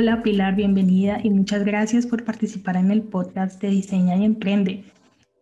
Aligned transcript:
Hola 0.00 0.22
Pilar, 0.22 0.54
bienvenida 0.54 1.18
y 1.24 1.30
muchas 1.30 1.64
gracias 1.64 2.06
por 2.06 2.24
participar 2.24 2.76
en 2.76 2.92
el 2.92 3.02
podcast 3.02 3.60
de 3.60 3.70
Diseña 3.70 4.14
y 4.16 4.24
Emprende. 4.24 4.84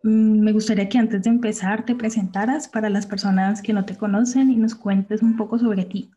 Mm, 0.01 0.39
me 0.39 0.51
gustaría 0.51 0.89
que 0.89 0.97
antes 0.97 1.21
de 1.21 1.29
empezar 1.29 1.85
te 1.85 1.93
presentaras 1.93 2.67
para 2.67 2.89
las 2.89 3.05
personas 3.05 3.61
que 3.61 3.71
no 3.71 3.85
te 3.85 3.95
conocen 3.95 4.49
y 4.49 4.55
nos 4.55 4.73
cuentes 4.73 5.21
un 5.21 5.37
poco 5.37 5.59
sobre 5.59 5.85
ti. 5.85 6.09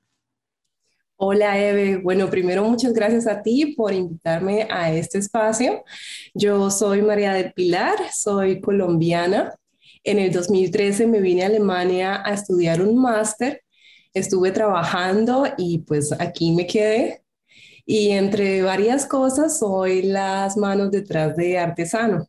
Hola 1.17 1.59
Eve, 1.59 1.99
bueno, 1.99 2.31
primero 2.31 2.65
muchas 2.65 2.95
gracias 2.95 3.27
a 3.27 3.43
ti 3.43 3.75
por 3.77 3.93
invitarme 3.93 4.67
a 4.71 4.91
este 4.91 5.19
espacio. 5.19 5.85
Yo 6.33 6.71
soy 6.71 7.03
María 7.03 7.35
del 7.35 7.53
Pilar, 7.53 7.97
soy 8.11 8.63
colombiana. 8.63 9.55
En 10.03 10.19
el 10.19 10.33
2013 10.33 11.07
me 11.07 11.21
vine 11.21 11.43
a 11.43 11.49
Alemania 11.49 12.23
a 12.25 12.33
estudiar 12.33 12.81
un 12.81 13.03
máster. 13.03 13.63
Estuve 14.15 14.51
trabajando 14.51 15.45
y 15.59 15.81
pues 15.81 16.11
aquí 16.19 16.53
me 16.53 16.67
quedé. 16.67 17.21
Y 17.93 18.11
entre 18.11 18.63
varias 18.63 19.05
cosas 19.05 19.59
soy 19.59 20.03
las 20.03 20.57
manos 20.57 20.93
detrás 20.93 21.37
de 21.37 21.59
artesano. 21.59 22.29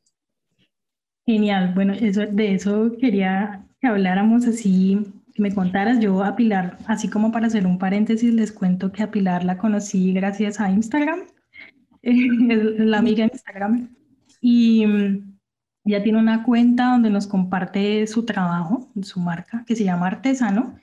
Genial, 1.23 1.73
bueno, 1.75 1.93
eso, 1.93 2.21
de 2.21 2.55
eso 2.55 2.93
quería 2.99 3.63
que 3.79 3.85
habláramos 3.85 4.47
así 4.47 4.97
que 5.35 5.41
me 5.43 5.53
contaras. 5.53 5.99
Yo 5.99 6.23
a 6.23 6.35
Pilar, 6.35 6.79
así 6.87 7.09
como 7.09 7.31
para 7.31 7.45
hacer 7.45 7.67
un 7.67 7.77
paréntesis, 7.77 8.33
les 8.33 8.51
cuento 8.51 8.91
que 8.91 9.03
a 9.03 9.11
Pilar 9.11 9.43
la 9.43 9.59
conocí 9.59 10.11
gracias 10.13 10.59
a 10.59 10.71
Instagram, 10.71 11.19
la 12.01 12.97
amiga 12.97 13.27
de 13.27 13.31
Instagram, 13.31 13.95
y 14.41 14.87
mm, 14.87 15.37
ella 15.85 16.01
tiene 16.01 16.17
una 16.17 16.43
cuenta 16.43 16.85
donde 16.85 17.11
nos 17.11 17.27
comparte 17.27 18.07
su 18.07 18.25
trabajo, 18.25 18.89
su 19.03 19.19
marca, 19.19 19.63
que 19.67 19.75
se 19.75 19.83
llama 19.83 20.07
Artesano. 20.07 20.73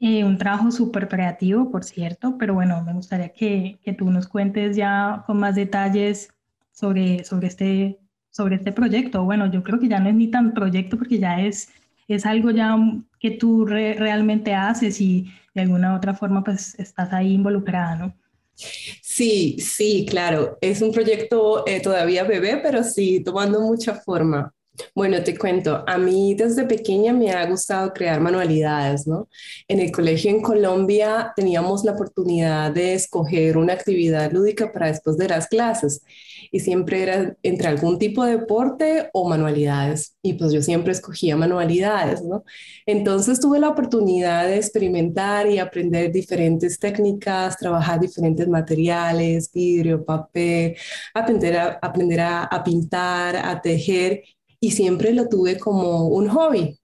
Eh, 0.00 0.24
un 0.24 0.38
trabajo 0.38 0.70
súper 0.70 1.08
creativo, 1.08 1.70
por 1.70 1.84
cierto, 1.84 2.36
pero 2.38 2.54
bueno, 2.54 2.82
me 2.82 2.94
gustaría 2.94 3.28
que, 3.30 3.78
que, 3.84 3.92
tú 3.92 4.10
nos 4.10 4.26
cuentes 4.26 4.74
ya 4.76 5.24
con 5.26 5.38
más 5.38 5.54
detalles 5.54 6.30
sobre, 6.72 7.22
sobre, 7.24 7.48
este, 7.48 8.00
sobre 8.30 8.56
este 8.56 8.72
proyecto. 8.72 9.24
Bueno, 9.24 9.50
yo 9.50 9.62
creo 9.62 9.78
que 9.78 9.88
ya 9.88 10.00
no 10.00 10.08
es 10.08 10.14
ni 10.14 10.28
tan 10.28 10.54
proyecto 10.54 10.96
porque 10.96 11.18
ya 11.18 11.40
es 11.40 11.68
es 12.14 12.26
algo 12.26 12.50
ya 12.50 12.76
que 13.20 13.30
tú 13.32 13.64
realmente 13.64 14.54
haces 14.54 15.00
y 15.00 15.30
de 15.54 15.62
alguna 15.62 15.94
otra 15.94 16.14
forma 16.14 16.42
pues 16.42 16.78
estás 16.78 17.12
ahí 17.12 17.34
involucrada, 17.34 17.96
¿no? 17.96 18.14
Sí, 18.54 19.56
sí, 19.58 20.06
claro. 20.08 20.58
Es 20.60 20.82
un 20.82 20.92
proyecto 20.92 21.64
eh, 21.66 21.80
todavía 21.80 22.24
bebé, 22.24 22.58
pero 22.62 22.82
sí, 22.82 23.22
tomando 23.22 23.60
mucha 23.60 23.94
forma. 23.94 24.52
Bueno, 24.94 25.22
te 25.22 25.36
cuento, 25.36 25.84
a 25.86 25.98
mí 25.98 26.34
desde 26.34 26.64
pequeña 26.64 27.12
me 27.12 27.30
ha 27.32 27.46
gustado 27.46 27.92
crear 27.92 28.20
manualidades, 28.20 29.06
¿no? 29.06 29.28
En 29.68 29.80
el 29.80 29.90
colegio 29.90 30.30
en 30.30 30.42
Colombia 30.42 31.32
teníamos 31.36 31.84
la 31.84 31.92
oportunidad 31.92 32.70
de 32.72 32.94
escoger 32.94 33.56
una 33.58 33.72
actividad 33.72 34.30
lúdica 34.32 34.72
para 34.72 34.86
después 34.88 35.16
de 35.16 35.28
las 35.28 35.48
clases 35.48 36.02
y 36.50 36.60
siempre 36.60 37.02
era 37.02 37.36
entre 37.42 37.68
algún 37.68 37.98
tipo 37.98 38.24
de 38.24 38.38
deporte 38.38 39.10
o 39.12 39.28
manualidades 39.28 40.16
y 40.22 40.34
pues 40.34 40.52
yo 40.52 40.62
siempre 40.62 40.92
escogía 40.92 41.36
manualidades, 41.36 42.22
¿no? 42.22 42.44
Entonces 42.86 43.40
tuve 43.40 43.58
la 43.60 43.68
oportunidad 43.68 44.46
de 44.46 44.56
experimentar 44.56 45.48
y 45.48 45.58
aprender 45.58 46.12
diferentes 46.12 46.78
técnicas, 46.78 47.56
trabajar 47.56 48.00
diferentes 48.00 48.48
materiales, 48.48 49.50
vidrio, 49.52 50.04
papel, 50.04 50.76
aprender 51.14 51.56
a, 51.56 51.78
aprender 51.82 52.20
a, 52.20 52.44
a 52.44 52.64
pintar, 52.64 53.36
a 53.36 53.60
tejer 53.60 54.22
y 54.60 54.72
siempre 54.72 55.12
lo 55.12 55.28
tuve 55.28 55.58
como 55.58 56.08
un 56.08 56.28
hobby. 56.28 56.78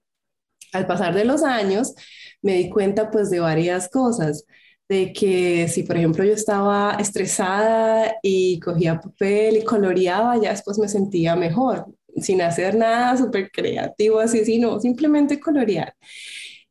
Al 0.73 0.87
pasar 0.87 1.13
de 1.15 1.25
los 1.25 1.43
años 1.43 1.93
me 2.41 2.55
di 2.55 2.69
cuenta 2.69 3.11
pues 3.11 3.29
de 3.29 3.39
varias 3.39 3.89
cosas, 3.89 4.45
de 4.89 5.13
que 5.13 5.67
si 5.67 5.83
por 5.83 5.97
ejemplo 5.97 6.23
yo 6.23 6.33
estaba 6.33 6.95
estresada 6.99 8.15
y 8.21 8.59
cogía 8.59 8.99
papel 8.99 9.57
y 9.57 9.63
coloreaba, 9.63 10.41
ya 10.41 10.51
después 10.51 10.79
me 10.79 10.87
sentía 10.87 11.35
mejor, 11.35 11.85
sin 12.17 12.41
hacer 12.41 12.75
nada 12.75 13.17
súper 13.17 13.51
creativo 13.51 14.19
así, 14.19 14.45
sino 14.45 14.79
simplemente 14.79 15.39
colorear. 15.39 15.93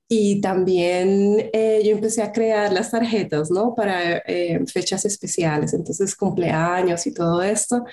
Y 0.09 0.41
también 0.41 1.50
eh, 1.53 1.83
yo 1.84 1.91
empecé 1.93 2.22
a 2.22 2.31
crear 2.33 2.72
las 2.72 2.93
tarjetas, 2.93 3.50
¿no? 3.50 3.75
Para 3.75 4.19
eh, 4.19 4.61
fechas 4.72 5.05
especiales, 5.05 5.75
entonces 5.75 6.15
cumpleaños 6.15 7.06
y 7.09 7.15
todo 7.15 7.43
esto. 7.43 7.84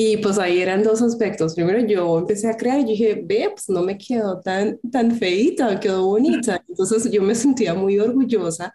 Y 0.00 0.18
pues 0.18 0.38
ahí 0.38 0.60
eran 0.60 0.84
dos 0.84 1.02
aspectos. 1.02 1.56
Primero 1.56 1.80
yo 1.84 2.20
empecé 2.20 2.48
a 2.48 2.56
crear 2.56 2.78
y 2.78 2.84
dije, 2.84 3.20
ve, 3.24 3.50
pues 3.52 3.68
no 3.68 3.82
me 3.82 3.98
quedó 3.98 4.40
tan, 4.40 4.78
tan 4.92 5.10
feita, 5.18 5.80
quedó 5.80 6.06
bonita. 6.06 6.62
Entonces 6.68 7.10
yo 7.10 7.20
me 7.20 7.34
sentía 7.34 7.74
muy 7.74 7.98
orgullosa 7.98 8.72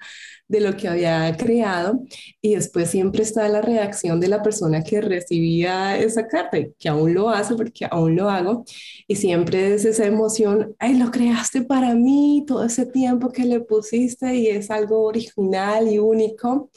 de 0.49 0.59
lo 0.59 0.75
que 0.75 0.89
había 0.89 1.35
creado 1.37 2.01
y 2.41 2.55
después 2.55 2.89
siempre 2.89 3.23
está 3.23 3.47
la 3.47 3.61
reacción 3.61 4.19
de 4.19 4.27
la 4.27 4.43
persona 4.43 4.83
que 4.83 4.99
recibía 4.99 5.97
esa 5.97 6.27
carta, 6.27 6.57
que 6.77 6.89
aún 6.89 7.13
lo 7.13 7.29
hace 7.29 7.55
porque 7.55 7.87
aún 7.89 8.17
lo 8.17 8.29
hago 8.29 8.65
y 9.07 9.15
siempre 9.15 9.73
es 9.75 9.85
esa 9.85 10.05
emoción, 10.05 10.75
ay, 10.79 10.95
lo 10.95 11.09
creaste 11.09 11.61
para 11.63 11.95
mí, 11.95 12.43
todo 12.45 12.65
ese 12.65 12.85
tiempo 12.85 13.31
que 13.31 13.45
le 13.45 13.61
pusiste 13.61 14.35
y 14.35 14.47
es 14.47 14.69
algo 14.69 15.03
original 15.03 15.87
y 15.89 15.99
único. 15.99 16.69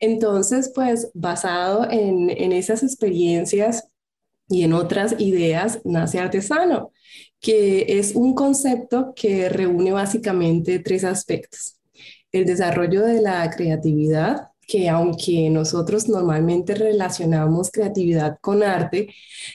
Entonces, 0.00 0.70
pues 0.74 1.10
basado 1.14 1.88
en, 1.90 2.30
esas 2.52 2.82
experiencias 2.82 3.88
y 4.48 4.62
en 4.62 4.72
otras 4.72 5.16
ideas, 5.18 5.80
nace 5.84 6.18
Artesano, 6.18 6.92
que 7.40 7.98
es 7.98 8.14
un 8.14 8.34
concepto 8.34 9.12
que 9.14 9.48
reúne 9.48 9.92
básicamente 9.92 10.78
tres 10.78 11.04
aspectos. 11.04 11.80
El 12.32 12.44
desarrollo 12.44 13.02
de 13.02 13.22
la 13.22 13.48
creatividad, 13.50 14.48
que 14.66 14.88
aunque 14.88 15.48
nosotros 15.48 16.08
normalmente 16.08 16.74
relacionamos 16.74 17.70
creatividad 17.70 18.38
con 18.40 18.62
arte, 18.62 19.08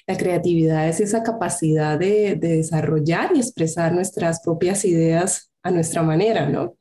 la 0.07 0.17
creatividad 0.17 0.87
es 0.87 1.01
esa 1.01 1.21
capacidad 1.21 1.99
de, 1.99 2.35
de 2.35 2.57
desarrollar 2.57 3.31
y 3.35 3.39
expresar 3.39 3.93
nuestras 3.93 4.41
propias 4.41 4.85
ideas 4.85 5.51
a 5.63 5.71
nuestra 5.71 6.01
manera, 6.01 6.49
¿no? 6.49 6.75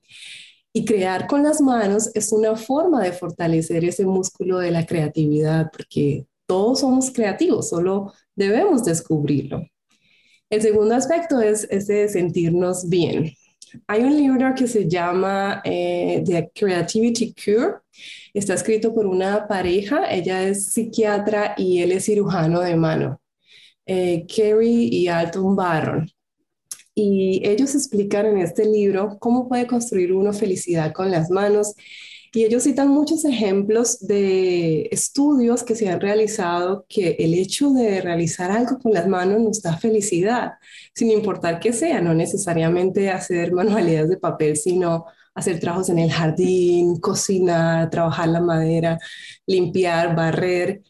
Y 0.72 0.84
crear 0.84 1.26
con 1.26 1.42
las 1.42 1.60
manos 1.60 2.10
es 2.14 2.32
una 2.32 2.54
forma 2.54 3.02
de 3.02 3.12
fortalecer 3.12 3.84
ese 3.84 4.06
músculo 4.06 4.58
de 4.58 4.70
la 4.70 4.86
creatividad, 4.86 5.70
porque 5.70 6.26
todos 6.46 6.80
somos 6.80 7.10
creativos, 7.10 7.68
solo 7.68 8.12
debemos 8.36 8.84
descubrirlo. 8.84 9.62
El 10.48 10.62
segundo 10.62 10.94
aspecto 10.94 11.40
es 11.40 11.66
ese 11.70 11.92
de 11.94 12.08
sentirnos 12.08 12.88
bien. 12.88 13.32
Hay 13.86 14.02
un 14.02 14.16
libro 14.16 14.52
que 14.54 14.66
se 14.66 14.88
llama 14.88 15.62
eh, 15.64 16.22
The 16.26 16.50
Creativity 16.54 17.34
Cure. 17.34 17.74
Está 18.34 18.54
escrito 18.54 18.92
por 18.92 19.06
una 19.06 19.46
pareja. 19.46 20.10
Ella 20.10 20.42
es 20.42 20.72
psiquiatra 20.72 21.54
y 21.56 21.82
él 21.82 21.92
es 21.92 22.06
cirujano 22.06 22.60
de 22.60 22.76
mano. 22.76 23.20
Eh, 23.86 24.26
Kerry 24.26 24.88
y 24.92 25.08
Alton 25.08 25.54
Barron. 25.54 26.10
Y 27.02 27.40
ellos 27.44 27.74
explican 27.74 28.26
en 28.26 28.38
este 28.38 28.66
libro 28.66 29.16
cómo 29.18 29.48
puede 29.48 29.66
construir 29.66 30.12
uno 30.12 30.32
felicidad 30.34 30.92
con 30.92 31.10
las 31.10 31.30
manos. 31.30 31.74
Y 32.32 32.44
ellos 32.44 32.64
citan 32.64 32.88
muchos 32.88 33.24
ejemplos 33.24 33.98
de 34.06 34.88
estudios 34.92 35.64
que 35.64 35.74
se 35.74 35.88
han 35.88 36.00
realizado 36.00 36.84
que 36.88 37.16
el 37.18 37.34
hecho 37.34 37.70
de 37.70 38.02
realizar 38.02 38.50
algo 38.52 38.78
con 38.78 38.92
las 38.92 39.08
manos 39.08 39.40
nos 39.40 39.62
da 39.62 39.78
felicidad, 39.78 40.52
sin 40.94 41.10
importar 41.10 41.58
que 41.58 41.72
sea, 41.72 42.00
no 42.00 42.14
necesariamente 42.14 43.10
hacer 43.10 43.52
manualidades 43.52 44.10
de 44.10 44.18
papel, 44.18 44.56
sino 44.56 45.06
hacer 45.34 45.58
trabajos 45.58 45.88
en 45.88 45.98
el 45.98 46.12
jardín, 46.12 47.00
cocinar, 47.00 47.90
trabajar 47.90 48.28
la 48.28 48.40
madera, 48.42 48.98
limpiar, 49.46 50.14
barrer, 50.14 50.82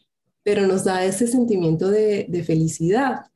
pero 0.43 0.67
nos 0.67 0.83
da 0.83 1.05
ese 1.05 1.25
sentimiento 1.27 1.89
de, 1.89 2.25
de 2.29 2.43
felicidad. 2.43 3.30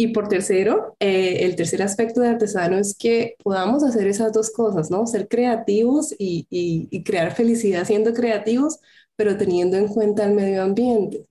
Y 0.00 0.08
por 0.08 0.28
tercero, 0.28 0.94
eh, 1.00 1.38
el 1.40 1.56
tercer 1.56 1.82
aspecto 1.82 2.20
de 2.20 2.28
artesano 2.28 2.78
es 2.78 2.96
que 2.96 3.34
podamos 3.42 3.82
hacer 3.82 4.06
esas 4.06 4.32
dos 4.32 4.50
cosas, 4.52 4.92
¿no? 4.92 5.04
Ser 5.08 5.26
creativos 5.26 6.14
y, 6.16 6.46
y, 6.48 7.02
crear 7.02 7.34
felicidad 7.34 7.84
siendo 7.84 8.14
creativos, 8.14 8.78
pero 9.16 9.36
teniendo 9.36 9.76
en 9.76 9.88
cuenta 9.88 10.24
el 10.24 10.34
medio 10.34 10.62
ambiente. 10.62 11.26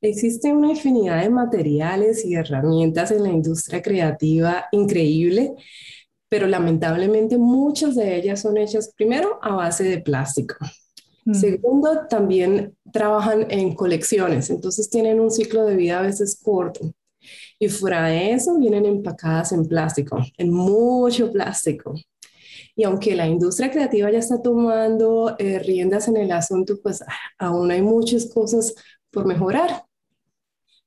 Existe 0.00 0.54
una 0.54 0.70
infinidad 0.70 1.22
de 1.22 1.28
materiales 1.28 2.24
y 2.24 2.34
herramientas 2.34 3.10
en 3.10 3.24
la 3.24 3.28
industria 3.28 3.82
creativa 3.82 4.68
increíble, 4.72 5.52
pero 6.30 6.46
lamentablemente 6.46 7.36
muchas 7.36 7.94
de 7.94 8.16
ellas 8.16 8.40
son 8.40 8.56
hechas 8.56 8.90
primero 8.96 9.38
a 9.42 9.54
base 9.54 9.84
de 9.84 10.00
plástico. 10.00 10.56
Mm. 11.26 11.34
Segundo, 11.34 12.06
también 12.08 12.74
trabajan 12.90 13.48
en 13.50 13.74
colecciones, 13.74 14.48
entonces 14.48 14.88
tienen 14.88 15.20
un 15.20 15.30
ciclo 15.30 15.66
de 15.66 15.76
vida 15.76 15.98
a 15.98 16.02
veces 16.02 16.40
corto. 16.42 16.90
Y 17.62 17.68
fuera 17.68 18.08
de 18.08 18.32
eso, 18.32 18.58
vienen 18.58 18.86
empacadas 18.86 19.52
en 19.52 19.64
plástico, 19.64 20.18
en 20.36 20.52
mucho 20.52 21.30
plástico. 21.30 21.94
Y 22.74 22.82
aunque 22.82 23.14
la 23.14 23.28
industria 23.28 23.70
creativa 23.70 24.10
ya 24.10 24.18
está 24.18 24.42
tomando 24.42 25.36
eh, 25.38 25.60
riendas 25.60 26.08
en 26.08 26.16
el 26.16 26.32
asunto, 26.32 26.80
pues 26.82 27.02
ah, 27.02 27.06
aún 27.38 27.70
hay 27.70 27.80
muchas 27.80 28.26
cosas 28.26 28.74
por 29.12 29.26
mejorar. 29.26 29.84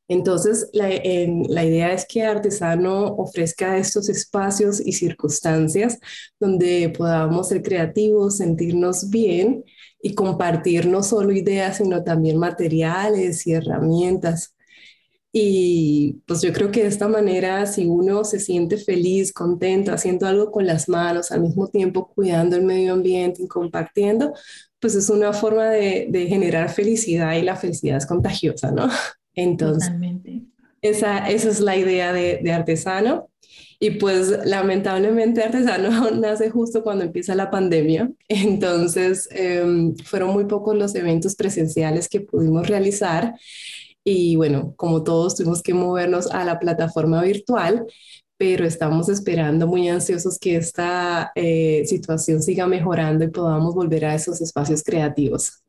Entonces, 0.10 0.70
la, 0.74 0.90
la, 0.90 1.64
idea 1.64 1.94
es 1.94 2.06
que 2.06 2.24
Artesano 2.24 3.06
ofrezca 3.16 3.78
estos 3.78 4.10
espacios 4.10 4.82
y 4.86 4.92
circunstancias 4.92 5.98
donde 6.42 6.90
podamos 6.90 7.48
ser 7.48 7.64
creativos, 7.64 8.36
sentirnos 8.36 9.10
bien 9.10 9.64
y 10.02 10.14
compartir 10.14 10.88
no 10.88 11.04
solo 11.04 11.32
ideas, 11.32 11.78
sino 11.78 12.04
también 12.04 12.38
materiales 12.38 13.48
y 13.48 13.54
herramientas. 13.54 14.55
Y 15.38 16.22
pues 16.26 16.42
yo 16.42 16.54
creo 16.54 16.72
que 16.72 16.84
de 16.84 16.88
esta 16.88 17.10
manera, 17.10 17.66
si 17.66 17.86
uno 17.88 18.24
se 18.24 18.40
siente 18.40 18.78
feliz, 18.78 19.34
contento, 19.34 19.92
haciendo 19.92 20.28
algo 20.28 20.50
con 20.50 20.66
las 20.66 20.88
manos, 20.88 21.30
al 21.30 21.42
mismo 21.42 21.68
tiempo 21.68 22.08
cuidando 22.08 22.56
el 22.56 22.64
medio 22.64 22.94
ambiente 22.94 23.44
y 23.44 23.48
compartiendo, 23.50 24.34
pues 24.80 24.96
es 24.96 25.10
una 25.10 25.34
forma 25.34 25.66
de, 25.66 26.08
de 26.10 26.28
generar 26.28 26.70
felicidad 26.70 27.36
y 27.36 27.42
la 27.42 27.58
felicidad 27.58 27.98
es 27.98 28.06
contagiosa, 28.06 28.72
¿no? 28.72 28.88
Entonces, 29.34 29.92
esa, 30.82 31.30
esa 31.30 31.50
es 31.50 31.60
la 31.60 31.76
idea 31.76 32.14
de, 32.14 32.40
de 32.42 32.54
artesano. 32.54 33.30
Y 33.78 33.92
pues 33.92 34.30
lamentablemente 34.46 35.44
Artesano 35.44 36.12
nace 36.18 36.50
justo 36.50 36.82
cuando 36.82 37.04
empieza 37.04 37.36
la 37.36 37.52
pandemia, 37.52 38.10
entonces 38.30 39.28
em, 39.32 39.98
fueron 39.98 40.32
muy 40.32 40.46
pocos 40.46 40.78
los 40.78 40.96
eventos 40.96 41.36
presenciales 41.36 42.08
que 42.08 42.22
pudimos 42.22 42.70
realizar 42.70 43.34
y 44.08 44.36
bueno, 44.36 44.74
como 44.78 45.04
todos 45.04 45.36
tuvimos 45.36 45.64
que 45.64 45.74
movernos 45.74 46.32
a 46.32 46.46
la 46.46 46.60
plataforma 46.60 47.24
virtual, 47.24 47.88
pero 48.38 48.66
estamos 48.66 49.10
esperando 49.10 49.66
muy 49.66 49.90
ansiosos 49.90 50.38
que 50.38 50.58
esta 50.58 51.32
eh, 51.34 51.84
situación 51.86 52.44
siga 52.44 52.68
mejorando 52.68 53.26
y 53.26 53.30
podamos 53.30 53.74
volver 53.74 54.06
a 54.06 54.14
esos 54.14 54.42
espacios 54.42 54.84
creativos. 54.84 55.64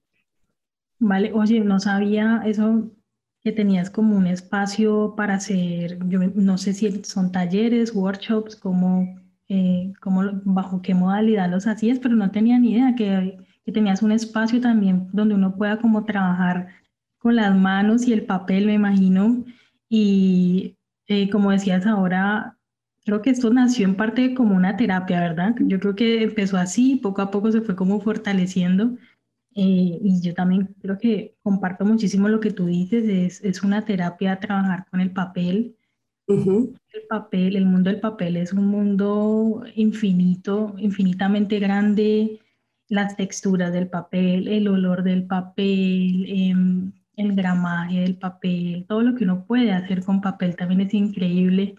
Vale, 0.99 1.33
oye, 1.33 1.61
no 1.61 1.81
sabía 1.81 2.43
eso 2.45 2.91
que 3.43 3.53
tenías 3.53 3.89
como 3.89 4.17
un 4.17 4.27
espacio 4.27 5.15
para 5.17 5.35
hacer, 5.35 5.99
yo 6.09 6.19
no 6.19 6.59
sé 6.59 6.75
si 6.75 7.05
son 7.05 7.33
talleres, 7.33 7.95
workshops, 7.95 8.57
como, 8.57 9.17
eh, 9.49 9.93
bajo 10.45 10.83
qué 10.83 10.95
modalidad 10.95 11.49
los 11.49 11.67
hacías, 11.67 12.01
pero 12.01 12.17
no 12.17 12.31
tenía 12.33 12.59
ni 12.59 12.73
idea 12.73 12.95
que, 12.97 13.39
que, 13.65 13.73
tenías 13.73 14.03
un 14.03 14.11
espacio 14.13 14.61
también 14.61 15.09
donde 15.13 15.37
uno 15.37 15.55
pueda 15.55 15.79
como 15.79 16.05
trabajar 16.05 16.69
con 17.27 17.35
las 17.35 17.57
manos 17.57 18.07
y 18.07 18.13
el 18.13 18.25
papel, 18.25 18.67
me 18.67 18.75
imagino. 18.75 19.45
Y 19.89 20.77
eh, 21.09 21.29
como 21.29 21.51
decías 21.51 21.85
ahora, 21.85 22.57
creo 23.05 23.21
que 23.21 23.31
esto 23.31 23.53
nació 23.53 23.85
en 23.85 23.97
parte 23.97 24.33
como 24.33 24.55
una 24.55 24.77
terapia, 24.77 25.19
¿verdad? 25.19 25.57
Yo 25.59 25.81
creo 25.81 25.97
que 25.97 26.23
empezó 26.23 26.57
así, 26.57 26.95
poco 27.03 27.23
a 27.23 27.33
poco 27.33 27.51
se 27.51 27.63
fue 27.63 27.75
como 27.75 28.01
fortaleciendo 28.01 28.97
eh, 29.57 29.99
y 30.01 30.21
yo 30.21 30.35
también 30.35 30.77
creo 30.81 30.99
que 30.99 31.35
comparto 31.43 31.85
muchísimo 31.85 32.29
lo 32.29 32.39
que 32.39 32.53
tú 32.53 32.67
dices, 32.67 33.09
es, 33.09 33.43
es 33.43 33.65
una 33.65 33.85
terapia 33.85 34.39
trabajar 34.39 34.87
con 34.89 35.01
el 35.01 35.11
papel. 35.11 35.75
El 36.29 36.77
papel, 37.09 37.57
el 37.57 37.67
mundo 37.67 37.91
del 37.91 37.99
papel 37.99 38.37
es 38.37 38.53
un 38.53 38.69
mundo 38.69 39.65
infinito, 39.75 40.77
infinitamente 40.79 41.59
grande, 41.59 42.39
las 42.89 43.17
texturas 43.17 43.73
del 43.73 43.89
papel, 43.89 44.47
el 44.47 44.69
olor 44.69 45.03
del 45.03 45.27
papel, 45.27 46.25
em, 46.29 46.93
el 47.17 47.35
gramaje 47.35 48.01
del 48.01 48.19
papel, 48.19 48.85
todo 48.87 49.03
lo 49.03 49.15
que 49.15 49.25
uno 49.25 49.45
puede 49.47 49.73
hacer 49.73 50.05
con 50.05 50.21
papel 50.21 50.55
también 50.55 50.83
es 50.83 50.95
increíble. 50.95 51.75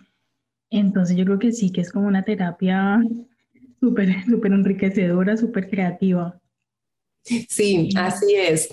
Entonces 0.70 1.16
yo 1.16 1.26
creo 1.26 1.40
que 1.40 1.52
sí, 1.52 1.72
que 1.72 1.82
es 1.82 1.92
como 1.92 2.08
una 2.08 2.24
terapia 2.24 3.00
súper, 3.80 4.26
súper 4.26 4.52
enriquecedora, 4.52 5.38
súper 5.38 5.70
creativa. 5.70 6.40
Sí, 7.24 7.90
así 7.96 8.36
es. 8.36 8.70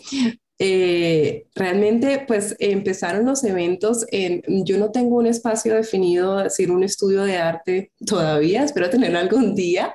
Eh, 0.59 1.49
realmente, 1.55 2.25
pues 2.27 2.55
empezaron 2.59 3.27
los 3.27 3.43
eventos. 3.45 4.07
En, 4.11 4.43
yo 4.65 4.79
no 4.79 4.93
tengo 4.93 5.17
un 5.17 5.27
espacio 5.27 5.75
definido, 5.75 6.39
decir 6.39 6.71
un 6.71 6.85
estudio 6.85 7.25
de 7.25 7.37
arte 7.37 7.93
todavía, 8.07 8.63
espero 8.63 8.89
tenerlo 8.89 9.19
algún 9.19 9.55
día, 9.55 9.95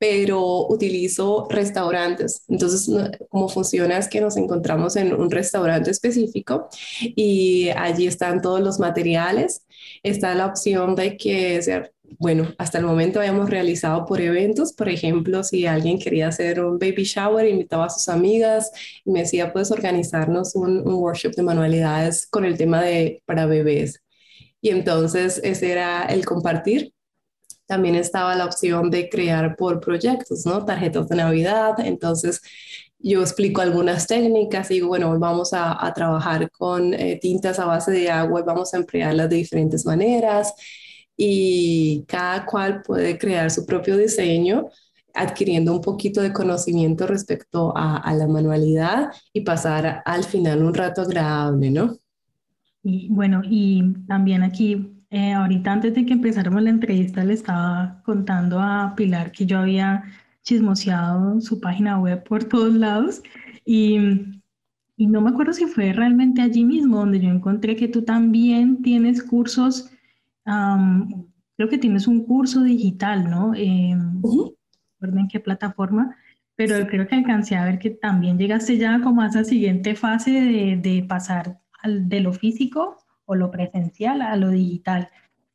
pero 0.00 0.66
utilizo 0.68 1.46
restaurantes. 1.50 2.44
Entonces, 2.48 2.90
cómo 3.28 3.50
funciona 3.50 3.98
es 3.98 4.08
que 4.08 4.22
nos 4.22 4.38
encontramos 4.38 4.96
en 4.96 5.14
un 5.14 5.30
restaurante 5.30 5.90
específico 5.90 6.68
y 7.00 7.68
allí 7.76 8.06
están 8.06 8.40
todos 8.40 8.60
los 8.62 8.80
materiales. 8.80 9.66
Está 10.02 10.34
la 10.34 10.46
opción 10.46 10.94
de 10.96 11.18
que 11.18 11.60
sea 11.62 11.90
bueno, 12.18 12.52
hasta 12.58 12.78
el 12.78 12.84
momento 12.84 13.20
habíamos 13.20 13.50
realizado 13.50 14.04
por 14.04 14.20
eventos, 14.20 14.72
por 14.72 14.88
ejemplo, 14.88 15.44
si 15.44 15.66
alguien 15.66 15.98
quería 15.98 16.28
hacer 16.28 16.60
un 16.60 16.78
baby 16.78 17.04
shower, 17.04 17.46
invitaba 17.46 17.86
a 17.86 17.90
sus 17.90 18.08
amigas 18.08 18.72
y 19.04 19.10
me 19.12 19.20
decía, 19.20 19.52
puedes 19.52 19.70
organizarnos 19.70 20.54
un, 20.56 20.82
workshop 20.86 21.34
de 21.34 21.42
manualidades 21.42 22.26
con 22.26 22.44
el 22.44 22.58
tema 22.58 22.82
de 22.82 23.22
para 23.26 23.46
bebés. 23.46 24.02
Y 24.60 24.70
entonces 24.70 25.40
ese 25.44 25.70
era 25.72 26.04
el 26.06 26.24
compartir. 26.26 26.92
También 27.70 27.94
estaba 27.94 28.34
la 28.34 28.46
opción 28.46 28.90
de 28.90 29.08
crear 29.08 29.54
por 29.54 29.78
proyectos, 29.78 30.44
¿no? 30.44 30.64
Tarjetas 30.64 31.06
de 31.08 31.14
Navidad. 31.14 31.78
Entonces 31.78 32.42
yo 32.98 33.20
explico 33.20 33.60
algunas 33.60 34.08
técnicas 34.08 34.68
y 34.72 34.74
digo, 34.74 34.88
bueno, 34.88 35.16
vamos 35.20 35.50
a, 35.52 35.92
trabajar 35.94 36.50
con 36.50 36.92
eh, 36.94 37.20
tintas 37.22 37.60
a 37.60 37.66
base 37.66 37.92
de 37.92 38.10
agua 38.10 38.40
y 38.40 38.42
vamos 38.42 38.74
a 38.74 38.78
emplearlas 38.78 39.30
de 39.30 39.36
diferentes 39.36 39.86
maneras 39.86 40.52
y 41.16 42.04
cada 42.08 42.44
cual 42.44 42.82
puede 42.82 43.16
crear 43.16 43.52
su 43.52 43.64
propio 43.64 43.96
diseño 43.96 44.68
adquiriendo 45.14 45.72
un 45.72 45.80
poquito 45.80 46.22
de 46.22 46.32
conocimiento 46.32 47.06
respecto 47.06 47.72
a, 47.76 48.12
la 48.14 48.26
manualidad 48.26 49.12
y 49.32 49.42
pasar 49.42 50.02
al 50.04 50.24
final 50.24 50.64
un 50.64 50.74
rato 50.74 51.02
agradable, 51.02 51.70
¿no? 51.70 51.98
Y 52.82 53.08
bueno, 53.10 53.42
y 53.44 53.94
también 54.08 54.42
aquí, 54.42 54.99
eh, 55.10 55.32
ahorita 55.32 55.72
antes 55.72 55.94
de 55.94 56.06
que 56.06 56.12
empezáramos 56.12 56.62
la 56.62 56.70
entrevista, 56.70 57.24
le 57.24 57.34
estaba 57.34 58.00
contando 58.04 58.60
a 58.60 58.94
Pilar 58.96 59.32
que 59.32 59.46
yo 59.46 59.58
había 59.58 60.04
chismoseado 60.42 61.40
su 61.40 61.60
página 61.60 61.98
web 61.98 62.24
por 62.24 62.44
todos 62.44 62.72
lados 62.74 63.22
y, 63.64 63.98
y 64.96 65.06
no 65.06 65.20
me 65.20 65.30
acuerdo 65.30 65.52
si 65.52 65.66
fue 65.66 65.92
realmente 65.92 66.42
allí 66.42 66.64
mismo 66.64 66.98
donde 66.98 67.20
yo 67.20 67.28
encontré 67.28 67.76
que 67.76 67.88
tú 67.88 68.02
también 68.02 68.82
tienes 68.82 69.22
cursos 69.22 69.90
creo 70.44 71.68
que 71.68 71.78
tienes 71.78 72.06
un 72.06 72.24
curso 72.24 72.62
digital, 72.62 73.28
¿no? 73.28 73.54
Eh, 73.54 73.90
en 73.90 75.28
qué 75.30 75.40
plataforma, 75.40 76.16
pero 76.56 76.86
creo 76.86 77.06
que 77.06 77.14
alcancé 77.14 77.56
a 77.56 77.64
ver 77.64 77.78
que 77.78 77.90
también 77.90 78.38
llegaste 78.38 78.78
ya 78.78 79.00
como 79.00 79.22
a 79.22 79.26
esa 79.26 79.44
siguiente 79.44 79.94
fase 79.94 80.30
de, 80.30 80.76
de 80.76 81.04
pasar 81.06 81.60
al, 81.82 82.08
de 82.08 82.20
lo 82.20 82.32
físico 82.32 82.96
o 83.30 83.36
lo 83.36 83.50
presencial 83.50 84.22
a 84.22 84.36
lo 84.36 84.50
digital. 84.50 85.08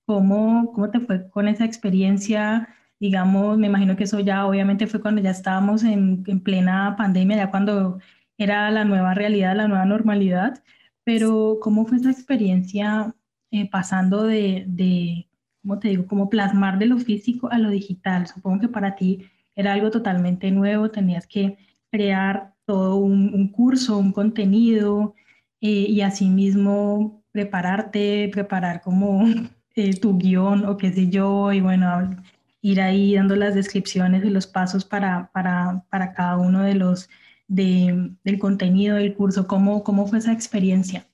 ¿Cómo, 0.06 0.72
¿Cómo 0.74 0.90
te 0.92 1.00
fue 1.02 1.30
con 1.30 1.48
esa 1.48 1.66
experiencia? 1.66 2.70
Digamos, 3.00 3.58
me 3.58 3.68
imagino 3.68 3.98
que 3.98 4.06
eso 4.06 4.20
ya 4.22 4.46
obviamente 4.48 4.88
fue 4.88 5.02
cuando 5.02 5.22
ya 5.22 5.32
estábamos 5.32 5.84
en, 5.84 6.24
en 6.28 6.40
plena 6.42 6.96
pandemia, 6.98 7.38
ya 7.38 7.52
cuando 7.52 8.00
era 8.38 8.72
la 8.72 8.86
nueva 8.86 9.14
realidad, 9.14 9.56
la 9.56 9.68
nueva 9.68 9.86
normalidad, 9.86 10.64
pero 11.04 11.58
¿cómo 11.62 11.86
fue 11.86 11.98
esa 11.98 12.12
experiencia 12.12 13.14
eh, 13.52 13.70
pasando 13.70 14.24
de, 14.24 14.66
de, 14.68 15.28
¿cómo 15.62 15.80
te 15.80 15.90
digo?, 15.90 16.08
como 16.08 16.30
plasmar 16.30 16.80
de 16.80 16.86
lo 16.88 16.98
físico 16.98 17.50
a 17.52 17.58
lo 17.58 17.70
digital. 17.70 18.28
Supongo 18.28 18.62
que 18.62 18.68
para 18.70 18.96
ti 18.96 19.26
era 19.56 19.74
algo 19.74 19.92
totalmente 19.92 20.52
nuevo, 20.52 20.92
tenías 20.92 21.28
que 21.28 21.58
crear 21.92 22.54
todo 22.66 22.96
un, 22.98 23.50
curso, 23.50 23.98
un 23.98 24.12
contenido 24.12 25.16
eh, 25.62 25.88
y 25.90 26.02
asimismo 26.02 27.25
prepararte, 27.36 28.30
preparar 28.32 28.82
como 28.82 29.26
eh, 29.76 30.00
tu 30.00 30.18
guion 30.18 30.66
o 30.66 30.78
qué 30.78 30.94
sé 30.94 31.10
yo, 31.10 31.52
y 31.52 31.60
bueno, 31.60 32.16
ir 32.62 32.80
ahí 32.80 33.16
dando 33.16 33.36
las 33.36 33.54
descripciones 33.56 34.24
y 34.24 34.30
los 34.30 34.48
pasos 34.48 34.86
para, 34.86 35.30
para, 35.34 35.84
para 35.90 36.14
cada 36.14 36.38
uno 36.38 36.64
de 36.64 36.76
los 36.76 37.10
de, 37.50 38.12
del 38.24 38.40
contenido 38.40 38.96
del 38.96 39.16
curso. 39.16 39.48
¿Cómo, 39.48 39.84
¿Cómo 39.84 40.08
fue 40.08 40.20
esa 40.20 40.32
experiencia? 40.32 41.08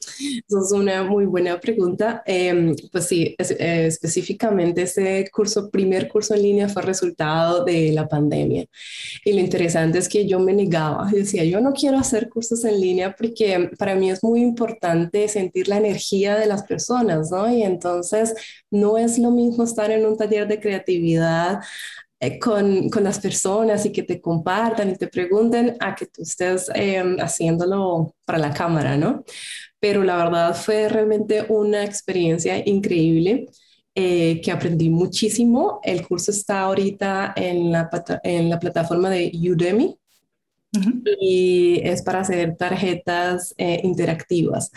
Eso 0.00 0.60
es 0.64 0.72
una 0.72 1.02
muy 1.02 1.26
buena 1.26 1.60
pregunta. 1.60 2.22
Em, 2.24 2.74
pues 2.92 3.06
sí, 3.06 3.34
eh, 3.38 3.86
específicamente 3.86 4.82
ese 4.82 5.28
curso, 5.32 5.70
primer 5.70 6.08
curso 6.08 6.34
en 6.34 6.42
línea 6.42 6.68
fue 6.68 6.82
resultado 6.82 7.64
de 7.64 7.92
la 7.92 8.08
pandemia. 8.08 8.66
Y 9.24 9.32
lo 9.32 9.40
interesante 9.40 9.98
es 9.98 10.08
que 10.08 10.26
yo 10.26 10.40
me 10.40 10.52
negaba, 10.52 11.10
decía, 11.12 11.44
yo 11.44 11.60
no 11.60 11.72
quiero 11.72 11.98
hacer 11.98 12.28
cursos 12.28 12.64
en 12.64 12.80
línea 12.80 13.14
porque 13.16 13.70
para 13.78 13.94
mí 13.94 14.10
es 14.10 14.22
muy 14.22 14.40
importante 14.40 15.28
sentir 15.28 15.68
la 15.68 15.78
energía 15.78 16.36
de 16.36 16.46
las 16.46 16.62
personas, 16.64 17.30
¿no? 17.30 17.50
Y 17.52 17.62
entonces 17.62 18.34
no 18.70 18.98
es 18.98 19.18
lo 19.18 19.30
mismo 19.30 19.64
estar 19.64 19.90
en 19.90 20.06
un 20.06 20.16
taller 20.16 20.46
de 20.48 20.60
creatividad 20.60 21.60
eh, 22.20 22.38
con, 22.40 22.90
con, 22.90 23.04
las 23.04 23.20
personas 23.20 23.86
y 23.86 23.92
que 23.92 24.02
te 24.02 24.20
compartan 24.20 24.90
y 24.90 24.96
te 24.96 25.06
pregunten 25.06 25.76
a 25.78 25.94
que 25.94 26.06
tú 26.06 26.22
estés 26.22 26.68
em, 26.74 27.16
haciéndolo 27.20 28.12
para 28.24 28.38
la 28.38 28.52
cámara, 28.52 28.96
¿no? 28.96 29.24
Pero 29.80 30.02
la 30.02 30.16
verdad 30.16 30.54
fue 30.54 30.88
realmente 30.88 31.44
una 31.48 31.84
experiencia 31.84 32.62
increíble. 32.66 33.46
Eh, 34.00 34.40
que 34.44 34.52
aprendí 34.52 34.90
muchísimo. 34.90 35.80
El 35.82 36.06
curso 36.06 36.30
está 36.30 36.60
ahorita 36.60 37.32
en 37.34 37.72
la, 37.72 37.90
en 38.22 38.48
la 38.48 38.60
plataforma 38.60 39.10
de 39.10 39.32
Udemy 39.34 39.98
y 41.20 41.80
es 41.82 42.02
para 42.02 42.20
hacer 42.20 42.56
tarjetas 42.56 43.54
eh, 43.58 43.80
interactivas. 43.82 44.70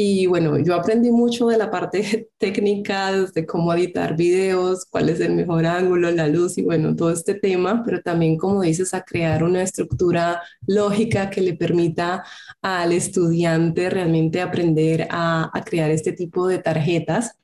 Y 0.00 0.26
bueno, 0.26 0.58
yo 0.60 0.74
aprendí 0.76 1.10
mucho 1.10 1.48
de 1.48 1.56
la 1.58 1.70
parte 1.72 2.30
técnica, 2.38 3.10
de 3.12 3.44
cómo 3.46 3.74
editar 3.74 4.16
videos, 4.16 4.84
cuál 4.88 5.08
es 5.08 5.18
el 5.20 5.34
mejor 5.34 5.66
ángulo, 5.66 6.10
la 6.12 6.28
luz 6.28 6.56
y 6.56 6.62
bueno, 6.62 6.94
todo 6.94 7.10
este 7.10 7.34
tema, 7.34 7.82
pero 7.84 8.00
también, 8.00 8.36
como 8.38 8.62
dices, 8.62 8.94
a 8.94 9.02
crear 9.02 9.42
una 9.42 9.60
estructura 9.62 10.40
lógica 10.68 11.30
que 11.30 11.40
le 11.40 11.54
permita 11.54 12.22
al 12.62 12.92
estudiante 12.92 13.90
realmente 13.90 14.40
aprender 14.40 15.08
a, 15.10 15.50
a 15.52 15.64
crear 15.64 15.90
este 15.90 16.12
tipo 16.12 16.46
de 16.46 16.58
tarjetas. 16.58 17.34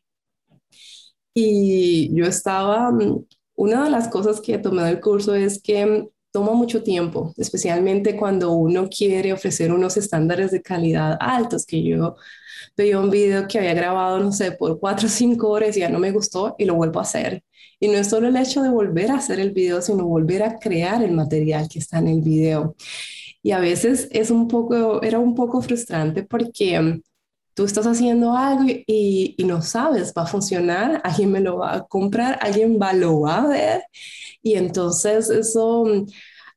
Y 1.34 2.14
yo 2.14 2.26
estaba, 2.26 2.90
mm, 2.92 3.24
una 3.56 3.84
de 3.84 3.90
las 3.90 4.08
cosas 4.08 4.40
que 4.40 4.58
tomé 4.58 4.82
del 4.84 5.00
curso 5.00 5.34
es 5.34 5.60
que 5.62 6.08
toma 6.30 6.52
mucho 6.52 6.82
tiempo, 6.82 7.32
especialmente 7.36 8.16
cuando 8.16 8.52
uno 8.52 8.88
quiere 8.88 9.32
ofrecer 9.32 9.72
unos 9.72 9.96
estándares 9.96 10.50
de 10.50 10.62
calidad 10.62 11.16
altos, 11.20 11.64
que 11.66 11.82
yo 11.84 12.16
veía 12.76 12.98
un 12.98 13.10
video 13.10 13.46
que 13.48 13.58
había 13.58 13.74
grabado, 13.74 14.18
no 14.20 14.32
sé, 14.32 14.52
por 14.52 14.78
cuatro 14.80 15.06
o 15.06 15.10
cinco 15.10 15.50
horas 15.50 15.76
y 15.76 15.80
ya 15.80 15.88
no 15.88 15.98
me 15.98 16.12
gustó 16.12 16.54
y 16.58 16.64
lo 16.64 16.74
vuelvo 16.74 17.00
a 17.00 17.02
hacer. 17.02 17.42
Y 17.80 17.88
no 17.88 17.94
es 17.94 18.08
solo 18.08 18.28
el 18.28 18.36
hecho 18.36 18.62
de 18.62 18.70
volver 18.70 19.10
a 19.10 19.16
hacer 19.16 19.40
el 19.40 19.52
video, 19.52 19.82
sino 19.82 20.06
volver 20.06 20.42
a 20.42 20.58
crear 20.58 21.02
el 21.02 21.12
material 21.12 21.68
que 21.68 21.78
está 21.80 21.98
en 21.98 22.08
el 22.08 22.20
video. 22.22 22.76
Y 23.42 23.52
a 23.52 23.60
veces 23.60 24.08
es 24.12 24.30
un 24.30 24.48
poco, 24.48 25.02
era 25.02 25.18
un 25.18 25.34
poco 25.34 25.60
frustrante 25.62 26.22
porque 26.24 26.80
mm, 26.80 27.02
tú 27.54 27.64
estás 27.64 27.86
haciendo 27.86 28.36
algo 28.36 28.64
y, 28.66 29.34
y, 29.38 29.44
no 29.44 29.62
sabes, 29.62 30.12
va 30.16 30.22
a 30.22 30.26
funcionar, 30.26 31.00
alguien 31.04 31.30
me 31.32 31.40
lo 31.40 31.58
va 31.58 31.74
a 31.76 31.86
comprar, 31.86 32.38
alguien 32.40 32.78
va, 32.80 32.92
lo 32.92 33.20
va 33.20 33.42
a 33.42 33.46
ver 33.48 33.82
y 34.42 34.54
entonces 34.54 35.30
eso 35.30 35.84
mm, 35.86 36.06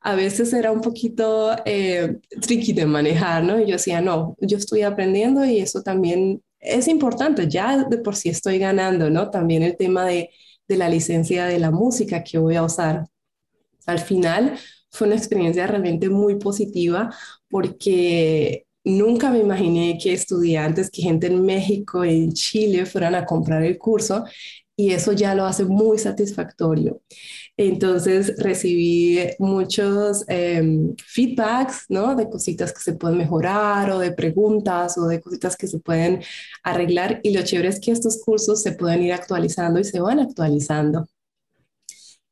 a 0.07 0.15
veces 0.15 0.53
era 0.53 0.71
un 0.71 0.79
poquito 0.79 1.53
eh, 1.65 2.19
tricky 2.41 2.71
de 2.71 2.85
manejar, 2.85 3.43
¿no? 3.43 3.59
Y 3.59 3.65
yo 3.65 3.73
decía, 3.73 3.99
no, 3.99 4.37
yo 4.39 4.57
estoy 4.57 4.83
aprendiendo 4.83 5.43
y 5.43 5.59
eso 5.59 5.81
también 5.83 6.41
es 6.61 6.87
importante, 6.87 7.49
ya 7.49 7.83
de 7.83 7.97
por 7.97 8.15
sí 8.15 8.29
estoy 8.29 8.57
ganando, 8.57 9.09
¿no? 9.09 9.29
También 9.29 9.63
el 9.63 9.75
tema 9.75 10.05
de, 10.05 10.29
de 10.65 10.77
la 10.77 10.87
licencia 10.87 11.45
de 11.45 11.59
la 11.59 11.71
música 11.71 12.23
que 12.23 12.37
voy 12.37 12.55
a 12.55 12.63
usar. 12.63 13.05
Al 13.85 13.99
final 13.99 14.57
fue 14.91 15.07
una 15.07 15.17
experiencia 15.17 15.67
realmente 15.67 16.07
muy 16.09 16.35
positiva 16.35 17.13
porque 17.49 18.65
nunca 18.85 19.29
me 19.29 19.39
imaginé 19.39 19.97
que 20.01 20.13
estudiantes, 20.13 20.89
que 20.89 21.01
gente 21.01 21.27
en 21.27 21.43
México, 21.45 22.05
en 22.05 22.31
Chile 22.31 22.85
fueran 22.85 23.13
a 23.15 23.25
comprar 23.25 23.61
el 23.63 23.77
curso 23.77 24.23
y 24.77 24.91
eso 24.91 25.11
ya 25.11 25.35
lo 25.35 25.45
hace 25.45 25.65
muy 25.65 25.97
satisfactorio. 25.97 27.01
Entonces 27.57 28.35
recibí 28.37 29.19
muchos 29.39 30.23
em, 30.27 30.95
feedbacks, 30.97 31.85
¿no? 31.89 32.15
De 32.15 32.29
cositas 32.29 32.71
que 32.71 32.81
se 32.81 32.93
pueden 32.93 33.17
mejorar 33.17 33.89
o 33.91 33.99
de 33.99 34.11
preguntas 34.11 34.97
o 34.97 35.07
de 35.07 35.19
cositas 35.19 35.57
que 35.57 35.67
se 35.67 35.79
pueden 35.79 36.21
arreglar. 36.63 37.19
Y 37.23 37.33
lo 37.33 37.41
chévere 37.43 37.69
es 37.69 37.79
que 37.79 37.91
estos 37.91 38.21
cursos 38.23 38.61
se 38.61 38.73
pueden 38.73 39.01
ir 39.03 39.13
actualizando 39.13 39.79
y 39.79 39.83
se 39.83 39.99
van 39.99 40.19
actualizando. 40.19 41.07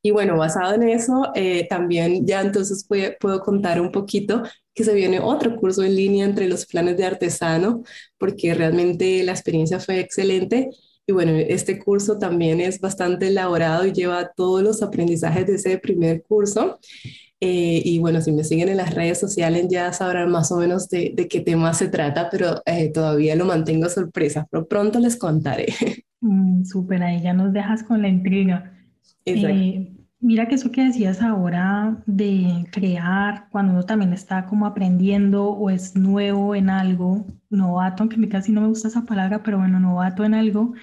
Y 0.04 0.12
bueno, 0.12 0.38
basado 0.38 0.76
en 0.76 0.88
eso, 0.88 1.32
eh, 1.34 1.66
también 1.68 2.28
ya 2.28 2.42
entonces 2.42 2.86
puedo 3.20 3.40
contar 3.42 3.82
un 3.82 3.92
poquito 3.92 4.44
que 4.76 4.84
se 4.84 4.94
viene 4.94 5.20
otro 5.20 5.56
curso 5.56 5.84
en 5.84 5.96
línea 5.96 6.26
entre 6.26 6.48
los 6.48 6.68
planes 6.68 6.98
de 6.98 7.06
artesano, 7.06 7.82
porque 8.20 8.54
realmente 8.54 9.24
la 9.24 9.32
experiencia 9.32 9.80
fue 9.80 10.00
excelente 10.00 10.70
y 11.08 11.14
bueno, 11.14 11.32
este 11.34 11.80
curso 11.80 12.18
también 12.18 12.60
es 12.60 12.80
bastante 12.80 13.28
elaborado 13.28 13.86
y 13.86 13.94
lleva 13.94 14.32
todos 14.36 14.64
los 14.64 14.82
aprendizajes 14.82 15.46
de 15.46 15.56
ese 15.56 15.78
primer 15.78 16.24
curso. 16.24 16.80
Eh, 17.42 17.82
y 17.84 18.00
bueno, 18.00 18.22
si 18.22 18.32
me 18.32 18.44
siguen 18.44 18.70
en 18.70 18.78
las 18.78 18.94
redes 18.96 19.20
sociales 19.20 19.68
ya 19.70 19.92
sabrán 19.94 20.32
más 20.32 20.52
o 20.52 20.58
menos 20.58 20.90
de, 20.90 21.14
de 21.16 21.28
qué 21.28 21.42
tema 21.42 21.74
se 21.74 21.90
trata, 21.90 22.30
pero 22.32 22.62
eh, 22.66 22.92
todavía 22.92 23.36
lo 23.36 23.46
mantengo 23.46 23.90
sorpresa, 23.90 24.48
pero 24.50 24.68
pronto 24.68 25.00
les 25.00 25.18
contaré. 25.18 25.68
Mm, 26.22 26.64
súper, 26.64 27.04
ahí 27.04 27.22
ya 27.22 27.34
nos 27.34 27.54
dejas 27.54 27.84
con 27.84 28.02
la 28.02 28.08
intriga. 28.08 28.74
Eh, 29.26 29.94
mira 30.20 30.48
que 30.48 30.56
eso 30.56 30.72
que 30.72 30.86
decías 30.86 31.22
ahora 31.22 32.02
de 32.08 32.66
crear, 32.72 33.48
cuando 33.52 33.74
uno 33.74 33.84
también 33.84 34.12
está 34.12 34.48
como 34.48 34.66
aprendiendo 34.66 35.50
o 35.50 35.70
es 35.70 35.96
nuevo 35.96 36.56
en 36.56 36.72
algo, 36.72 37.28
novato, 37.52 38.02
aunque 38.02 38.16
a 38.16 38.20
mí 38.20 38.28
casi 38.28 38.52
no 38.52 38.62
me 38.62 38.68
gusta 38.68 38.88
esa 38.88 39.06
palabra, 39.06 39.44
pero 39.44 39.60
bueno, 39.60 39.80
novato 39.80 40.24
en 40.24 40.34
algo, 40.34 40.74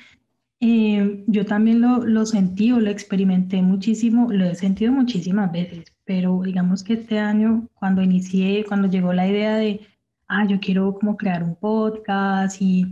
eh, 0.65 1.25
yo 1.27 1.45
también 1.45 1.81
lo, 1.81 2.07
lo 2.07 2.25
sentí 2.25 2.71
o 2.71 2.79
lo 2.79 2.89
experimenté 2.89 3.61
muchísimo, 3.63 4.33
lo 4.33 4.45
he 4.45 4.55
sentido 4.55 4.93
muchísimas 4.93 5.51
veces, 5.51 5.93
pero 6.05 6.41
digamos 6.45 6.85
que 6.85 6.93
este 6.93 7.19
año, 7.19 7.69
cuando 7.75 8.01
inicié, 8.01 8.65
cuando 8.65 8.87
llegó 8.89 9.13
la 9.13 9.27
idea 9.27 9.57
de, 9.57 9.81
ah, 10.29 10.47
yo 10.47 10.61
quiero 10.61 10.95
como 10.95 11.17
crear 11.17 11.43
un 11.43 11.57
podcast, 11.57 12.63
y, 12.63 12.87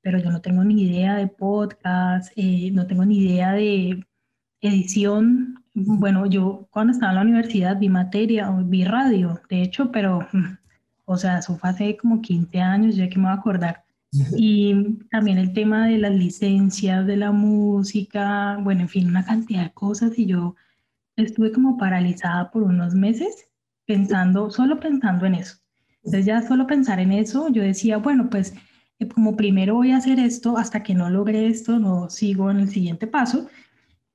pero 0.00 0.18
yo 0.18 0.32
no 0.32 0.40
tengo 0.40 0.64
ni 0.64 0.82
idea 0.82 1.14
de 1.14 1.28
podcast, 1.28 2.32
eh, 2.34 2.72
no 2.72 2.88
tengo 2.88 3.04
ni 3.04 3.18
idea 3.18 3.52
de 3.52 4.04
edición. 4.60 5.62
Bueno, 5.74 6.26
yo 6.26 6.66
cuando 6.72 6.92
estaba 6.92 7.12
en 7.12 7.16
la 7.16 7.22
universidad 7.22 7.78
vi 7.78 7.88
materia, 7.88 8.50
vi 8.64 8.82
radio, 8.84 9.40
de 9.48 9.62
hecho, 9.62 9.92
pero, 9.92 10.26
o 11.04 11.16
sea, 11.16 11.38
eso 11.38 11.56
fue 11.56 11.70
hace 11.70 11.96
como 11.96 12.20
15 12.20 12.60
años, 12.60 12.96
ya 12.96 13.08
que 13.08 13.16
me 13.16 13.26
voy 13.26 13.32
a 13.32 13.34
acordar. 13.34 13.84
Y 14.36 14.98
también 15.10 15.38
el 15.38 15.54
tema 15.54 15.86
de 15.86 15.98
las 15.98 16.12
licencias 16.12 17.06
de 17.06 17.16
la 17.16 17.32
música, 17.32 18.58
bueno, 18.60 18.82
en 18.82 18.88
fin, 18.88 19.08
una 19.08 19.24
cantidad 19.24 19.64
de 19.64 19.72
cosas 19.72 20.18
y 20.18 20.26
yo 20.26 20.54
estuve 21.16 21.52
como 21.52 21.78
paralizada 21.78 22.50
por 22.50 22.62
unos 22.62 22.94
meses 22.94 23.48
pensando, 23.86 24.50
solo 24.50 24.80
pensando 24.80 25.26
en 25.26 25.36
eso. 25.36 25.56
Entonces 25.96 26.26
ya 26.26 26.42
solo 26.42 26.66
pensar 26.66 27.00
en 27.00 27.12
eso, 27.12 27.48
yo 27.48 27.62
decía, 27.62 27.98
bueno, 27.98 28.28
pues 28.28 28.54
eh, 28.98 29.08
como 29.08 29.36
primero 29.36 29.74
voy 29.76 29.92
a 29.92 29.98
hacer 29.98 30.18
esto, 30.18 30.58
hasta 30.58 30.82
que 30.82 30.94
no 30.94 31.08
logre 31.10 31.46
esto, 31.46 31.78
no 31.78 32.10
sigo 32.10 32.50
en 32.50 32.60
el 32.60 32.68
siguiente 32.70 33.06
paso. 33.06 33.48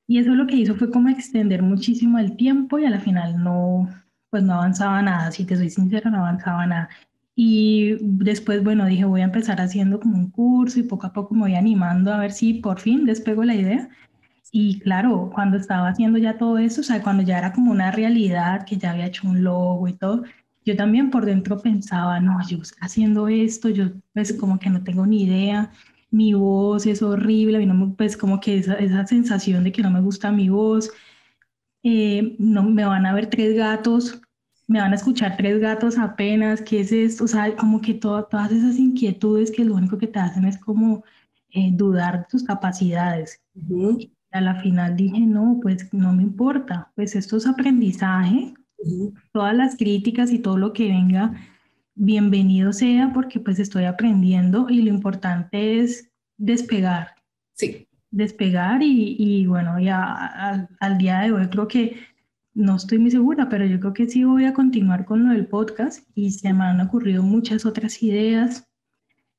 Y 0.07 0.19
eso 0.19 0.31
lo 0.35 0.47
que 0.47 0.55
hizo 0.55 0.75
fue 0.75 0.91
como 0.91 1.09
extender 1.09 1.63
muchísimo 1.63 2.19
el 2.19 2.37
tiempo 2.37 2.79
y 2.79 2.85
a 2.85 2.89
la 2.89 2.99
final 2.99 3.43
no, 3.43 3.89
pues 4.29 4.43
no 4.43 4.53
avanzaba 4.53 5.01
nada, 5.01 5.31
si 5.31 5.45
te 5.45 5.55
soy 5.55 5.69
sincera, 5.69 6.09
no 6.09 6.19
avanzaba 6.19 6.65
nada. 6.67 6.89
Y 7.39 7.97
después, 8.01 8.63
bueno, 8.63 8.87
dije, 8.87 9.05
voy 9.05 9.21
a 9.21 9.25
empezar 9.25 9.61
haciendo 9.61 9.99
como 9.99 10.17
un 10.17 10.31
curso 10.31 10.79
y 10.79 10.83
poco 10.83 11.05
a 11.05 11.13
poco 11.13 11.35
me 11.35 11.41
voy 11.41 11.55
animando 11.55 12.11
a 12.11 12.17
ver 12.17 12.31
si 12.31 12.55
por 12.55 12.79
fin 12.79 13.05
despego 13.05 13.43
la 13.43 13.53
idea. 13.53 13.89
Y 14.51 14.79
claro, 14.79 15.29
cuando 15.33 15.57
estaba 15.57 15.89
haciendo 15.89 16.17
ya 16.17 16.39
todo 16.39 16.57
eso, 16.57 16.81
o 16.81 16.83
sea, 16.83 17.03
cuando 17.03 17.21
ya 17.23 17.37
era 17.37 17.53
como 17.53 17.71
una 17.71 17.91
realidad, 17.91 18.65
que 18.65 18.77
ya 18.77 18.91
había 18.91 19.05
hecho 19.05 19.27
un 19.27 19.43
logo 19.43 19.87
y 19.87 19.93
todo, 19.93 20.23
yo 20.65 20.75
también 20.75 21.11
por 21.11 21.25
dentro 21.25 21.59
pensaba, 21.61 22.19
no, 22.19 22.39
yo 22.47 22.57
haciendo 22.81 23.27
esto, 23.27 23.69
yo 23.69 23.91
pues 24.13 24.33
como 24.33 24.57
que 24.59 24.71
no 24.71 24.83
tengo 24.83 25.05
ni 25.05 25.23
idea, 25.23 25.71
mi 26.09 26.33
voz 26.33 26.87
es 26.87 27.03
horrible, 27.03 27.63
no, 27.67 27.93
pues 27.95 28.17
como 28.17 28.39
que 28.39 28.57
esa, 28.57 28.75
esa 28.75 29.05
sensación 29.05 29.63
de 29.63 29.71
que 29.71 29.83
no 29.83 29.91
me 29.91 30.01
gusta 30.01 30.31
mi 30.31 30.49
voz, 30.49 30.91
eh, 31.83 32.35
no 32.39 32.63
me 32.63 32.85
van 32.85 33.05
a 33.05 33.13
ver 33.13 33.27
tres 33.29 33.55
gatos 33.55 34.21
me 34.67 34.81
van 34.81 34.91
a 34.91 34.95
escuchar 34.95 35.37
tres 35.37 35.59
gatos 35.59 35.97
apenas, 35.97 36.61
¿qué 36.61 36.81
es 36.81 36.91
esto? 36.91 37.23
O 37.23 37.27
sea, 37.27 37.55
como 37.55 37.81
que 37.81 37.93
todas 37.93 38.51
esas 38.51 38.77
inquietudes 38.77 39.49
que 39.49 39.63
lo 39.63 39.75
único 39.75 39.97
que 39.97 40.07
te 40.07 40.19
hacen 40.19 40.45
es 40.45 40.57
como 40.57 41.03
eh, 41.51 41.71
dudar 41.73 42.19
de 42.19 42.25
tus 42.29 42.43
capacidades. 42.43 43.41
Y 43.55 44.11
a 44.31 44.41
la 44.41 44.55
final 44.61 44.97
dije, 44.97 45.21
no, 45.21 45.59
pues 45.61 45.91
no 45.93 46.11
me 46.11 46.23
importa, 46.23 46.91
pues 46.95 47.15
esto 47.15 47.37
es 47.37 47.47
aprendizaje, 47.47 48.53
todas 49.31 49.55
las 49.55 49.77
críticas 49.77 50.31
y 50.31 50.39
todo 50.39 50.57
lo 50.57 50.73
que 50.73 50.89
venga, 50.89 51.33
bienvenido 51.95 52.73
sea 52.73 53.11
porque 53.13 53.39
pues 53.39 53.59
estoy 53.59 53.85
aprendiendo 53.85 54.67
y 54.69 54.81
lo 54.81 54.89
importante 54.89 55.79
es 55.79 56.11
despegar. 56.37 57.15
Sí. 57.53 57.87
Despegar 58.11 58.83
y, 58.83 59.15
y 59.17 59.47
bueno, 59.47 59.79
ya 59.79 60.67
al 60.79 60.97
día 60.97 61.21
de 61.21 61.31
hoy 61.31 61.47
creo 61.47 61.67
que 61.67 61.95
no 62.57 62.75
estoy 62.75 62.97
muy 62.97 63.11
segura, 63.11 63.49
pero 63.49 63.67
yo 63.67 63.79
creo 63.79 63.93
que 63.93 64.09
sí 64.09 64.23
voy 64.23 64.45
a 64.45 64.53
continuar 64.53 65.05
con 65.05 65.23
lo 65.23 65.31
del 65.31 65.45
podcast 65.45 66.03
y 66.15 66.31
se 66.31 66.51
me 66.53 66.63
han 66.63 66.81
ocurrido 66.81 67.21
muchas 67.21 67.67
otras 67.67 68.01
ideas 68.01 68.67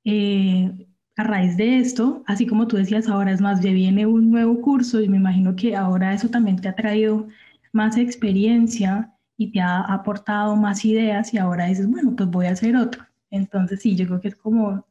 eh, 0.04 0.86
a 1.16 1.24
raíz 1.24 1.56
de 1.56 1.80
esto, 1.80 2.22
así 2.28 2.46
como 2.46 2.68
tú 2.68 2.76
decías 2.76 3.08
ahora, 3.08 3.32
es 3.32 3.40
más, 3.40 3.60
ya 3.60 3.72
viene 3.72 4.06
un 4.06 4.30
nuevo 4.30 4.60
curso 4.60 5.00
y 5.00 5.08
me 5.08 5.16
imagino 5.16 5.56
que 5.56 5.74
ahora 5.74 6.14
eso 6.14 6.28
también 6.28 6.60
te 6.60 6.68
ha 6.68 6.76
traído 6.76 7.26
más 7.72 7.96
experiencia 7.96 9.12
y 9.36 9.50
te 9.50 9.60
ha 9.60 9.80
aportado 9.80 10.54
más 10.54 10.84
ideas 10.84 11.34
y 11.34 11.38
ahora 11.38 11.66
dices, 11.66 11.90
bueno, 11.90 12.14
pues 12.14 12.30
voy 12.30 12.46
a 12.46 12.52
hacer 12.52 12.76
otro. 12.76 13.04
Entonces 13.30 13.82
sí, 13.82 13.96
yo 13.96 14.06
creo 14.06 14.20
que 14.20 14.28
es 14.28 14.36
como 14.36 14.86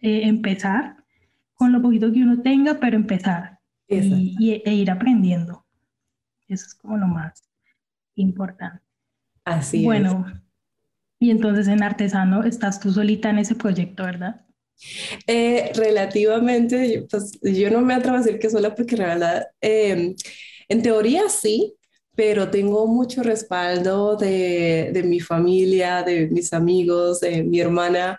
eh, 0.00 0.22
empezar 0.24 0.96
con 1.54 1.70
lo 1.70 1.80
poquito 1.80 2.12
que 2.12 2.22
uno 2.24 2.42
tenga, 2.42 2.80
pero 2.80 2.96
empezar 2.96 3.60
y, 3.88 4.62
e 4.64 4.74
ir 4.74 4.90
aprendiendo. 4.90 5.64
Eso 6.48 6.66
es 6.66 6.74
como 6.74 6.96
lo 6.96 7.06
más 7.06 7.47
importante. 8.20 8.84
Así 9.44 9.84
bueno, 9.84 10.26
y 11.18 11.30
entonces 11.30 11.68
en 11.68 11.82
Artesano 11.82 12.44
estás 12.44 12.80
tú 12.80 12.92
solita 12.92 13.30
en 13.30 13.38
ese 13.38 13.54
proyecto, 13.54 14.04
¿verdad? 14.04 14.44
Eh, 15.26 15.72
relativamente, 15.74 17.06
pues 17.10 17.38
yo 17.42 17.70
no 17.70 17.80
me 17.80 17.94
atrevo 17.94 18.16
a 18.16 18.20
decir 18.20 18.38
que 18.38 18.50
sola 18.50 18.74
porque 18.74 18.94
en 18.94 19.00
realidad, 19.00 19.46
em, 19.60 20.14
en 20.68 20.82
teoría 20.82 21.28
sí, 21.28 21.74
pero 22.14 22.50
tengo 22.50 22.86
mucho 22.86 23.22
respaldo 23.22 24.16
de, 24.16 24.90
de, 24.92 25.02
mi 25.02 25.20
familia, 25.20 26.02
de 26.02 26.28
mis 26.28 26.52
amigos, 26.52 27.20
de 27.20 27.42
mi 27.44 27.60
hermana. 27.60 28.18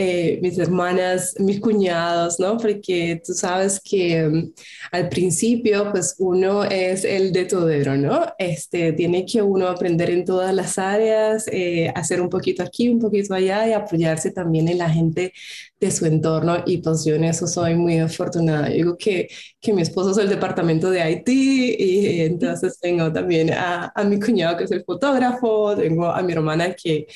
Eh, 0.00 0.38
mis 0.40 0.56
hermanas, 0.58 1.34
mis 1.40 1.58
cuñados, 1.58 2.38
¿no? 2.38 2.56
Porque 2.56 3.20
tú 3.26 3.32
sabes 3.34 3.80
que 3.82 4.28
mm, 4.28 4.52
al 4.92 5.08
principio, 5.08 5.90
pues 5.90 6.14
uno 6.18 6.62
es 6.62 7.02
el 7.04 7.32
de 7.32 7.46
todero, 7.46 7.96
¿no? 7.96 8.26
Este, 8.38 8.92
tiene 8.92 9.26
que 9.26 9.42
uno 9.42 9.66
aprender 9.66 10.10
en 10.10 10.24
todas 10.24 10.54
las 10.54 10.78
áreas, 10.78 11.46
eh, 11.50 11.90
hacer 11.96 12.20
un 12.20 12.28
poquito 12.28 12.62
aquí, 12.62 12.88
un 12.88 13.00
poquito 13.00 13.34
allá 13.34 13.66
y 13.66 13.72
apoyarse 13.72 14.30
también 14.30 14.68
en 14.68 14.78
la 14.78 14.88
gente 14.88 15.32
de 15.80 15.90
su 15.90 16.06
entorno 16.06 16.56
y 16.66 16.78
pues 16.78 17.04
yo 17.04 17.14
en 17.14 17.24
eso 17.24 17.46
soy 17.46 17.74
muy 17.76 17.98
afortunada. 17.98 18.68
Yo 18.68 18.74
digo 18.74 18.96
que, 18.96 19.28
que 19.60 19.72
mi 19.72 19.82
esposo 19.82 20.10
es 20.10 20.18
el 20.18 20.28
departamento 20.28 20.90
de 20.90 21.02
Haití 21.02 21.76
y 21.78 22.20
entonces 22.22 22.78
tengo 22.80 23.12
también 23.12 23.52
a, 23.52 23.92
a, 23.94 24.04
mi 24.04 24.18
cuñado 24.18 24.56
que 24.56 24.64
es 24.64 24.70
el 24.72 24.84
fotógrafo, 24.84 25.76
tengo 25.76 26.06
a 26.06 26.22
mi 26.22 26.32
hermana 26.32 26.74
que, 26.74 27.06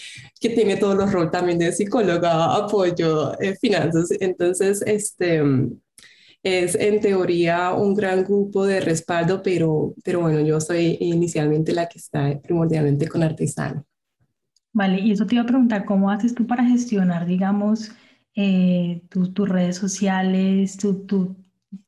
que 0.41 0.51
tiene 0.51 0.77
todos 0.77 0.97
los 0.97 1.13
roles 1.13 1.31
también 1.31 1.59
de 1.59 1.73
psicóloga, 1.73 2.55
apoyo, 2.57 3.39
eh, 3.41 3.57
finanzas. 3.61 4.11
Entonces, 4.21 4.83
este 4.87 5.43
es 6.43 6.75
en 6.75 7.01
teoría 7.01 7.73
un 7.73 7.95
gran 7.95 8.25
grupo 8.25 8.65
de 8.67 8.81
respaldo, 8.81 9.43
pero, 9.43 9.95
pero 10.05 10.21
bueno, 10.21 10.41
yo 10.41 10.61
soy 10.61 10.99
inicialmente 11.01 11.73
la 11.73 11.89
que 11.89 11.99
está 11.99 12.41
primordialmente 12.41 13.07
con 13.09 13.23
artesano. 13.23 13.85
Vale, 14.73 15.01
y 15.01 15.13
eso 15.13 15.27
te 15.27 15.35
iba 15.35 15.45
a 15.45 15.47
preguntar, 15.47 15.85
¿cómo 15.85 16.11
haces 16.11 16.35
tú 16.35 16.47
para 16.47 16.65
gestionar, 16.65 17.27
digamos, 17.27 17.93
eh, 18.35 19.03
tus 19.11 19.49
redes 19.49 19.77
sociales, 19.77 20.77
tu, 20.77 21.07
tu, 21.07 21.37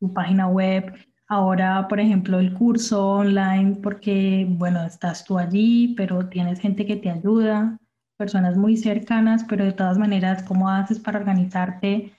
tu, 0.00 0.12
página 0.12 0.48
web. 0.48 0.94
Ahora, 1.28 1.88
por 1.88 2.00
ejemplo, 2.00 2.38
el 2.38 2.52
curso 2.54 3.06
online, 3.06 3.76
porque, 3.82 4.46
bueno, 4.48 4.84
estás 4.84 5.24
tú 5.24 5.38
allí, 5.38 5.94
pero 5.96 6.28
tienes 6.28 6.60
gente 6.60 6.86
que 6.86 6.96
te 6.96 7.10
ayuda, 7.10 7.78
personas 8.16 8.56
muy 8.56 8.76
cercanas, 8.76 9.44
pero 9.48 9.64
de 9.64 9.72
todas 9.72 9.98
maneras, 9.98 10.42
¿cómo 10.42 10.68
haces 10.68 10.98
para 11.00 11.18
organizarte 11.18 12.12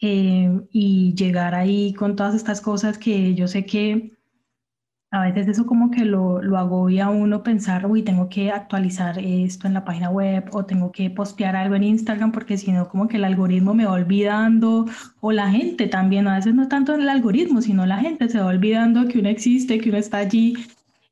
eh, 0.00 0.60
y 0.70 1.14
llegar 1.14 1.54
ahí 1.54 1.94
con 1.94 2.16
todas 2.16 2.34
estas 2.34 2.60
cosas 2.60 2.98
que 2.98 3.34
yo 3.34 3.46
sé 3.48 3.66
que 3.66 4.12
a 5.12 5.22
veces 5.22 5.48
eso 5.48 5.66
como 5.66 5.90
que 5.90 6.04
lo, 6.04 6.40
lo 6.40 6.56
agobia 6.56 7.06
a 7.06 7.10
uno 7.10 7.42
pensar, 7.42 7.86
uy, 7.86 8.02
tengo 8.02 8.28
que 8.28 8.50
actualizar 8.52 9.18
esto 9.18 9.66
en 9.66 9.74
la 9.74 9.84
página 9.84 10.08
web 10.08 10.48
o 10.52 10.64
tengo 10.64 10.92
que 10.92 11.10
postear 11.10 11.56
algo 11.56 11.74
en 11.74 11.82
Instagram 11.82 12.30
porque 12.30 12.56
si 12.56 12.70
no 12.70 12.88
como 12.88 13.08
que 13.08 13.16
el 13.16 13.24
algoritmo 13.24 13.74
me 13.74 13.86
va 13.86 13.92
olvidando 13.92 14.86
o 15.20 15.32
la 15.32 15.50
gente 15.50 15.88
también, 15.88 16.28
a 16.28 16.36
veces 16.36 16.54
no 16.54 16.68
tanto 16.68 16.94
el 16.94 17.08
algoritmo, 17.08 17.60
sino 17.60 17.86
la 17.86 17.98
gente 17.98 18.28
se 18.28 18.38
va 18.40 18.46
olvidando 18.46 19.08
que 19.08 19.18
uno 19.18 19.28
existe, 19.28 19.80
que 19.80 19.88
uno 19.88 19.98
está 19.98 20.18
allí 20.18 20.54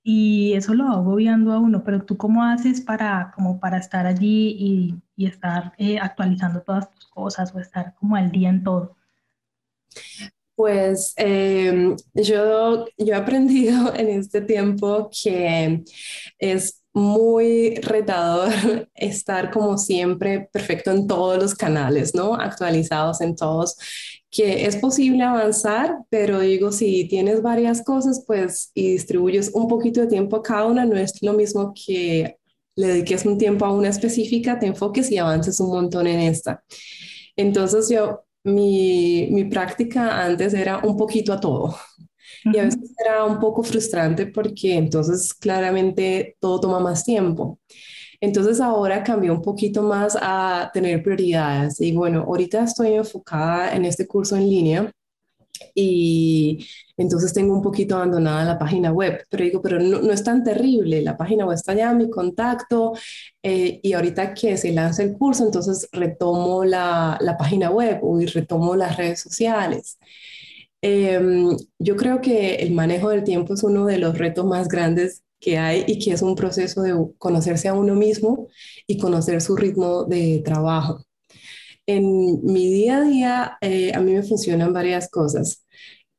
y 0.05 0.53
eso 0.55 0.75
lo 0.75 0.85
va 0.87 0.93
agobiando 0.93 1.53
a 1.53 1.59
uno, 1.59 1.83
pero 1.85 2.03
tú 2.05 2.17
cómo 2.17 2.45
haces 2.45 2.81
para, 2.81 3.33
como 3.35 3.61
para 3.61 3.79
estar 3.79 4.07
allí 4.07 4.57
y, 4.59 4.95
y 5.17 5.27
estar 5.27 5.75
eh, 5.79 5.99
actualizando 5.99 6.63
todas 6.63 6.91
tus 6.91 7.07
cosas 7.07 7.55
o 7.55 7.61
estar 7.61 7.95
como 7.97 8.17
al 8.17 8.31
día 8.31 8.49
en 8.51 8.63
todo. 8.63 8.97
Pues 10.59 11.13
em, 11.17 11.95
yo, 12.15 12.87
yo 12.97 13.15
he 13.15 13.15
aprendido 13.15 13.95
en 13.97 14.09
este 14.09 14.41
tiempo 14.41 15.09
que 15.23 15.85
es 16.37 16.83
muy 16.93 17.77
retador 17.77 18.51
estar 18.97 19.53
como 19.53 19.79
siempre 19.79 20.49
perfecto 20.53 20.91
en 20.91 21.07
todos 21.07 21.41
los 21.41 21.55
canales, 21.55 22.13
¿no? 22.13 22.35
Actualizados 22.35 23.21
en 23.21 23.37
todos, 23.37 23.77
que 24.33 24.67
es 24.67 24.75
posible 24.79 25.23
avanzar, 25.23 25.99
pero 26.11 26.41
digo, 26.41 26.73
si 26.73 27.07
tienes 27.07 27.41
varias 27.41 27.85
cosas, 27.85 28.25
pues 28.27 28.73
y 28.75 28.95
distribuyes 28.95 29.53
un 29.55 29.69
poquito 29.69 30.01
de 30.01 30.09
tiempo 30.09 30.39
a 30.39 30.43
cada 30.43 30.65
una, 30.67 30.85
no 30.85 30.97
es 30.97 31.23
lo 31.23 31.35
mismo 31.35 31.73
que 31.73 32.37
le 32.75 32.89
dediques 32.89 33.25
un 33.27 33.39
tiempo 33.39 33.65
a 33.65 33.73
una 33.73 33.91
específica, 33.91 34.59
te 34.59 34.67
enfoques 34.67 35.09
y 35.13 35.19
avances 35.19 35.61
un 35.61 35.69
montón 35.69 36.09
en 36.09 36.19
esta. 36.19 36.65
Entonces 37.37 37.89
yo 37.89 38.25
mi, 38.45 39.29
mi 39.31 39.45
práctica 39.47 40.25
antes 40.25 40.55
era 40.55 40.79
un 40.79 40.97
poquito 40.97 41.33
a 41.33 41.41
todo. 41.41 41.77
Y 42.53 42.59
a 42.59 42.65
veces 42.65 42.95
era 43.05 43.25
un 43.25 43.39
poco 43.41 43.63
frustrante 43.63 44.27
porque 44.27 44.77
entonces 44.77 45.35
claramente 45.35 46.37
todo 46.41 46.61
toma 46.61 46.81
más 46.81 47.05
tiempo. 47.05 47.59
Entonces 48.21 48.61
ahora 48.61 49.03
cambié 49.05 49.31
un 49.31 49.43
poquito 49.43 49.83
más 49.83 50.17
a 50.21 50.71
tener 50.75 51.03
prioridades. 51.03 51.81
Y 51.81 51.93
bueno, 51.93 52.23
ahorita 52.27 52.65
estoy 52.65 52.95
enfocada 52.95 53.75
en 53.77 53.85
este 53.85 54.07
curso 54.07 54.37
en 54.37 54.49
línea 54.51 54.93
y 55.75 56.67
entonces 56.99 57.33
tengo 57.33 57.55
un 57.55 57.63
poquito 57.63 57.97
abandonada 57.97 58.45
la 58.45 58.59
página 58.59 58.93
web, 58.93 59.25
pero 59.31 59.45
digo, 59.45 59.63
pero 59.63 59.81
no, 59.81 60.13
es 60.13 60.23
tan 60.25 60.45
terrible, 60.45 61.03
la 61.03 61.17
página 61.17 61.47
web 61.47 61.55
está 61.57 61.75
ya, 61.75 61.95
mi 61.95 62.11
contacto, 62.11 62.93
eh, 63.43 63.81
y 63.83 63.93
ahorita 63.95 64.35
que 64.35 64.57
se 64.57 64.73
lanza 64.73 65.03
el 65.03 65.17
curso, 65.17 65.45
entonces 65.45 65.89
retomo 65.93 66.65
la, 66.65 67.17
la 67.21 67.37
página 67.39 67.71
web 67.71 68.01
y 68.21 68.27
retomo 68.27 68.77
las 68.77 68.97
redes 68.97 69.21
sociales. 69.21 69.99
Em, 70.81 71.57
yo 71.79 71.97
creo 71.97 72.21
que 72.21 72.57
el 72.57 72.73
manejo 72.73 73.11
del 73.11 73.25
tiempo 73.25 73.55
es 73.55 73.63
uno 73.65 73.87
de 73.87 73.99
los 73.99 74.17
retos 74.17 74.47
más 74.47 74.69
grandes 74.69 75.25
que 75.41 75.59
hay 75.59 75.85
y 75.87 75.99
que 75.99 76.13
es 76.13 76.23
un 76.23 76.35
proceso 76.37 76.83
de 76.83 76.95
conocerse 77.19 77.69
a 77.69 77.75
uno 77.75 77.95
mismo 77.95 78.49
y 78.87 78.99
conocer 78.99 79.41
su 79.41 79.57
ritmo 79.57 80.05
de 80.05 80.43
trabajo 80.45 81.05
en 81.89 82.45
mi 82.45 82.71
día 82.71 82.99
a 82.99 83.01
día 83.01 83.59
eh, 83.63 83.93
a 83.95 84.01
mí 84.01 84.13
me 84.13 84.23
funcionan 84.23 84.73
varias 84.75 85.09
cosas. 85.11 85.65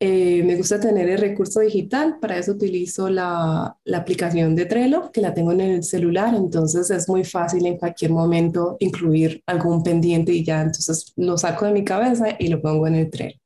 Eh, 0.02 0.44
me 0.44 0.56
gusta 0.56 0.80
tener 0.80 1.10
el 1.10 1.18
recurso 1.18 1.60
digital, 1.60 2.20
para 2.22 2.38
eso 2.38 2.54
utilizo 2.54 3.10
la, 3.10 3.76
aplicación 3.94 4.56
de 4.56 4.66
Trello, 4.66 5.12
que 5.12 5.20
la 5.20 5.34
tengo 5.34 5.52
en 5.52 5.60
el 5.60 5.84
celular, 5.84 6.34
entonces 6.36 6.90
es 6.90 7.10
muy 7.10 7.26
fácil 7.26 7.66
en 7.66 7.78
cualquier 7.78 8.12
momento 8.12 8.78
incluir 8.80 9.44
algún 9.46 9.84
pendiente 9.84 10.32
y 10.32 10.46
ya, 10.46 10.62
entonces 10.62 11.12
lo 11.18 11.38
saco 11.38 11.66
de 11.66 11.74
mi 11.74 11.84
cabeza 11.84 12.28
y 12.40 12.48
lo 12.48 12.62
pongo 12.62 12.88
en 12.88 12.96
el 12.96 13.10
Trello. 13.10 13.38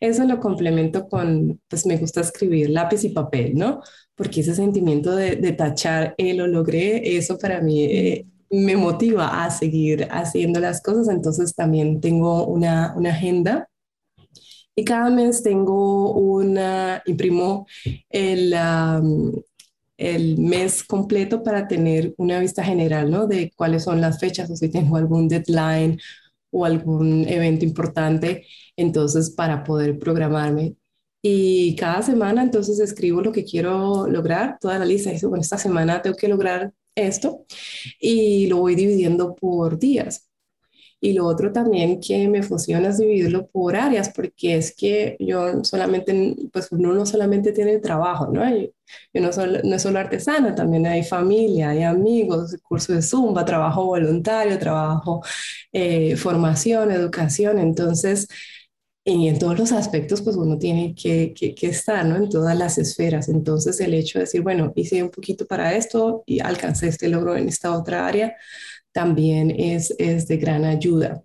Eso 0.00 0.24
lo 0.24 0.40
complemento 0.40 1.08
con, 1.08 1.60
pues 1.68 1.86
me 1.86 1.96
gusta 1.96 2.20
escribir 2.20 2.68
lápiz 2.70 3.04
y 3.04 3.08
papel, 3.08 3.54
¿no? 3.54 3.80
Porque 4.14 4.42
ese 4.42 4.54
sentimiento 4.54 5.16
de, 5.16 5.36
de 5.36 5.52
tachar, 5.52 6.14
eh, 6.18 6.34
lo 6.34 6.46
logré, 6.46 7.16
eso 7.16 7.38
para 7.38 7.60
mí 7.62 7.84
eh, 7.84 8.26
me 8.50 8.76
motiva 8.76 9.44
a 9.44 9.50
seguir 9.50 10.06
haciendo 10.10 10.60
las 10.60 10.82
cosas. 10.82 11.08
Entonces 11.08 11.54
también 11.54 12.00
tengo 12.00 12.46
una, 12.46 12.94
una 12.96 13.10
agenda 13.10 13.67
y 14.78 14.84
cada 14.84 15.10
mes 15.10 15.42
tengo 15.42 16.12
una, 16.12 17.02
imprimo 17.04 17.66
el, 18.10 18.54
el 19.96 20.38
mes 20.38 20.84
completo 20.84 21.42
para 21.42 21.66
tener 21.66 22.14
una 22.16 22.38
vista 22.38 22.62
general, 22.62 23.10
¿no? 23.10 23.26
De 23.26 23.52
cuáles 23.56 23.82
son 23.82 24.00
las 24.00 24.20
fechas 24.20 24.48
o 24.48 24.54
si 24.54 24.68
tengo 24.68 24.96
algún 24.96 25.26
deadline 25.26 25.98
o 26.52 26.64
algún 26.64 27.26
evento 27.28 27.64
importante, 27.64 28.46
entonces 28.76 29.30
para 29.30 29.64
poder 29.64 29.98
programarme. 29.98 30.76
Y 31.22 31.74
cada 31.74 32.02
semana 32.02 32.44
entonces 32.44 32.78
escribo 32.78 33.20
lo 33.20 33.32
que 33.32 33.44
quiero 33.44 34.06
lograr, 34.06 34.58
toda 34.60 34.78
la 34.78 34.84
lista. 34.84 35.10
Dice, 35.10 35.26
bueno, 35.26 35.42
esta 35.42 35.58
semana 35.58 36.02
tengo 36.02 36.16
que 36.16 36.28
lograr 36.28 36.72
esto 36.94 37.46
y 38.00 38.46
lo 38.46 38.58
voy 38.58 38.76
dividiendo 38.76 39.34
por 39.34 39.76
días. 39.80 40.27
Y 41.00 41.12
lo 41.12 41.26
otro 41.26 41.52
también 41.52 42.00
que 42.00 42.26
me 42.28 42.42
funciona 42.42 42.88
es 42.88 42.98
dividirlo 42.98 43.46
por 43.46 43.76
áreas, 43.76 44.10
porque 44.10 44.56
es 44.56 44.74
que 44.74 45.16
yo 45.20 45.64
solamente, 45.64 46.34
pues 46.52 46.72
uno 46.72 46.92
no 46.92 47.06
solamente 47.06 47.52
tiene 47.52 47.78
trabajo, 47.78 48.28
¿no? 48.32 48.42
Yo, 49.12 49.20
no, 49.20 49.32
soy, 49.32 49.60
no 49.64 49.76
es 49.76 49.82
solo 49.82 49.98
artesana, 50.00 50.54
también 50.54 50.86
hay 50.86 51.04
familia, 51.04 51.70
hay 51.70 51.82
amigos, 51.84 52.56
curso 52.62 52.94
de 52.94 53.02
Zumba, 53.02 53.44
trabajo 53.44 53.84
voluntario, 53.86 54.58
trabajo, 54.58 55.22
eh, 55.72 56.16
formación, 56.16 56.90
educación. 56.90 57.58
Entonces, 57.58 58.26
y 59.04 59.28
en 59.28 59.38
todos 59.38 59.58
los 59.58 59.72
aspectos, 59.72 60.20
pues 60.20 60.36
uno 60.36 60.58
tiene 60.58 60.94
que, 60.94 61.32
que, 61.34 61.66
estar, 61.66 62.04
¿no? 62.04 62.16
En 62.16 62.28
todas 62.28 62.56
las 62.56 62.76
esferas. 62.76 63.28
Entonces, 63.28 63.80
el 63.80 63.94
hecho 63.94 64.18
de 64.18 64.24
decir, 64.26 64.42
bueno, 64.42 64.72
hice 64.76 65.02
un 65.02 65.10
poquito 65.10 65.46
para 65.46 65.74
esto 65.74 66.22
y 66.26 66.40
alcancé 66.40 66.88
este 66.88 67.08
logro 67.08 67.34
en 67.36 67.48
esta 67.48 67.72
otra 67.76 68.06
área, 68.06 68.36
también 68.98 69.52
es, 69.56 69.94
es 69.96 70.26
de 70.26 70.38
gran 70.38 70.64
ayuda. 70.64 71.22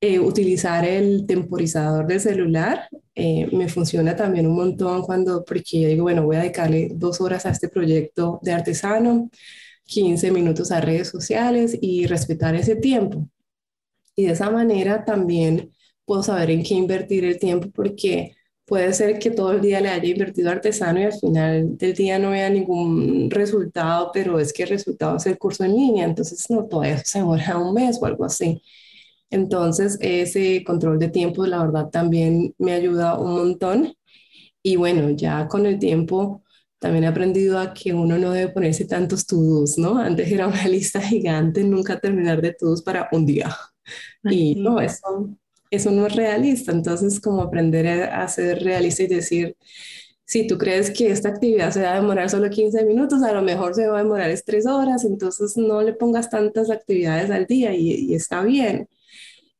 Eh, 0.00 0.20
utilizar 0.20 0.84
el 0.84 1.26
temporizador 1.26 2.06
del 2.06 2.20
celular 2.20 2.88
eh, 3.16 3.48
me 3.50 3.68
funciona 3.68 4.14
también 4.14 4.46
un 4.46 4.54
montón 4.54 5.02
cuando, 5.02 5.44
porque 5.44 5.80
yo 5.80 5.88
digo, 5.88 6.04
bueno, 6.04 6.22
voy 6.24 6.36
a 6.36 6.42
dedicarle 6.42 6.92
dos 6.94 7.20
horas 7.20 7.46
a 7.46 7.50
este 7.50 7.68
proyecto 7.68 8.38
de 8.44 8.52
artesano, 8.52 9.28
15 9.86 10.30
minutos 10.30 10.70
a 10.70 10.80
redes 10.80 11.08
sociales 11.08 11.76
y 11.80 12.06
respetar 12.06 12.54
ese 12.54 12.76
tiempo. 12.76 13.28
Y 14.14 14.26
de 14.26 14.32
esa 14.34 14.48
manera 14.48 15.04
también 15.04 15.72
puedo 16.04 16.22
saber 16.22 16.52
en 16.52 16.62
qué 16.62 16.74
invertir 16.74 17.24
el 17.24 17.40
tiempo 17.40 17.70
porque 17.74 18.36
puede 18.68 18.92
ser 18.92 19.18
que 19.18 19.30
todo 19.30 19.52
el 19.52 19.60
día 19.62 19.80
le 19.80 19.88
haya 19.88 20.08
invertido 20.08 20.50
artesano 20.50 21.00
y 21.00 21.04
al 21.04 21.12
final 21.14 21.78
del 21.78 21.94
día 21.94 22.18
no 22.18 22.30
vea 22.30 22.50
ningún 22.50 23.30
resultado, 23.30 24.10
pero 24.12 24.38
es 24.38 24.52
que 24.52 24.64
el 24.64 24.68
resultado 24.70 25.16
es 25.16 25.26
el 25.26 25.38
curso 25.38 25.64
en 25.64 25.74
línea, 25.76 26.04
entonces 26.04 26.46
no, 26.50 26.66
todo 26.66 26.84
eso 26.84 27.02
se 27.04 27.18
demora 27.20 27.58
un 27.58 27.74
mes 27.74 27.98
o 28.00 28.06
algo 28.06 28.24
así. 28.24 28.62
Entonces, 29.30 29.98
ese 30.00 30.64
control 30.64 30.98
de 30.98 31.08
tiempo, 31.08 31.46
la 31.46 31.62
verdad, 31.64 31.90
también 31.90 32.54
me 32.58 32.72
ayuda 32.72 33.18
un 33.18 33.32
montón. 33.32 33.94
Y 34.62 34.76
bueno, 34.76 35.10
ya 35.10 35.48
con 35.48 35.66
el 35.66 35.78
tiempo 35.78 36.42
también 36.78 37.04
he 37.04 37.08
aprendido 37.08 37.58
a 37.58 37.74
que 37.74 37.92
uno 37.94 38.18
no 38.18 38.32
debe 38.32 38.52
ponerse 38.52 38.86
tantos 38.86 39.26
to 39.26 39.36
¿no? 39.78 39.98
Antes 39.98 40.30
era 40.32 40.48
una 40.48 40.66
lista 40.68 41.00
gigante, 41.00 41.64
nunca 41.64 42.00
terminar 42.00 42.42
de 42.42 42.54
todos 42.54 42.82
para 42.82 43.08
un 43.12 43.26
día 43.26 43.56
y 44.24 44.54
no, 44.56 44.80
eso, 44.80 45.30
eso 45.70 45.90
no 45.90 46.06
es 46.06 46.14
realista. 46.16 46.72
Entonces, 46.72 47.20
como 47.20 47.42
aprender 47.42 47.86
a 47.88 48.26
ser 48.28 48.62
realista 48.62 49.02
y 49.04 49.08
decir, 49.08 49.56
si 50.28 50.46
tú 50.46 50.58
crees 50.58 50.90
que 50.90 51.10
esta 51.10 51.30
actividad 51.30 51.70
se 51.72 51.82
va 51.82 51.92
a 51.92 52.00
demorar 52.00 52.28
solo 52.28 52.50
15 52.50 52.84
minutos, 52.84 53.22
a 53.22 53.32
lo 53.32 53.40
mejor 53.42 53.74
se 53.74 53.88
va 53.88 53.98
a 53.98 54.02
demorar 54.02 54.30
es 54.30 54.44
3 54.44 54.66
horas, 54.66 55.04
entonces 55.06 55.56
no 55.56 55.80
le 55.82 55.94
pongas 55.94 56.28
tantas 56.28 56.70
actividades 56.70 57.30
al 57.30 57.46
día 57.46 57.74
y, 57.74 58.14
está 58.14 58.42
bien. 58.42 58.88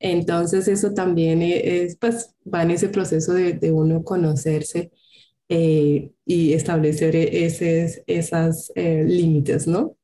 Entonces 0.01 0.68
eso 0.68 0.92
también 0.94 1.42
e, 1.42 1.85
es, 1.85 1.97
pues 1.97 2.35
va 2.53 2.62
en 2.64 2.73
ese 2.73 2.88
proceso 2.90 3.35
de, 3.35 3.73
uno 3.73 4.05
conocerse 4.05 4.92
eh, 5.49 6.11
y 6.27 6.53
establecer 6.53 7.16
e, 7.16 7.47
esos 7.47 8.03
esas, 8.07 8.73
eh, 8.77 9.05
límites, 9.05 9.66
¿no? 9.66 9.97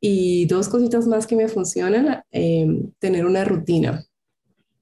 Y 0.00 0.46
dos 0.46 0.68
cositas 0.70 1.06
más 1.06 1.26
que 1.26 1.36
me 1.36 1.48
funcionan, 1.48 2.24
eh, 2.32 2.66
tener 3.00 3.26
una 3.26 3.44
rutina. 3.44 4.06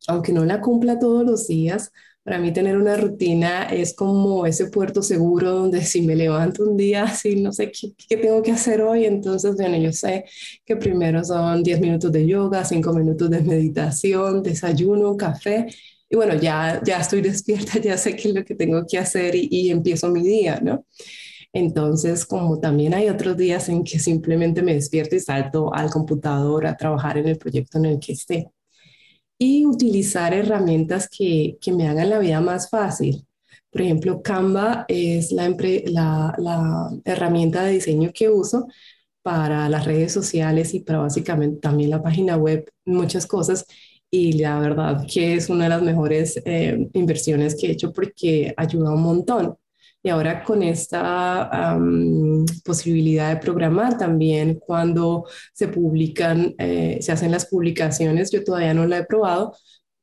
Aunque 0.08 0.32
no 0.32 0.44
la 0.44 0.60
cumpla 0.60 0.98
todos 0.98 1.24
los 1.24 1.46
días, 1.48 1.92
para 2.24 2.38
mí 2.40 2.52
tener 2.52 2.76
una 2.76 2.96
rutina 2.96 3.64
es 3.64 3.94
como 3.94 4.46
ese 4.46 4.66
puerto 4.70 5.02
seguro 5.02 5.52
donde 5.52 5.82
si 5.84 6.02
me 6.02 6.16
levanto 6.16 6.64
un 6.64 6.76
día 6.76 7.04
así, 7.04 7.36
no 7.40 7.52
sé 7.52 7.70
qué, 7.72 8.16
tengo 8.18 8.42
que 8.42 8.52
hacer 8.52 8.82
hoy, 8.82 9.06
entonces, 9.06 9.56
bueno, 9.56 9.78
yo 9.78 9.92
sé 9.92 10.24
que 10.64 10.76
primero 10.76 11.24
son 11.24 11.62
10 11.62 11.80
minutos 11.80 12.12
de 12.12 12.26
yoga, 12.26 12.64
5 12.64 12.92
minutos 12.92 13.30
de 13.30 13.40
meditación, 13.40 14.42
desayuno, 14.42 15.16
café, 15.16 15.66
y 16.10 16.16
bueno, 16.16 16.34
ya, 16.34 16.80
ya 16.84 17.00
estoy 17.00 17.20
despierta, 17.22 17.78
ya 17.80 17.96
sé 17.98 18.16
qué 18.16 18.28
es 18.28 18.34
lo 18.34 18.44
que 18.44 18.54
tengo 18.54 18.84
que 18.86 18.98
hacer 18.98 19.34
y, 19.34 19.48
y 19.50 19.70
empiezo 19.70 20.10
mi 20.10 20.22
día, 20.22 20.60
¿no? 20.62 20.84
Entonces, 21.52 22.26
como 22.26 22.60
también 22.60 22.94
hay 22.94 23.08
otros 23.08 23.36
días 23.36 23.68
en 23.70 23.84
que 23.84 23.98
simplemente 23.98 24.62
me 24.62 24.74
despierto 24.74 25.16
y 25.16 25.20
salto 25.20 25.74
al 25.74 25.90
computador 25.90 26.66
a 26.66 26.76
trabajar 26.76 27.18
en 27.18 27.28
el 27.28 27.38
proyecto 27.38 27.78
en 27.78 27.86
el 27.86 28.00
que 28.00 28.12
esté 28.12 28.48
y 29.38 29.66
utilizar 29.66 30.34
herramientas 30.34 31.08
que, 31.08 31.58
que 31.60 31.72
me 31.72 31.88
hagan 31.88 32.10
la 32.10 32.18
vida 32.18 32.40
más 32.40 32.68
fácil. 32.70 33.24
Por 33.70 33.82
ejemplo, 33.82 34.22
Canva 34.22 34.84
es 34.88 35.32
la, 35.32 35.48
la, 35.86 36.34
la, 36.38 36.90
herramienta 37.04 37.64
de 37.64 37.72
diseño 37.72 38.10
que 38.12 38.28
uso 38.28 38.66
para 39.22 39.68
las 39.68 39.84
redes 39.84 40.12
sociales 40.12 40.74
y 40.74 40.80
para 40.80 41.00
básicamente 41.00 41.60
también 41.60 41.90
la 41.90 42.02
página 42.02 42.36
web, 42.36 42.70
muchas 42.84 43.26
cosas. 43.26 43.66
Y 44.10 44.32
la 44.34 44.58
verdad 44.58 45.06
que 45.06 45.34
es 45.34 45.50
una 45.50 45.64
de 45.64 45.70
las 45.70 45.82
mejores 45.82 46.40
eh, 46.44 46.88
inversiones 46.94 47.54
que 47.54 47.68
he 47.68 47.72
hecho 47.72 47.92
porque 47.92 48.54
ayuda 48.56 48.94
un 48.94 49.02
montón. 49.02 49.56
Y 50.02 50.10
ahora 50.10 50.44
con 50.44 50.62
esta 50.62 51.76
posibilidad 52.64 53.34
de 53.34 53.40
programar 53.40 53.98
también 53.98 54.60
cuando 54.64 55.24
se 55.52 55.68
publican, 55.68 56.54
eh, 56.58 56.98
se 57.00 57.12
hacen 57.12 57.32
las 57.32 57.46
publicaciones, 57.46 58.30
yo 58.30 58.44
todavía 58.44 58.74
no 58.74 58.86
la 58.86 58.98
he 58.98 59.04
probado, 59.04 59.56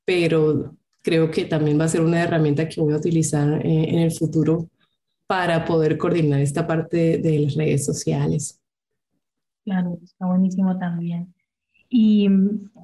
pero 0.04 0.76
creo 1.02 1.32
que 1.32 1.46
también 1.46 1.80
va 1.80 1.86
a 1.86 1.90
ser 1.90 2.02
una 2.02 2.22
herramienta 2.22 2.68
que 2.68 2.82
voy 2.82 2.94
a 2.94 2.98
utilizar 2.98 3.66
eh, 3.66 3.90
en 3.90 4.00
el 4.00 4.12
futuro 4.12 4.70
para 5.28 5.66
poder 5.66 5.98
coordinar 5.98 6.42
esta 6.42 6.68
parte 6.68 7.18
de 7.18 7.40
las 7.40 7.56
redes 7.56 7.86
sociales. 7.86 8.60
Claro, 9.64 9.98
está 10.04 10.28
buenísimo 10.28 10.78
también. 10.78 11.34
Y 11.98 12.28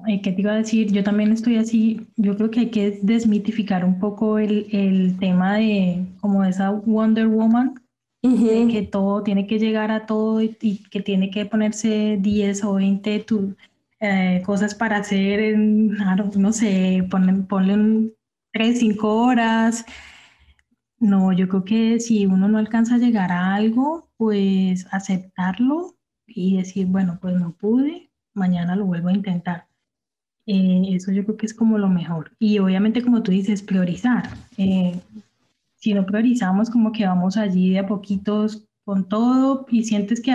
eh, 0.08 0.22
qué 0.22 0.32
te 0.32 0.40
iba 0.40 0.52
a 0.52 0.56
decir, 0.56 0.90
yo 0.90 1.04
también 1.04 1.32
estoy 1.32 1.58
así, 1.58 2.06
yo 2.16 2.34
creo 2.34 2.50
que 2.50 2.60
hay 2.60 2.70
que 2.70 2.98
desmitificar 3.02 3.84
un 3.84 3.98
poco 4.00 4.38
el, 4.38 4.66
el 4.72 5.18
tema 5.18 5.56
de 5.56 6.06
como 6.22 6.42
esa 6.44 6.70
Wonder 6.70 7.28
Woman, 7.28 7.74
que 8.22 8.88
todo 8.90 9.22
tiene 9.22 9.46
que 9.46 9.58
llegar 9.58 9.90
a 9.90 10.06
todo 10.06 10.40
y, 10.40 10.54
que 10.90 11.02
tiene 11.02 11.30
que 11.30 11.44
ponerse 11.44 12.16
10 12.22 12.64
o 12.64 12.72
20 12.72 13.18
tu, 13.18 13.54
eh, 14.00 14.42
cosas 14.46 14.74
para 14.74 14.96
hacer, 14.96 15.40
en, 15.40 15.90
no 16.36 16.52
sé, 16.54 17.06
ponle, 17.10 17.34
ponle 17.42 18.14
3, 18.54 18.78
5 18.78 19.14
horas. 19.14 19.84
No, 20.98 21.34
yo 21.34 21.48
creo 21.48 21.64
que 21.66 22.00
si 22.00 22.24
uno 22.24 22.48
no 22.48 22.56
alcanza 22.56 22.94
a 22.94 22.98
llegar 22.98 23.30
a 23.30 23.54
algo, 23.54 24.08
pues 24.16 24.86
aceptarlo 24.90 25.96
y 26.26 26.56
decir, 26.56 26.86
bueno, 26.86 27.18
pues 27.20 27.34
no 27.38 27.52
pude, 27.52 28.11
mañana 28.34 28.76
lo 28.76 28.86
vuelvo 28.86 29.08
a 29.08 29.12
intentar. 29.12 29.66
Eh, 30.46 30.88
eso 30.90 31.12
yo 31.12 31.24
creo 31.24 31.36
que 31.36 31.46
es 31.46 31.54
como 31.54 31.78
lo 31.78 31.88
mejor. 31.88 32.32
Y 32.38 32.58
obviamente, 32.58 33.02
como 33.02 33.22
tú 33.22 33.30
dices, 33.30 33.62
priorizar. 33.62 34.28
Eh, 34.56 34.98
si 35.76 35.94
no 35.94 36.06
priorizamos, 36.06 36.70
como 36.70 36.92
que 36.92 37.06
vamos 37.06 37.36
allí 37.36 37.70
de 37.70 37.80
a 37.80 37.86
poquitos 37.86 38.64
con 38.84 39.08
todo 39.08 39.66
y 39.68 39.84
sientes 39.84 40.20
que, 40.20 40.32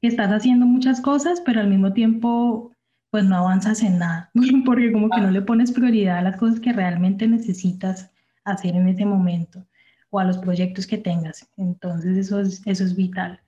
que, 0.00 0.08
estás 0.08 0.30
haciendo 0.30 0.66
muchas 0.66 1.00
cosas, 1.00 1.40
pero 1.44 1.60
al 1.60 1.68
mismo 1.68 1.92
tiempo, 1.92 2.72
pues 3.10 3.24
no 3.24 3.36
avanzas 3.36 3.82
en 3.82 3.98
nada, 3.98 4.30
porque 4.64 4.92
como 4.92 5.10
que 5.10 5.20
no 5.20 5.30
le 5.30 5.42
pones 5.42 5.72
prioridad 5.72 6.18
a 6.18 6.22
las 6.22 6.36
cosas 6.36 6.60
que 6.60 6.72
realmente 6.72 7.28
necesitas 7.28 8.10
hacer 8.44 8.74
en 8.76 8.88
ese 8.88 9.04
momento 9.04 9.66
o 10.10 10.20
a 10.20 10.24
los 10.24 10.38
proyectos 10.38 10.86
que 10.86 10.98
tengas. 10.98 11.48
Entonces, 11.56 12.16
eso 12.16 12.40
es, 12.40 12.62
eso 12.66 12.84
es 12.84 12.94
vital. 12.96 13.40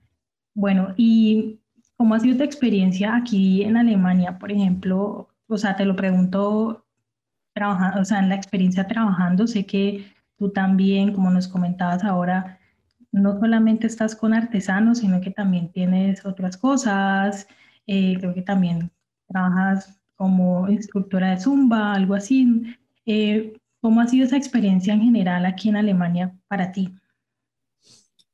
Bueno, 0.53 0.93
y 0.97 1.59
¿Cómo 1.99 2.15
ha 2.15 2.19
sido 2.21 2.37
tu 2.37 2.43
experiencia 2.43 3.13
aquí 3.13 3.61
en 3.63 3.75
Alemania, 3.75 4.39
por 4.39 4.53
ejemplo? 4.53 5.27
O 5.49 5.57
sea, 5.57 5.75
te 5.75 5.83
lo 5.83 5.97
pregunto, 5.97 6.85
trabajando, 7.53 7.99
o 8.01 8.05
sea, 8.05 8.19
en 8.19 8.29
la 8.29 8.35
experiencia 8.35 8.87
trabajando, 8.87 9.47
sé 9.47 9.65
que 9.65 10.05
tú 10.37 10.49
también, 10.49 11.13
como 11.13 11.29
nos 11.29 11.49
comentabas 11.49 12.05
ahora, 12.05 12.57
no 13.11 13.37
solamente 13.37 13.87
estás 13.87 14.15
con 14.15 14.33
artesanos, 14.33 14.99
sino 14.99 15.19
que 15.19 15.31
también 15.31 15.73
tienes 15.73 16.25
otras 16.25 16.55
cosas. 16.55 17.47
Eh, 17.85 18.15
creo 18.17 18.33
que 18.33 18.43
también 18.43 18.91
trabajas 19.27 20.01
como 20.15 20.69
instructora 20.69 21.31
de 21.31 21.41
Zumba, 21.41 21.95
algo 21.95 22.13
así. 22.15 22.77
Eh, 23.05 23.57
¿Cómo 23.81 23.99
ha 23.99 24.07
sido 24.07 24.25
esa 24.25 24.37
experiencia 24.37 24.93
en 24.93 25.01
general 25.01 25.45
aquí 25.45 25.67
en 25.67 25.75
Alemania 25.75 26.33
para 26.47 26.71
ti? 26.71 26.93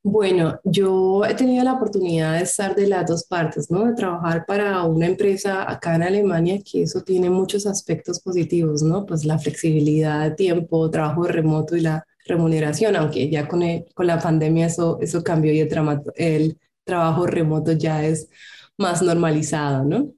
Bueno, 0.08 0.60
yo 0.64 1.26
he 1.26 1.34
tenido 1.34 1.64
la 1.64 1.74
oportunidad 1.74 2.38
de 2.38 2.44
estar 2.44 2.76
de 2.76 2.86
las 2.88 3.08
dos 3.08 3.24
partes, 3.26 3.72
¿no? 3.72 3.86
De 3.88 3.94
trabajar 3.96 4.46
para 4.46 4.84
una 4.84 5.08
empresa 5.08 5.70
acá 5.70 5.96
en 5.96 6.04
Alemania, 6.04 6.60
que 6.64 6.84
eso 6.84 7.02
tiene 7.02 7.32
muchos 7.32 7.66
aspectos 7.66 8.20
positivos, 8.20 8.84
¿no? 8.84 9.04
Pues 9.08 9.26
la 9.26 9.40
flexibilidad 9.40 10.22
de 10.30 10.36
tiempo, 10.36 10.92
trabajo 10.92 11.24
remoto 11.24 11.76
y 11.76 11.82
la 11.82 12.06
remuneración, 12.28 12.96
aunque 12.96 13.32
ya 13.32 13.48
con, 13.48 13.64
con 13.96 14.06
la 14.06 14.20
pandemia 14.20 14.68
eso, 14.68 15.00
eso 15.02 15.24
cambió 15.24 15.52
y 15.52 15.60
el, 15.62 15.70
el 16.18 16.60
trabajo 16.84 17.26
remoto 17.26 17.72
ya 17.72 18.06
es 18.06 18.30
más 18.78 19.02
normalizado, 19.02 19.86
¿no? 19.86 20.14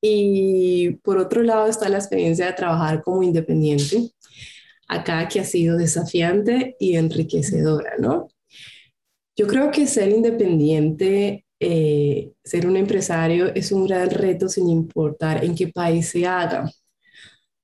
Y 0.00 0.90
por 1.02 1.18
otro 1.18 1.42
lado 1.42 1.66
está 1.66 1.88
la 1.88 1.98
experiencia 1.98 2.46
de 2.46 2.52
trabajar 2.52 3.02
como 3.02 3.22
independiente, 3.24 4.12
acá 4.88 5.26
que 5.28 5.40
ha 5.40 5.44
sido 5.44 5.76
desafiante 5.76 6.76
y 6.78 6.96
enriquecedora, 6.96 7.94
¿no? 7.98 8.28
Yo 9.36 9.46
creo 9.46 9.70
que 9.70 9.86
ser 9.86 10.10
independiente, 10.10 11.44
eh, 11.58 12.32
ser 12.44 12.66
un 12.66 12.76
empresario 12.76 13.52
es 13.54 13.72
un 13.72 13.86
gran 13.86 14.10
reto 14.10 14.48
sin 14.48 14.68
importar 14.68 15.44
en 15.44 15.54
qué 15.54 15.68
país 15.68 16.08
se 16.08 16.26
haga. 16.26 16.70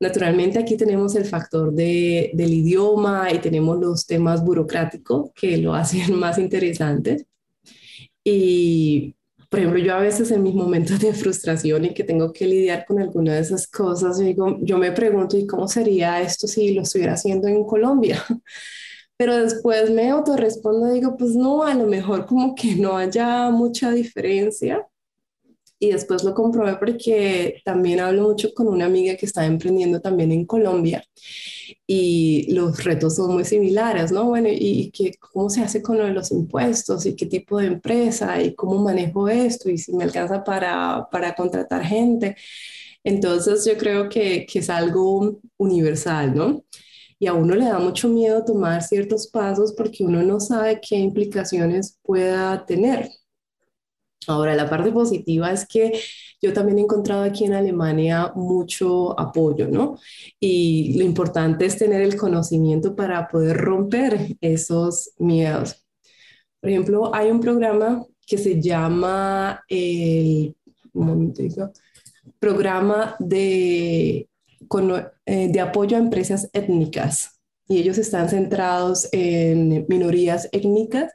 Naturalmente 0.00 0.58
aquí 0.58 0.76
tenemos 0.76 1.14
el 1.14 1.26
factor 1.26 1.72
de, 1.74 2.30
del 2.34 2.54
idioma 2.54 3.30
y 3.32 3.38
tenemos 3.38 3.78
los 3.78 4.06
temas 4.06 4.42
burocráticos 4.42 5.30
que 5.34 5.58
lo 5.58 5.74
hacen 5.76 6.18
más 6.18 6.38
interesantes. 6.38 7.26
Y, 8.24 9.14
por 9.48 9.60
ejemplo, 9.60 9.80
yo 9.80 9.94
a 9.94 10.00
veces 10.00 10.30
en 10.30 10.42
mis 10.42 10.54
momentos 10.54 11.00
de 11.00 11.12
frustración 11.14 11.84
y 11.84 11.94
que 11.94 12.04
tengo 12.04 12.32
que 12.32 12.46
lidiar 12.46 12.84
con 12.86 12.98
alguna 13.00 13.34
de 13.34 13.40
esas 13.40 13.66
cosas, 13.68 14.18
yo, 14.18 14.24
digo, 14.24 14.58
yo 14.62 14.78
me 14.78 14.92
pregunto, 14.92 15.36
¿y 15.36 15.46
cómo 15.46 15.68
sería 15.68 16.20
esto 16.20 16.46
si 16.46 16.72
lo 16.74 16.82
estuviera 16.82 17.14
haciendo 17.14 17.48
en 17.48 17.64
Colombia? 17.64 18.24
pero 19.20 19.36
después 19.36 19.90
me 19.90 20.08
autorrespondo, 20.08 20.90
digo, 20.94 21.14
pues 21.18 21.34
no, 21.34 21.62
a 21.62 21.74
lo 21.74 21.86
mejor 21.86 22.24
como 22.24 22.54
que 22.54 22.74
no 22.76 22.96
haya 22.96 23.50
mucha 23.50 23.90
diferencia. 23.90 24.88
Y 25.78 25.90
después 25.92 26.24
lo 26.24 26.32
comprobé 26.32 26.76
porque 26.76 27.60
también 27.62 28.00
hablo 28.00 28.22
mucho 28.22 28.48
con 28.54 28.66
una 28.66 28.86
amiga 28.86 29.16
que 29.16 29.26
está 29.26 29.44
emprendiendo 29.44 30.00
también 30.00 30.32
en 30.32 30.46
Colombia 30.46 31.04
y 31.86 32.50
los 32.54 32.82
retos 32.82 33.16
son 33.16 33.34
muy 33.34 33.44
similares, 33.44 34.10
¿no? 34.10 34.24
Bueno, 34.24 34.48
y, 34.50 34.90
que, 34.90 35.12
cómo 35.18 35.50
se 35.50 35.60
hace 35.60 35.82
con 35.82 36.14
los 36.14 36.30
impuestos 36.30 37.04
y 37.04 37.14
qué 37.14 37.26
tipo 37.26 37.58
de 37.58 37.66
empresa 37.66 38.42
y 38.42 38.54
cómo 38.54 38.78
manejo 38.82 39.28
esto 39.28 39.68
y 39.68 39.76
si 39.76 39.92
me 39.92 40.04
alcanza 40.04 40.42
para, 40.44 41.06
para 41.12 41.34
contratar 41.34 41.84
gente. 41.84 42.36
Entonces 43.04 43.66
yo 43.66 43.76
creo 43.76 44.08
que, 44.08 44.46
que 44.46 44.60
es 44.60 44.70
algo 44.70 45.40
universal, 45.58 46.34
¿no? 46.34 46.64
Y 47.20 47.26
a 47.26 47.34
uno 47.34 47.54
le 47.54 47.66
da 47.66 47.78
mucho 47.78 48.08
miedo 48.08 48.44
tomar 48.44 48.82
ciertos 48.82 49.28
pasos 49.28 49.74
porque 49.74 50.02
uno 50.02 50.22
no 50.22 50.40
sabe 50.40 50.80
qué 50.80 50.96
implicaciones 50.96 51.98
pueda 52.02 52.64
tener. 52.64 53.10
Ahora, 54.26 54.54
la 54.54 54.68
parte 54.70 54.90
positiva 54.90 55.52
es 55.52 55.66
que 55.66 55.92
yo 56.40 56.52
también 56.54 56.78
he 56.78 56.82
encontrado 56.82 57.22
aquí 57.22 57.44
en 57.44 57.52
Alemania 57.52 58.32
mucho 58.34 59.18
apoyo, 59.20 59.68
¿no? 59.68 59.98
Y 60.38 60.98
lo 60.98 61.04
importante 61.04 61.66
es 61.66 61.76
tener 61.76 62.00
el 62.00 62.16
conocimiento 62.16 62.96
para 62.96 63.28
poder 63.28 63.56
romper 63.58 64.36
esos 64.40 65.12
miedos. 65.18 65.84
Por 66.60 66.70
ejemplo, 66.70 67.14
hay 67.14 67.30
un 67.30 67.40
programa 67.40 68.04
que 68.26 68.38
se 68.38 68.60
llama 68.60 69.62
el, 69.68 70.56
un 70.94 71.34
programa 72.38 73.16
de, 73.18 74.29
eh, 75.26 75.48
de 75.50 75.60
apoyo 75.60 75.96
a 75.96 76.00
empresas 76.00 76.48
étnicas 76.52 77.40
y 77.68 77.78
ellos 77.78 77.98
están 77.98 78.28
centrados 78.28 79.08
en 79.12 79.86
minorías 79.88 80.48
étnicas 80.52 81.12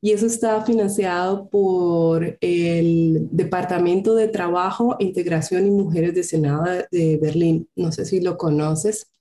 y 0.00 0.10
eso 0.10 0.26
está 0.26 0.64
financiado 0.64 1.48
por 1.48 2.36
el 2.40 3.28
Departamento 3.30 4.16
de 4.16 4.26
Trabajo, 4.26 4.96
Integración 4.98 5.66
y 5.66 5.70
Mujeres 5.70 6.14
de 6.14 6.24
Senado 6.24 6.64
de 6.90 7.18
Berlín. 7.18 7.68
No 7.76 7.92
sé 7.92 8.04
si 8.04 8.20
lo 8.20 8.36
conoces. 8.36 9.12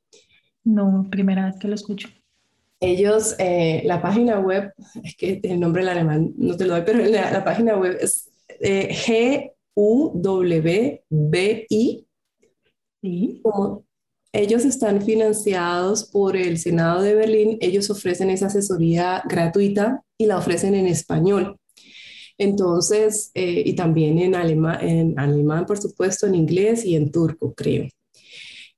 No, 0.63 1.07
primera 1.12 1.45
vez 1.45 1.60
que 1.60 1.67
lo 1.67 1.75
escucho. 1.75 2.10
Ellos, 2.79 3.36
eh, 3.38 3.84
la 3.86 4.01
página 4.01 4.39
web, 4.39 4.73
es 5.03 5.15
que 5.15 5.39
el 5.43 5.60
nombre 5.60 5.84
en 5.84 5.89
alemán 5.89 6.34
no 6.36 6.57
te 6.57 6.65
lo 6.65 6.73
doy, 6.73 6.81
pero 6.84 6.97
la, 7.05 7.43
página 7.43 7.77
web 7.77 7.99
es 8.01 8.31
eh, 8.60 8.89
G-U-W-B-I. 9.75 10.17
Sí. 13.01 13.39
Como 13.43 13.85
ellos 14.33 14.63
están 14.65 15.01
financiados 15.01 16.05
por 16.05 16.37
el 16.37 16.57
Senado 16.57 17.01
de 17.01 17.15
Berlín, 17.15 17.57
ellos 17.61 17.89
ofrecen 17.89 18.29
esa 18.29 18.47
asesoría 18.47 19.23
gratuita 19.27 20.03
y 20.17 20.27
la 20.27 20.37
ofrecen 20.37 20.75
en 20.75 20.87
español. 20.87 21.57
Entonces, 22.37 23.31
eh, 23.35 23.63
y 23.65 23.75
también 23.75 24.19
en, 24.19 24.35
en 24.35 25.19
alemán, 25.19 25.65
por 25.65 25.79
supuesto, 25.79 26.27
en 26.27 26.35
inglés 26.35 26.85
y 26.85 26.95
en 26.95 27.11
turco, 27.11 27.53
creo. 27.53 27.87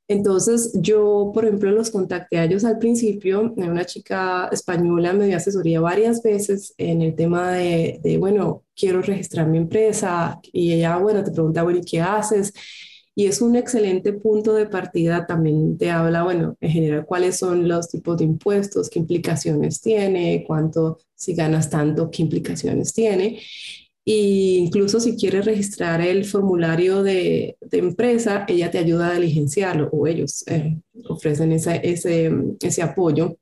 Entonces, 0.08 0.72
yo, 0.76 1.32
por 1.34 1.46
ejemplo, 1.46 1.72
los 1.72 1.90
contacté 1.90 2.38
a 2.38 2.44
ellos 2.44 2.66
al 2.66 2.78
principio. 2.78 3.54
Una 3.56 3.86
chica 3.86 4.50
española 4.52 5.14
me 5.14 5.28
dio 5.28 5.38
asesoría 5.38 5.80
varias 5.80 6.22
veces 6.22 6.74
en 6.78 7.02
el 7.02 7.16
tema 7.16 7.54
de, 7.54 8.00
de 8.04 8.18
bueno, 8.18 8.64
quiero 8.76 9.02
registrar 9.02 9.48
mi 9.48 9.58
empresa. 9.58 10.40
Y 10.52 10.74
ella, 10.74 10.98
bueno, 10.98 11.24
te 11.24 11.32
pregunta, 11.32 11.64
bueno, 11.64 11.80
¿y 11.80 11.86
qué 11.86 12.02
haces? 12.02 12.54
Y 13.16 13.28
es 13.28 13.42
un 13.42 13.56
excelente 13.56 14.14
punto 14.14 14.54
de 14.54 14.66
partida. 14.66 15.26
También 15.28 15.78
te 15.78 15.92
habla, 15.92 16.24
bueno, 16.24 16.58
en 16.62 16.72
general, 16.72 17.06
cuáles 17.06 17.38
son 17.38 17.68
los 17.68 17.90
tipos 17.90 18.18
de 18.18 18.26
impuestos, 18.26 18.90
qué 18.90 19.00
implicaciones 19.00 19.82
tiene, 19.82 20.44
cuánto, 20.48 21.00
si 21.16 21.36
ganas 21.36 21.70
tanto, 21.70 22.10
qué 22.10 22.24
implicaciones 22.24 22.94
tiene. 22.94 23.40
E 24.06 24.58
incluso 24.58 25.00
si 25.00 25.16
quieres 25.16 25.46
registrar 25.46 26.02
el 26.02 26.26
formulario 26.26 27.04
de, 27.04 27.58
de, 27.62 27.78
empresa, 27.78 28.46
ella 28.48 28.70
te 28.70 28.80
ayuda 28.80 29.10
a 29.10 29.14
diligenciarlo 29.14 29.90
o 29.92 30.08
ellos 30.08 30.44
eh, 30.48 30.78
ofrecen 31.08 31.54
ese, 31.54 31.80
ese 31.84 32.82
apoyo 32.82 33.38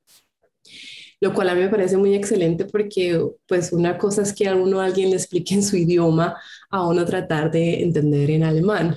lo 1.22 1.34
cual 1.36 1.50
a 1.50 1.56
mí 1.56 1.62
me 1.62 1.70
parece 1.70 1.98
muy 1.98 2.16
excelente 2.16 2.66
porque 2.66 3.24
pues 3.48 3.72
una 3.72 3.98
cosa 3.98 4.24
es 4.24 4.34
que 4.34 4.48
a 4.48 4.56
uno 4.56 4.82
alguien 4.82 5.12
le 5.12 5.18
explique 5.18 5.54
en 5.54 5.64
su 5.64 5.78
idioma, 5.78 6.36
a 6.70 6.88
uno 6.88 7.06
tratar 7.06 7.52
de 7.52 7.84
entender 7.84 8.32
en 8.32 8.44
alemán 8.44 8.96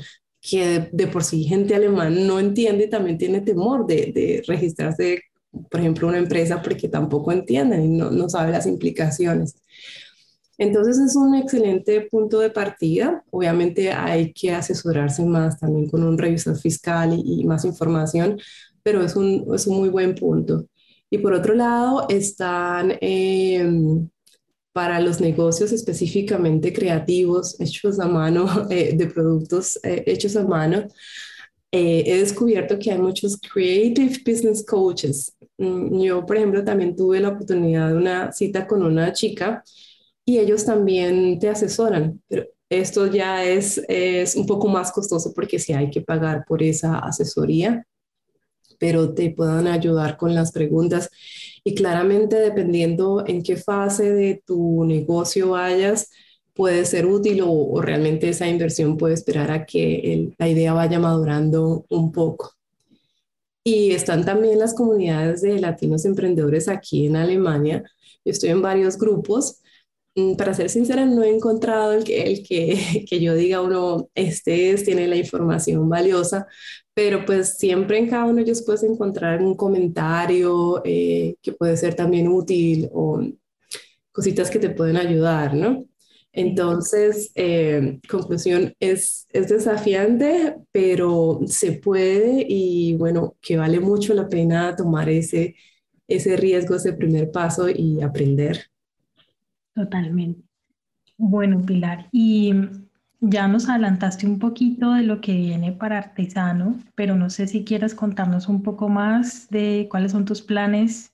que 0.49 0.91
de, 0.93 1.07
por 1.07 1.25
sí 1.25 1.45
gente 1.45 1.75
alemán 1.75 2.27
no 2.27 2.39
entiende 2.39 2.85
y 2.85 2.91
también 2.91 3.17
tiene 3.17 3.41
temor 3.41 3.87
de, 3.87 4.13
de 4.13 4.43
registrarse, 4.47 5.23
por 5.71 5.81
ejemplo, 5.81 6.07
una 6.07 6.19
empresa 6.19 6.61
porque 6.61 6.89
tampoco 6.89 7.33
entienden 7.33 7.83
y 7.85 7.89
no, 7.89 8.11
no 8.11 8.29
sabe 8.29 8.53
las 8.53 8.67
implicaciones. 8.67 9.57
Entonces 10.59 10.99
es 10.99 11.17
un 11.17 11.35
excelente 11.35 12.03
punto 12.11 12.41
de 12.41 12.51
partida. 12.51 13.25
Obviamente 13.31 13.91
hay 13.93 14.33
que 14.33 14.53
asesorarse 14.53 15.25
más 15.25 15.59
también 15.59 15.89
con 15.89 16.05
un 16.05 16.19
revisor 16.19 16.57
fiscal 16.59 17.19
y, 17.25 17.45
más 17.45 17.65
información, 17.65 18.39
pero 18.83 19.03
es 19.03 19.17
un, 19.17 19.47
es 19.55 19.67
un, 19.67 19.79
muy 19.79 19.89
buen 19.89 20.15
punto. 20.15 20.67
Y 21.11 21.19
por 21.19 21.33
otro 21.33 21.55
lado 21.55 22.07
están 22.09 22.93
eh, 23.01 23.67
para 24.75 25.01
los 25.01 25.21
negocios 25.21 25.71
específicamente 25.71 26.73
creativos, 26.73 27.59
hechos 27.61 28.01
a 28.01 28.09
mano, 28.09 28.47
eh, 28.71 28.95
de 28.97 29.07
productos 29.07 29.79
eh, 29.85 30.03
hechos 30.07 30.35
a 30.37 30.45
mano, 30.45 30.89
eh, 31.71 32.03
he 32.07 32.19
descubierto 32.19 32.79
que 32.79 32.91
hay 32.91 32.99
muchos 32.99 33.39
creative 33.39 34.19
business 34.27 34.65
coaches. 34.67 35.33
Mm, 35.59 36.01
yo, 36.03 36.27
por 36.27 36.37
ejemplo, 36.37 36.65
también 36.65 36.97
tuve 36.97 37.21
la 37.21 37.31
oportunidad 37.31 37.91
de 37.91 37.95
una 37.95 38.33
cita 38.33 38.67
con 38.67 38.83
una 38.83 39.13
chica 39.13 39.63
y 40.25 40.39
ellos 40.39 40.65
también 40.65 41.39
te 41.39 41.49
asesoran, 41.49 42.21
pero 42.29 42.47
esto 42.69 43.07
ya 43.07 43.45
es, 43.45 43.81
es 43.89 44.35
un 44.35 44.47
poco 44.47 44.69
más 44.69 44.91
costoso 44.91 45.33
porque 45.35 45.61
sí 45.61 45.73
hay 45.73 45.91
que 45.91 46.01
pagar 46.01 46.45
por 46.49 46.63
esa 46.65 46.99
asesoría, 46.99 47.87
pero 48.79 49.15
te 49.15 49.31
puedan 49.31 49.67
ayudar 49.67 50.17
con 50.17 50.35
las 50.35 50.53
preguntas 50.53 51.11
y 51.65 51.75
claramente 51.75 52.37
dependiendo 52.37 53.25
en 53.27 53.43
qué 53.43 53.57
fase 53.57 54.13
de 54.13 54.43
tu 54.47 54.85
negocio 54.85 55.51
vayas, 55.51 56.11
puede 56.55 56.85
ser 56.85 57.07
útil 57.07 57.43
o, 57.45 57.81
realmente 57.83 58.29
esa 58.29 58.47
inversión 58.49 58.97
puede 58.97 59.15
esperar 59.15 59.51
a 59.51 59.67
que 59.67 60.33
la 60.39 60.49
idea 60.49 60.73
vaya 60.73 60.99
madurando 60.99 61.85
un 61.89 62.13
poco. 62.13 62.53
Y 63.65 63.93
están 63.93 64.25
también 64.25 64.59
las 64.59 64.75
comunidades 64.75 65.41
de 65.41 65.59
latinos 65.59 66.05
emprendedores 66.05 66.69
aquí 66.69 67.07
en 67.07 67.17
Alemania. 67.17 67.83
Yo 68.25 68.33
estoy 68.33 68.51
en 68.51 68.61
varios 68.63 68.99
grupos. 68.99 69.63
Mm, 70.17 70.37
para 70.37 70.55
ser 70.55 70.71
sincera, 70.71 71.05
no 71.07 71.23
he 71.25 71.31
encontrado 71.35 71.93
el 71.93 72.05
que, 72.05 72.23
el 72.23 72.43
que, 72.47 73.05
que 73.09 73.21
yo 73.21 73.35
diga 73.35 73.61
uno, 73.63 74.09
este 74.15 74.71
es, 74.71 74.85
tiene 74.85 75.07
la 75.09 75.17
información 75.17 75.89
valiosa, 75.89 76.47
pero 76.95 77.25
pues 77.25 77.59
siempre 77.59 77.99
en 77.99 78.09
cada 78.09 78.25
uno 78.27 78.37
de 78.37 78.43
ellos 78.43 78.63
puedes 78.65 78.85
encontrar 78.85 79.43
un 79.43 79.57
comentario 79.57 80.81
eh, 80.85 81.35
que 81.43 81.53
puede 81.53 81.77
ser 81.77 81.95
también 81.95 82.29
útil 82.29 82.89
o 82.93 83.21
cositas 84.13 84.51
que 84.51 84.59
te 84.61 84.71
pueden 84.71 84.97
ayudar, 84.97 85.55
¿no? 85.55 85.87
Entonces, 86.33 87.33
eh, 87.37 88.01
conclusión, 88.11 88.75
es, 88.81 89.27
es 89.33 89.49
desafiante, 89.49 90.57
pero 90.73 91.41
se 91.47 91.73
puede 91.75 92.45
y 92.49 92.95
bueno, 92.97 93.37
que 93.41 93.57
vale 93.57 93.81
mucho 93.81 94.15
la 94.15 94.29
pena 94.29 94.77
tomar 94.77 95.09
ese, 95.11 95.57
ese 96.09 96.37
riesgo, 96.37 96.77
ese 96.77 96.93
primer 96.95 97.31
paso 97.33 97.69
y 97.71 98.03
aprender. 98.03 98.67
Totalmente. 99.75 100.43
Bueno, 101.17 101.63
Pilar, 101.65 102.09
y 102.13 102.53
ya 103.21 103.49
nos 103.49 103.69
adelantaste 103.69 104.27
un 104.27 104.39
poquito 104.39 104.93
de 104.93 105.03
lo 105.03 105.21
que 105.21 105.33
viene 105.33 105.73
para 105.73 105.99
Artesano, 105.99 106.79
pero 106.95 107.15
no 107.17 107.31
sé 107.31 107.47
si 107.47 107.65
quieres 107.65 107.95
contarnos 107.95 108.49
un 108.49 108.63
poco 108.63 108.89
más 108.89 109.49
de 109.49 109.89
cuáles 109.91 110.13
son 110.13 110.25
tus 110.25 110.43
planes 110.43 111.13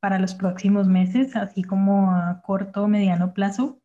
para 0.00 0.18
los 0.18 0.34
próximos 0.34 0.86
meses, 0.86 1.34
así 1.36 1.62
como 1.62 2.10
a 2.12 2.42
corto 2.44 2.84
o 2.84 2.88
mediano 2.88 3.32
plazo. 3.32 3.80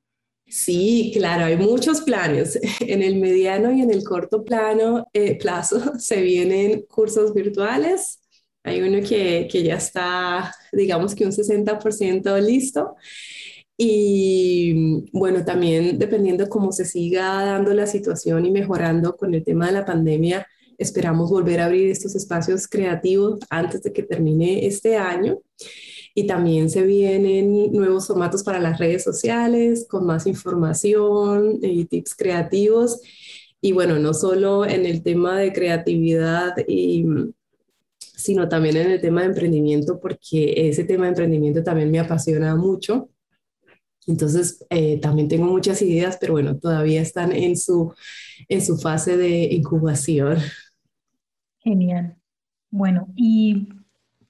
Sí, 0.46 1.12
claro, 1.14 1.46
hay 1.46 1.58
muchos 1.58 2.02
planes. 2.02 2.60
En 2.82 3.02
el 3.02 3.16
mediano 3.20 3.72
y 3.72 3.82
en 3.82 3.92
el 3.92 4.04
corto 4.04 4.44
plano, 4.44 5.08
eh, 5.14 5.38
plazo 5.38 5.94
se 6.00 6.22
vienen 6.22 6.86
cursos 6.88 7.34
virtuales. 7.34 8.20
Hay 8.64 8.82
uno 8.82 9.06
que, 9.08 9.48
que 9.52 9.64
ya 9.64 9.76
está, 9.76 10.54
digamos 10.72 11.16
que 11.16 11.26
un 11.26 11.32
60% 11.32 12.40
listo. 12.40 12.96
Y 13.86 15.04
bueno, 15.12 15.44
también 15.44 16.00
dependiendo 16.00 16.48
cómo 16.48 16.72
se 16.72 16.86
siga 16.86 17.44
dando 17.44 17.74
la 17.74 17.86
situación 17.86 18.46
y 18.46 18.52
mejorando 18.52 19.18
con 19.18 19.34
el 19.34 19.44
tema 19.44 19.68
de 19.68 19.74
la 19.74 19.86
pandemia, 19.86 20.48
esperamos 20.78 21.30
volver 21.30 21.60
a 21.60 21.66
abrir 21.66 21.92
estos 21.92 22.16
espacios 22.16 22.70
creativos 22.70 23.42
antes 23.50 23.84
de 23.84 23.92
que 23.92 24.04
termine 24.04 24.66
este 24.68 24.96
año. 24.96 25.42
Y 26.16 26.28
también 26.28 26.70
se 26.70 26.84
vienen 26.84 27.74
nuevos 27.74 28.08
formatos 28.08 28.42
para 28.44 28.62
las 28.62 28.80
redes 28.80 29.04
sociales 29.04 29.86
con 29.90 30.06
más 30.06 30.28
información 30.28 31.60
y 31.62 31.84
tips 31.84 32.16
creativos. 32.16 33.02
Y 33.60 33.74
bueno, 33.74 34.00
no 34.00 34.14
solo 34.14 34.66
en 34.66 34.86
el 34.86 35.04
tema 35.04 35.38
de 35.38 35.52
creatividad 35.52 36.56
y 36.70 37.06
sino 38.00 38.48
también 38.48 38.78
en 38.78 38.92
el 38.92 39.02
tema 39.02 39.22
de 39.22 39.28
emprendimiento, 39.28 40.00
porque 40.00 40.70
ese 40.70 40.86
tema 40.86 41.04
de 41.04 41.10
emprendimiento 41.10 41.64
también 41.64 41.92
me 41.92 42.00
apasiona 42.00 42.56
mucho. 42.56 43.10
Entonces, 44.08 44.66
eh, 44.70 45.00
también 45.00 45.28
tengo 45.28 45.46
muchas 45.46 45.82
ideas, 45.82 46.18
pero 46.20 46.34
bueno, 46.34 46.58
todavía 46.58 47.02
están 47.02 47.32
en 47.32 47.58
su, 47.58 47.94
en 48.50 48.62
su 48.62 48.78
fase 48.78 49.18
de 49.18 49.46
incubación. 49.54 50.38
Genial. 51.60 52.16
Bueno, 52.70 53.08
y 53.16 53.70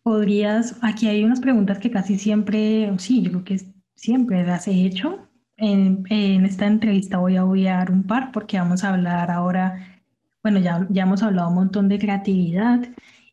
podrías, 0.03 0.77
aquí 0.81 1.07
hay 1.07 1.23
unas 1.23 1.39
preguntas 1.39 1.79
que 1.79 1.89
casi 1.89 2.19
siempre, 2.19 2.93
sí, 2.99 3.21
yo 3.23 3.31
creo 3.31 3.43
que 3.43 3.61
siempre 3.95 4.43
las 4.45 4.67
he 4.67 4.85
hecho. 4.85 5.27
En, 5.55 6.03
en 6.09 6.45
esta 6.45 6.65
entrevista 6.65 7.19
voy 7.19 7.37
a 7.37 7.45
obviar 7.45 7.91
un 7.91 8.03
par 8.03 8.31
porque 8.31 8.57
vamos 8.57 8.83
a 8.83 8.93
hablar 8.93 9.31
ahora, 9.31 10.03
bueno, 10.41 10.59
ya, 10.59 10.85
ya 10.89 11.03
hemos 11.03 11.23
hablado 11.23 11.49
un 11.49 11.55
montón 11.55 11.87
de 11.89 11.99
creatividad 11.99 12.81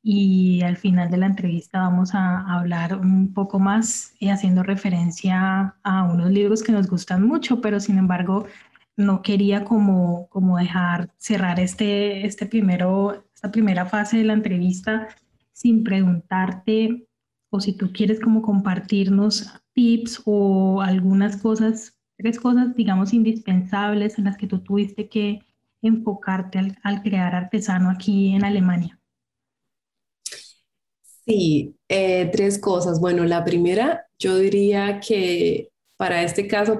y 0.02 0.62
al 0.62 0.76
final 0.76 1.10
de 1.10 1.18
la 1.18 1.26
entrevista 1.26 1.80
vamos 1.80 2.14
a 2.14 2.40
hablar 2.54 2.96
un 2.96 3.34
poco 3.34 3.58
más 3.58 4.14
y 4.18 4.30
haciendo 4.30 4.62
referencia 4.62 5.76
a 5.82 6.04
unos 6.04 6.30
libros 6.30 6.62
que 6.62 6.72
nos 6.72 6.88
gustan 6.88 7.26
mucho, 7.26 7.60
pero 7.60 7.80
sin 7.80 7.98
embargo 7.98 8.46
no 8.96 9.22
quería 9.22 9.64
como, 9.64 10.28
como 10.28 10.58
dejar 10.58 11.10
cerrar 11.18 11.60
este, 11.60 12.26
este 12.26 12.46
primero, 12.46 13.24
esta 13.34 13.50
primera 13.50 13.86
fase 13.86 14.18
de 14.18 14.24
la 14.24 14.34
entrevista 14.34 15.08
sin 15.52 15.84
preguntarte 15.84 17.06
o 17.50 17.60
si 17.60 17.72
tú 17.72 17.92
quieres 17.92 18.20
como 18.20 18.42
compartirnos 18.42 19.52
tips 19.74 20.22
o 20.24 20.80
algunas 20.82 21.36
cosas, 21.36 21.98
tres 22.16 22.38
cosas 22.38 22.74
digamos 22.74 23.12
indispensables 23.12 24.18
en 24.18 24.24
las 24.24 24.36
que 24.36 24.46
tú 24.46 24.60
tuviste 24.60 25.08
que 25.08 25.40
enfocarte 25.82 26.76
al, 26.82 27.02
crear 27.02 27.34
artesano 27.34 27.90
aquí 27.90 28.34
en 28.34 28.44
Alemania? 28.44 28.99
Sí, 31.26 31.76
eh, 31.88 32.28
tres 32.32 32.58
cosas. 32.58 33.00
Bueno, 33.00 33.24
la 33.24 33.44
primera, 33.44 34.06
yo 34.18 34.38
diría 34.38 35.00
que 35.00 35.70
para 35.96 36.22
este 36.22 36.46
caso 36.48 36.78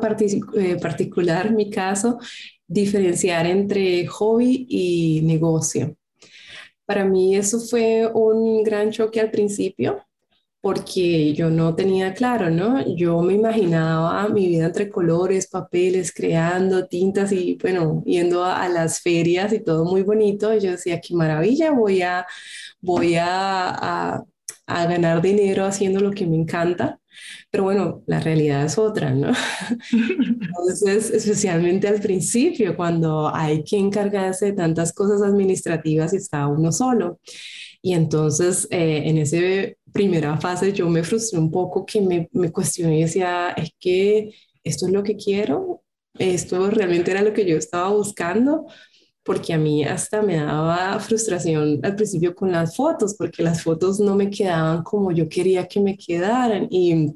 eh, 0.56 0.76
particular, 0.80 1.52
mi 1.52 1.70
caso, 1.70 2.18
diferenciar 2.66 3.46
entre 3.46 4.06
hobby 4.06 4.66
y 4.68 5.20
negocio. 5.24 5.96
Para 6.86 7.04
mí 7.04 7.36
eso 7.36 7.60
fue 7.60 8.08
un 8.12 8.62
gran 8.64 8.90
choque 8.90 9.20
al 9.20 9.30
principio 9.30 10.02
porque 10.60 11.32
yo 11.34 11.50
no 11.50 11.74
tenía 11.74 12.12
claro, 12.14 12.50
¿no? 12.50 12.84
Yo 12.96 13.20
me 13.22 13.34
imaginaba 13.34 14.28
mi 14.28 14.46
vida 14.48 14.66
entre 14.66 14.90
colores, 14.90 15.48
papeles, 15.48 16.12
creando 16.12 16.86
tintas 16.86 17.32
y 17.32 17.56
bueno, 17.60 18.02
yendo 18.04 18.44
a, 18.44 18.68
las 18.68 19.00
ferias 19.00 19.52
y 19.52 19.60
todo 19.64 19.84
muy 19.84 20.02
bonito. 20.02 20.54
Y 20.54 20.60
yo 20.60 20.72
decía, 20.72 21.00
qué 21.00 21.14
maravilla, 21.14 21.70
voy 21.72 22.02
a, 22.02 22.26
voy 22.80 23.16
a, 23.16 24.22
a 24.66 24.86
ganar 24.86 25.22
dinero 25.22 25.64
haciendo 25.64 26.00
lo 26.00 26.10
que 26.12 26.26
me 26.26 26.36
encanta. 26.36 27.00
Pero 27.50 27.64
bueno, 27.64 28.02
la 28.06 28.20
realidad 28.20 28.64
es 28.64 28.78
otra, 28.78 29.12
¿no? 29.12 29.32
Entonces, 29.92 31.10
especialmente 31.10 31.88
al 31.88 32.00
principio, 32.00 32.76
cuando 32.76 33.34
hay 33.34 33.64
que 33.64 33.76
encargarse 33.78 34.46
de 34.46 34.52
tantas 34.52 34.92
cosas 34.92 35.22
administrativas 35.22 36.12
y 36.12 36.16
está 36.16 36.46
uno 36.46 36.70
solo. 36.72 37.18
Y 37.82 37.94
entonces, 37.94 38.68
eh, 38.70 39.02
en 39.06 39.18
esa 39.18 39.38
primera 39.92 40.38
fase, 40.38 40.72
yo 40.72 40.88
me 40.88 41.02
frustré 41.02 41.38
un 41.38 41.50
poco, 41.50 41.86
que 41.86 42.00
me, 42.00 42.28
me 42.32 42.52
cuestioné 42.52 42.98
y 42.98 43.02
decía, 43.02 43.50
es 43.50 43.70
que 43.78 44.34
esto 44.62 44.86
es 44.86 44.92
lo 44.92 45.02
que 45.02 45.16
quiero, 45.16 45.82
esto 46.18 46.70
realmente 46.70 47.10
era 47.10 47.22
lo 47.22 47.32
que 47.32 47.46
yo 47.46 47.56
estaba 47.56 47.88
buscando, 47.90 48.66
porque 49.22 49.52
a 49.54 49.58
mí 49.58 49.84
hasta 49.84 50.22
me 50.22 50.36
daba 50.36 50.98
frustración 51.00 51.80
al 51.82 51.96
principio 51.96 52.34
con 52.34 52.52
las 52.52 52.76
fotos, 52.76 53.14
porque 53.16 53.42
las 53.42 53.62
fotos 53.62 54.00
no 54.00 54.16
me 54.16 54.30
quedaban 54.30 54.82
como 54.82 55.12
yo 55.12 55.28
quería 55.28 55.66
que 55.68 55.80
me 55.80 55.96
quedaran 55.96 56.66
y 56.70 57.14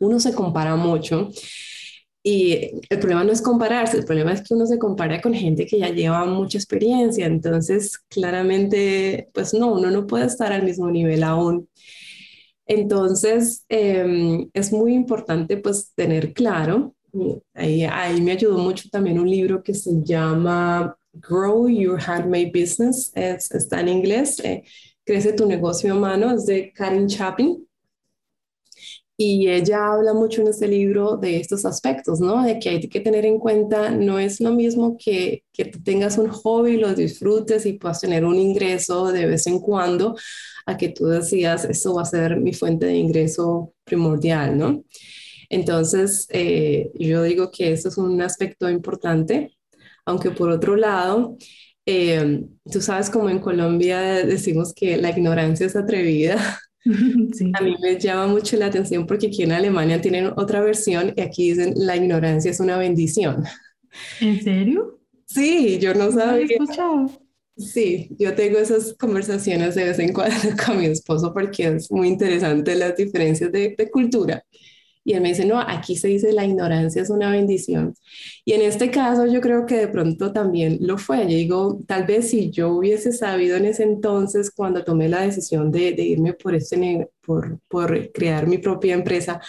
uno 0.00 0.20
se 0.20 0.34
compara 0.34 0.76
mucho. 0.76 1.30
Y 2.22 2.80
el 2.90 2.98
problema 2.98 3.24
no 3.24 3.32
es 3.32 3.40
compararse, 3.40 3.96
el 3.96 4.04
problema 4.04 4.32
es 4.32 4.42
que 4.42 4.54
uno 4.54 4.66
se 4.66 4.78
compara 4.78 5.20
con 5.20 5.34
gente 5.34 5.66
que 5.66 5.78
ya 5.78 5.88
lleva 5.90 6.24
mucha 6.26 6.58
experiencia, 6.58 7.26
entonces 7.26 7.98
claramente, 8.08 9.30
pues 9.32 9.54
no, 9.54 9.72
uno 9.74 9.90
no 9.90 10.06
puede 10.06 10.26
estar 10.26 10.52
al 10.52 10.64
mismo 10.64 10.90
nivel 10.90 11.22
aún. 11.22 11.68
Entonces, 12.66 13.64
em, 13.68 14.50
es 14.52 14.72
muy 14.72 14.94
importante 14.94 15.56
pues 15.56 15.92
tener 15.94 16.34
claro, 16.34 16.94
ahí, 17.54 17.84
ahí 17.84 18.20
me 18.20 18.32
ayudó 18.32 18.58
mucho 18.58 18.88
también 18.90 19.18
un 19.18 19.30
libro 19.30 19.62
que 19.62 19.74
se 19.74 20.02
llama 20.02 20.96
Grow 21.12 21.68
Your 21.68 22.00
Handmade 22.00 22.52
Business, 22.54 23.10
es, 23.14 23.50
está 23.52 23.80
en 23.80 23.88
inglés, 23.88 24.38
eh, 24.40 24.64
Crece 25.08 25.32
tu 25.32 25.46
negocio 25.46 25.94
a 25.94 25.96
mano, 25.96 26.34
es 26.34 26.44
de 26.44 26.70
Karen 26.70 27.08
Chapin. 27.08 27.66
Y 29.20 29.48
ella 29.48 29.92
habla 29.92 30.14
mucho 30.14 30.42
en 30.42 30.48
este 30.48 30.68
libro 30.68 31.16
de 31.16 31.38
estos 31.40 31.64
aspectos, 31.64 32.20
¿no? 32.20 32.44
De 32.44 32.60
que 32.60 32.68
hay 32.70 32.88
que 32.88 33.00
tener 33.00 33.26
en 33.26 33.40
cuenta, 33.40 33.90
no 33.90 34.18
es 34.20 34.40
lo 34.40 34.52
mismo 34.52 34.96
que, 34.96 35.42
que 35.52 35.64
tengas 35.66 36.18
un 36.18 36.28
hobby, 36.28 36.76
lo 36.76 36.94
disfrutes 36.94 37.66
y 37.66 37.72
puedas 37.74 38.00
tener 38.00 38.24
un 38.24 38.36
ingreso 38.36 39.10
de 39.10 39.26
vez 39.26 39.48
en 39.48 39.58
cuando, 39.58 40.16
a 40.66 40.76
que 40.76 40.90
tú 40.90 41.06
decías, 41.06 41.64
eso 41.64 41.94
va 41.94 42.02
a 42.02 42.04
ser 42.04 42.36
mi 42.40 42.52
fuente 42.54 42.86
de 42.86 42.94
ingreso 42.96 43.74
primordial, 43.84 44.56
¿no? 44.56 44.84
Entonces, 45.50 46.26
eh, 46.30 46.90
yo 46.94 47.22
digo 47.22 47.50
que 47.50 47.72
eso 47.72 47.88
es 47.88 47.98
un 47.98 48.20
aspecto 48.22 48.68
importante, 48.70 49.56
aunque 50.06 50.30
por 50.30 50.50
otro 50.50 50.76
lado, 50.76 51.36
eh, 51.86 52.44
tú 52.70 52.80
sabes 52.80 53.10
como 53.10 53.30
en 53.30 53.38
Colombia 53.40 54.00
decimos 54.26 54.74
que 54.74 54.96
la 54.98 55.10
ignorancia 55.10 55.66
es 55.66 55.76
atrevida. 55.76 56.36
A 57.52 57.60
mí 57.62 57.74
me 57.82 57.98
llama 57.98 58.26
mucho 58.28 58.56
la 58.56 58.66
atención 58.66 59.06
porque 59.06 59.26
aquí 59.28 59.42
en 59.42 59.52
Alemania 59.52 60.00
tienen 60.00 60.32
otra 60.36 60.60
versión 60.60 61.12
y 61.16 61.20
aquí 61.20 61.50
dicen 61.50 61.74
la 61.76 61.96
ignorancia 61.96 62.50
es 62.50 62.60
una 62.60 62.78
bendición. 62.78 63.44
¿En 64.20 64.40
serio? 64.42 65.00
Sí, 65.26 65.78
yo 65.78 65.94
no 65.94 66.10
sabía. 66.10 66.46
escuchado. 66.46 67.10
Sí, 67.56 68.08
yo 68.18 68.34
tengo 68.36 68.58
esas 68.58 68.94
conversaciones 68.94 69.74
de 69.74 69.84
vez 69.84 69.98
en 69.98 70.12
cuando 70.12 70.36
con 70.64 70.78
mi 70.78 70.86
esposo 70.86 71.32
porque 71.34 71.66
es 71.76 71.90
muy 71.90 72.08
interesante 72.08 72.74
las 72.76 72.96
diferencias 72.96 73.50
de, 73.50 73.74
de 73.76 73.90
cultura. 73.90 74.44
Y 75.08 75.14
él 75.14 75.22
me 75.22 75.30
dice, 75.30 75.46
no, 75.46 75.58
aquí 75.58 75.96
se 75.96 76.08
dice 76.08 76.32
la 76.34 76.44
ignorancia 76.44 77.00
es 77.00 77.08
una 77.08 77.30
bendición. 77.30 77.94
Y 78.44 78.52
en 78.52 78.60
este 78.60 78.90
caso 78.90 79.24
yo 79.24 79.40
creo 79.40 79.64
que 79.64 79.78
de 79.78 79.88
pronto 79.88 80.34
también 80.34 80.76
lo 80.82 80.98
fue. 80.98 81.22
Yo 81.22 81.28
digo, 81.28 81.80
tal 81.86 82.04
vez 82.04 82.28
si 82.28 82.50
yo 82.50 82.74
hubiese 82.74 83.12
sabido 83.12 83.56
en 83.56 83.64
ese 83.64 83.84
entonces, 83.84 84.50
cuando 84.50 84.84
tomé 84.84 85.08
la 85.08 85.22
decisión 85.22 85.72
de, 85.72 85.92
de 85.92 86.02
irme 86.02 86.34
por, 86.34 86.54
este, 86.54 87.08
por, 87.24 87.58
crear 88.12 88.46
mi 88.46 88.58
propia 88.58 88.92
empresa, 88.92 89.40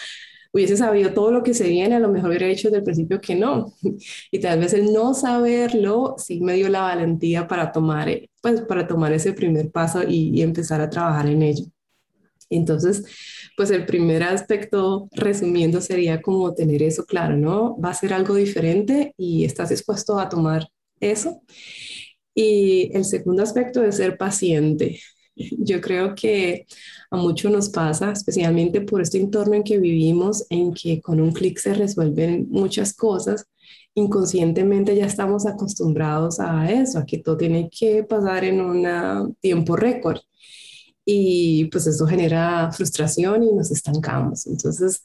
hubiese 0.50 0.78
sabido 0.78 1.12
todo 1.12 1.30
lo 1.30 1.42
que 1.42 1.52
se 1.52 1.68
viene, 1.68 1.96
a 1.96 2.00
lo 2.00 2.08
mejor 2.08 2.30
hubiera 2.30 2.46
dicho 2.46 2.68
desde 2.68 2.78
el 2.78 2.84
principio 2.84 3.20
que 3.20 3.34
no. 3.34 3.74
Y 4.30 4.40
tal 4.40 4.60
vez 4.60 4.72
el 4.72 4.94
no 4.94 5.12
saberlo 5.12 6.14
sí 6.16 6.40
me 6.40 6.54
dio 6.54 6.70
la 6.70 6.80
valentía 6.80 7.46
para 7.46 7.70
tomar, 7.70 8.08
pues, 8.40 8.62
para 8.62 8.86
tomar 8.86 9.12
ese 9.12 9.34
primer 9.34 9.70
paso 9.70 10.02
y 10.08 10.40
empezar 10.40 10.80
a 10.80 10.88
trabajar 10.88 11.26
en 11.28 11.42
ello. 11.42 11.66
Entonces, 12.50 13.04
pues 13.56 13.70
el 13.70 13.86
primer 13.86 14.22
aspecto, 14.24 15.08
resumiendo, 15.12 15.80
sería 15.80 16.20
como 16.20 16.54
tener 16.54 16.82
eso 16.82 17.04
claro, 17.06 17.36
¿no? 17.36 17.78
Va 17.80 17.90
a 17.90 17.94
ser 17.94 18.12
algo 18.12 18.34
diferente 18.34 19.14
y 19.16 19.44
estás 19.44 19.70
dispuesto 19.70 20.18
a 20.18 20.28
tomar 20.28 20.68
eso. 21.00 21.42
Y 22.34 22.90
el 22.96 23.04
segundo 23.04 23.42
aspecto 23.42 23.82
es 23.84 23.96
ser 23.96 24.16
paciente. 24.16 25.00
Yo 25.36 25.80
creo 25.80 26.14
que 26.14 26.66
a 27.10 27.16
muchos 27.16 27.50
nos 27.50 27.70
pasa, 27.70 28.12
especialmente 28.12 28.80
por 28.82 29.00
este 29.00 29.18
entorno 29.18 29.54
en 29.54 29.62
que 29.64 29.78
vivimos, 29.78 30.46
en 30.50 30.72
que 30.74 31.00
con 31.00 31.20
un 31.20 31.32
clic 31.32 31.58
se 31.58 31.74
resuelven 31.74 32.46
muchas 32.50 32.94
cosas. 32.94 33.46
Inconscientemente 33.94 34.96
ya 34.96 35.06
estamos 35.06 35.46
acostumbrados 35.46 36.40
a 36.40 36.70
eso, 36.70 36.98
a 36.98 37.06
que 37.06 37.18
todo 37.18 37.36
tiene 37.36 37.70
que 37.70 38.04
pasar 38.04 38.44
en 38.44 38.60
un 38.60 39.36
tiempo 39.40 39.76
récord 39.76 40.20
y 41.12 41.64
pues 41.66 41.88
eso 41.88 42.06
genera 42.06 42.70
frustración 42.70 43.42
y 43.42 43.52
nos 43.52 43.72
estancamos. 43.72 44.46
Entonces, 44.46 45.02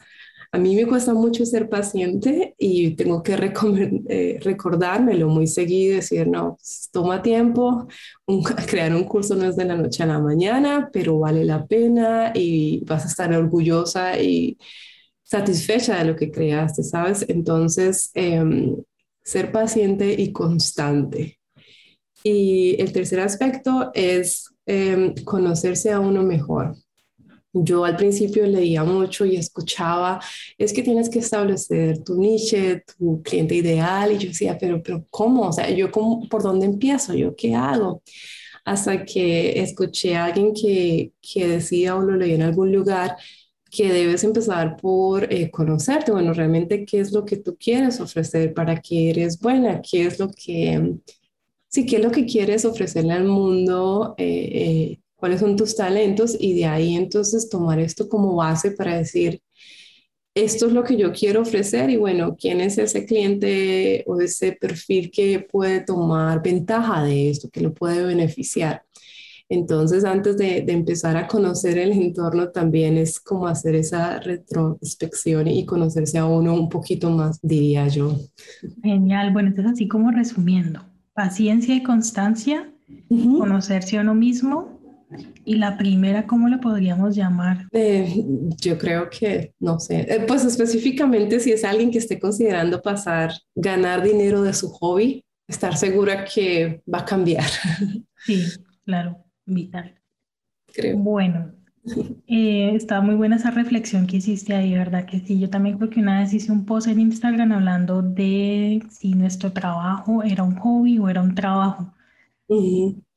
a 0.52 0.60
mí 0.60 0.76
me 0.76 0.86
cuesta 0.86 1.16
mucho 1.16 1.46
ser 1.48 1.68
paciente 1.68 2.54
y 2.60 2.92
tengo 2.96 3.24
que 3.24 3.34
eh, 3.34 4.40
recordármelo 4.40 5.30
muy 5.30 5.48
seguido, 5.48 5.96
decir, 5.96 6.28
no, 6.28 6.58
pues, 6.58 6.90
toma 6.92 7.24
tiempo, 7.24 7.88
crear 8.68 8.94
un 8.96 9.06
curso 9.06 9.36
no 9.36 9.46
es 9.50 9.56
de 9.56 9.66
la 9.66 9.76
noche 9.76 10.04
a 10.04 10.06
la 10.06 10.20
mañana, 10.20 10.90
pero 10.94 11.18
vale 11.18 11.44
la 11.44 11.66
pena 11.66 12.32
y 12.36 12.84
vas 12.86 13.06
a 13.06 13.08
estar 13.08 13.34
orgullosa 13.34 14.20
y 14.22 14.60
satisfecha 15.24 15.98
de 15.98 16.06
lo 16.06 16.16
que 16.16 16.30
creaste, 16.30 16.84
¿sabes? 16.84 17.26
Entonces, 17.28 18.12
em, 18.14 18.76
ser 19.24 19.52
paciente 19.52 20.14
y 20.14 20.32
constante. 20.32 21.40
Y 22.24 22.80
el 22.80 22.92
tercer 22.94 23.22
aspecto 23.22 23.92
es 23.96 24.55
Em, 24.68 25.14
conocerse 25.24 25.92
a 25.92 26.00
uno 26.00 26.24
mejor. 26.24 26.76
Yo 27.54 27.86
al 27.86 27.96
principio 27.96 28.46
leía 28.48 28.84
mucho 28.84 29.26
y 29.26 29.38
escuchaba, 29.38 30.20
es 30.58 30.74
que 30.74 30.84
tienes 30.84 31.10
que 31.10 31.20
establecer 31.20 32.04
tu 32.04 32.16
niche, 32.20 32.84
tu 32.98 33.22
cliente 33.24 33.56
ideal, 33.56 34.12
y 34.12 34.18
yo 34.18 34.30
decía, 34.30 34.58
pero, 34.60 34.82
pero 34.84 35.06
¿cómo? 35.10 35.48
O 35.50 35.54
sea, 35.54 35.70
yo 35.70 35.92
cómo, 35.92 36.28
¿por 36.30 36.44
dónde 36.44 36.66
empiezo? 36.66 37.14
¿Yo 37.14 37.36
qué 37.36 37.56
hago? 37.56 38.02
Hasta 38.66 39.06
que 39.06 39.62
escuché 39.62 40.16
a 40.16 40.26
alguien 40.26 40.54
que, 40.54 41.14
que 41.22 41.48
decía 41.48 41.96
o 41.96 42.02
lo 42.02 42.16
leí 42.18 42.34
en 42.34 42.42
algún 42.44 42.72
lugar 42.74 43.16
que 43.72 43.92
debes 43.94 44.24
empezar 44.24 44.78
por 44.78 45.32
eh, 45.32 45.52
conocerte, 45.52 46.12
bueno, 46.12 46.34
realmente 46.34 46.86
qué 46.86 47.00
es 47.02 47.12
lo 47.12 47.26
que 47.26 47.38
tú 47.38 47.58
quieres 47.60 48.00
ofrecer, 48.00 48.54
para 48.54 48.82
qué 48.82 49.12
eres 49.12 49.40
buena, 49.40 49.82
qué 49.82 50.06
es 50.08 50.20
lo 50.20 50.30
que 50.30 50.96
sí, 51.76 51.86
qué 51.86 51.98
es 51.98 52.04
lo 52.04 52.12
que 52.12 52.26
quieres 52.26 52.64
ofrecerle 52.64 53.12
al 53.12 53.26
mundo, 53.26 54.16
eh, 54.18 54.50
eh, 54.54 55.00
cuáles 55.18 55.42
son 55.42 55.58
tus 55.58 55.76
talentos 55.76 56.38
y 56.40 56.54
de 56.54 56.66
ahí 56.66 56.96
entonces 56.96 57.50
tomar 57.50 57.80
esto 57.80 58.08
como 58.08 58.34
base 58.34 58.72
para 58.72 58.98
decir, 58.98 59.42
esto 60.34 60.68
es 60.68 60.74
lo 60.74 60.86
que 60.86 60.96
yo 60.96 61.12
quiero 61.12 61.42
ofrecer 61.42 61.90
y 61.90 61.98
bueno, 61.98 62.38
¿quién 62.40 62.62
es 62.62 62.78
ese 62.78 63.06
cliente 63.06 64.06
o 64.08 64.22
ese 64.22 64.54
perfil 64.54 65.12
que 65.12 65.42
puede 65.52 65.82
tomar 65.82 66.42
ventaja 66.42 67.04
de 67.04 67.30
esto, 67.30 67.50
que 67.50 67.60
lo 67.60 67.74
puede 67.74 68.06
beneficiar? 68.06 68.84
Entonces, 69.50 70.06
antes 70.06 70.38
de, 70.38 70.60
empezar 70.70 71.18
a 71.18 71.28
conocer 71.28 71.78
el 71.78 71.92
entorno, 71.92 72.50
también 72.52 72.98
es 72.98 73.20
como 73.20 73.48
hacer 73.48 73.76
esa 73.76 74.20
retrospección 74.22 75.48
y 75.50 75.66
conocerse 75.66 76.18
a 76.18 76.26
uno 76.26 76.54
un 76.54 76.70
poquito 76.70 77.10
más, 77.12 77.40
diría 77.42 77.88
yo. 77.90 78.16
Genial. 78.82 79.34
Bueno, 79.34 79.50
entonces 79.50 79.74
así 79.74 79.88
como 79.88 80.10
resumiendo, 80.12 80.82
paciencia 81.16 81.74
y 81.74 81.82
constancia, 81.82 82.70
conocerse 83.10 83.98
a 83.98 84.02
uno 84.02 84.14
mismo. 84.14 84.76
Y 85.46 85.56
la 85.56 85.78
primera, 85.78 86.28
¿cómo 86.28 86.50
la 86.50 86.60
podríamos 86.60 87.16
llamar? 87.16 87.68
Eh, 87.72 88.26
yo 88.60 88.78
creo 88.78 89.10
que, 89.10 89.54
no 89.60 89.80
sé, 89.80 90.02
eh, 90.02 90.26
pues 90.28 90.44
específicamente 90.44 91.40
si 91.40 91.52
es 91.52 91.64
alguien 91.64 91.92
que 91.92 92.00
esté 92.00 92.20
considerando 92.20 92.82
pasar, 92.82 93.32
ganar 93.54 94.04
dinero 94.04 94.42
de 94.42 94.54
su 94.54 94.70
hobby 94.70 95.24
estar 95.48 95.78
segura 95.78 96.26
que 96.26 96.82
va 96.92 97.00
a 97.00 97.06
cambiar. 97.06 97.46
Sí, 98.26 98.44
claro, 98.84 99.24
vital. 99.46 100.02
Creo. 100.74 100.98
Bueno, 100.98 101.54
eh, 102.28 102.76
está 102.76 103.02
muy 103.02 103.16
buena 103.16 103.36
esa 103.36 103.52
reflexión 103.52 104.08
que 104.08 104.18
hiciste 104.18 104.56
ahí, 104.56 104.74
¿verdad? 104.74 105.06
Que 105.06 105.20
sí, 105.20 105.40
yo 105.40 105.50
también 105.50 105.78
creo 105.78 105.90
que 105.90 106.00
una 106.00 106.20
vez 106.22 106.34
hice 106.34 106.52
un 106.52 106.66
post 106.66 106.88
en 106.88 107.00
Instagram 107.00 107.52
hablando 107.52 108.02
de 108.02 108.84
si 108.90 109.14
nuestro 109.14 109.52
trabajo 109.52 110.24
era 110.24 110.44
un 110.44 110.56
hobby 110.56 110.98
o 110.98 111.10
era 111.10 111.22
un 111.22 111.36
trabajo. 111.36 111.94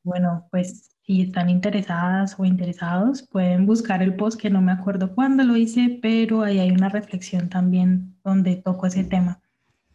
Bueno, 0.03 0.47
pues 0.51 0.91
si 1.03 1.23
están 1.23 1.49
interesadas 1.49 2.37
o 2.39 2.45
interesados, 2.45 3.23
pueden 3.23 3.67
buscar 3.67 4.03
el 4.03 4.15
post 4.15 4.41
que 4.41 4.51
no 4.51 4.61
me 4.61 4.73
acuerdo 4.73 5.15
cuándo 5.15 5.43
lo 5.45 5.57
hice, 5.57 5.99
pero 6.03 6.43
ahí 6.43 6.59
hay 6.59 6.71
una 6.71 6.89
reflexión 6.91 7.49
también 7.49 8.15
donde 8.25 8.57
toco 8.57 8.87
ese 8.87 9.05
tema. 9.05 9.41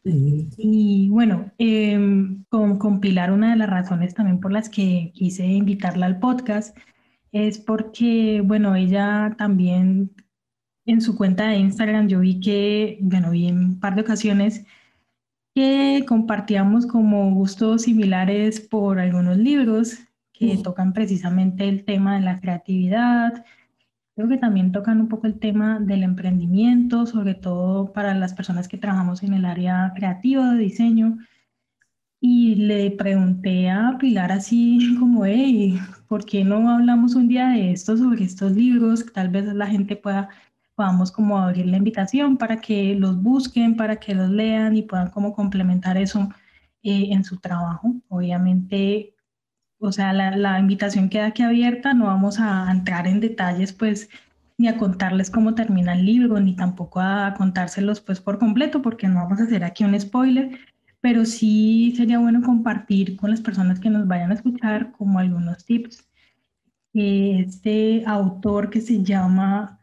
Y 0.03 1.07
bueno, 1.09 1.51
em, 1.57 2.43
con, 2.49 2.77
compilar 2.77 3.31
una 3.31 3.51
de 3.51 3.55
las 3.55 3.69
razones 3.69 4.13
también 4.13 4.39
por 4.39 4.51
las 4.51 4.69
que 4.69 5.11
quise 5.13 5.45
invitarla 5.45 6.07
al 6.07 6.19
podcast 6.19 6.75
es 7.33 7.57
porque, 7.57 8.41
bueno, 8.45 8.75
ella 8.75 9.35
también 9.37 10.11
en 10.85 11.01
su 11.01 11.15
cuenta 11.17 11.47
de 11.47 11.57
Instagram 11.57 12.07
yo 12.07 12.19
vi 12.19 12.39
que, 12.39 12.99
bueno, 13.01 13.31
vi 13.31 13.47
en 13.47 13.57
un 13.57 13.79
par 13.79 13.95
de 13.95 14.01
ocasiones 14.01 14.65
que 15.55 16.05
compartíamos 16.07 16.85
como 16.85 17.33
gustos 17.33 17.83
similares 17.83 18.61
por 18.61 18.99
algunos 18.99 19.37
libros 19.37 19.99
que 20.31 20.57
tocan 20.57 20.93
precisamente 20.93 21.67
el 21.67 21.85
tema 21.85 22.15
de 22.15 22.21
la 22.21 22.39
creatividad. 22.39 23.45
Creo 24.15 24.27
que 24.29 24.37
también 24.37 24.71
tocan 24.71 25.01
un 25.01 25.09
poco 25.09 25.25
el 25.25 25.39
tema 25.39 25.79
del 25.79 26.03
emprendimiento, 26.03 27.05
sobre 27.07 27.33
todo 27.33 27.93
para 27.93 28.13
las 28.13 28.33
personas 28.33 28.67
que 28.67 28.77
trabajamos 28.77 29.23
en 29.23 29.33
el 29.33 29.45
área 29.45 29.91
creativa 29.95 30.51
de 30.51 30.59
diseño. 30.59 31.17
Y 32.19 32.55
le 32.55 32.91
pregunté 32.91 33.69
a 33.69 33.97
Pilar 33.99 34.31
así 34.31 34.95
como, 34.99 35.25
hey, 35.25 35.79
¿por 36.13 36.25
qué 36.27 36.43
no 36.43 36.69
hablamos 36.69 37.15
un 37.15 37.27
día 37.27 37.47
de 37.47 37.71
esto, 37.71 37.97
sobre 37.97 38.23
estos 38.23 38.51
libros? 38.51 39.03
Tal 39.11 39.29
vez 39.29 39.45
la 39.45 39.65
gente 39.65 39.95
pueda, 39.95 40.29
podamos 40.75 41.11
como 41.11 41.39
abrir 41.39 41.65
la 41.65 41.77
invitación 41.77 42.37
para 42.37 42.61
que 42.61 42.93
los 42.93 43.19
busquen, 43.23 43.75
para 43.75 43.95
que 43.95 44.13
los 44.13 44.29
lean 44.29 44.75
y 44.75 44.83
puedan 44.83 45.09
como 45.09 45.33
complementar 45.33 45.97
eso 45.97 46.29
eh, 46.83 47.07
en 47.09 47.23
su 47.23 47.37
trabajo. 47.37 47.95
Obviamente, 48.09 49.15
o 49.79 49.91
sea, 49.91 50.13
la, 50.13 50.37
la, 50.37 50.59
invitación 50.59 51.09
queda 51.09 51.25
aquí 51.25 51.41
abierta, 51.41 51.95
no 51.95 52.05
vamos 52.05 52.39
a 52.39 52.71
entrar 52.71 53.07
en 53.07 53.19
detalles, 53.19 53.73
pues, 53.73 54.07
ni 54.59 54.67
a 54.67 54.77
contarles 54.77 55.31
cómo 55.31 55.55
termina 55.55 55.93
el 55.93 56.05
libro, 56.05 56.39
ni 56.39 56.55
tampoco 56.55 56.99
a 56.99 57.33
contárselos, 57.35 58.01
pues, 58.01 58.21
por 58.21 58.37
completo, 58.37 58.83
porque 58.83 59.07
no 59.07 59.15
vamos 59.15 59.39
a 59.39 59.45
hacer 59.45 59.63
aquí 59.63 59.83
un 59.83 59.99
spoiler, 59.99 60.59
pero 61.03 61.25
sí 61.25 61.93
sería 61.97 62.17
bueno 62.17 62.41
compartir 62.41 63.17
con 63.17 63.29
las 63.29 63.41
personas 63.41 63.77
que 63.77 63.89
nos 63.89 64.07
vayan 64.07 64.31
a 64.31 64.35
escuchar 64.35 64.93
como 64.93 65.19
algunos 65.19 65.65
tips. 65.65 66.07
Este 66.93 68.05
autor 68.05 68.69
que 68.69 68.79
se 68.79 69.03
llama 69.03 69.81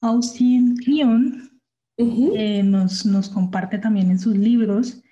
Austin 0.00 0.76
Kleon 0.78 1.60
eh, 1.96 2.64
nos, 2.64 3.06
nos 3.06 3.28
comparte 3.28 3.78
también 3.78 4.10
en 4.10 4.18
sus 4.18 4.36
libros. 4.36 5.04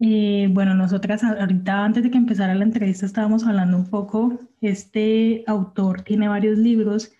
Eh, 0.00 0.48
bueno, 0.50 0.74
nosotras 0.74 1.22
ahorita 1.22 1.84
antes 1.84 2.02
de 2.02 2.10
que 2.10 2.18
empezara 2.18 2.52
la 2.56 2.64
entrevista 2.64 3.06
estábamos 3.06 3.46
hablando 3.46 3.76
un 3.76 3.86
poco. 3.88 4.40
Este 4.60 5.44
autor 5.46 6.02
tiene 6.02 6.26
varios 6.26 6.58
libros, 6.58 7.12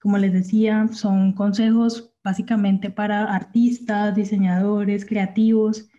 como 0.00 0.16
les 0.16 0.32
decía, 0.32 0.88
son 0.90 1.34
consejos 1.34 2.14
básicamente 2.24 2.88
para 2.88 3.24
artistas, 3.24 4.16
diseñadores, 4.16 5.04
creativos 5.04 5.90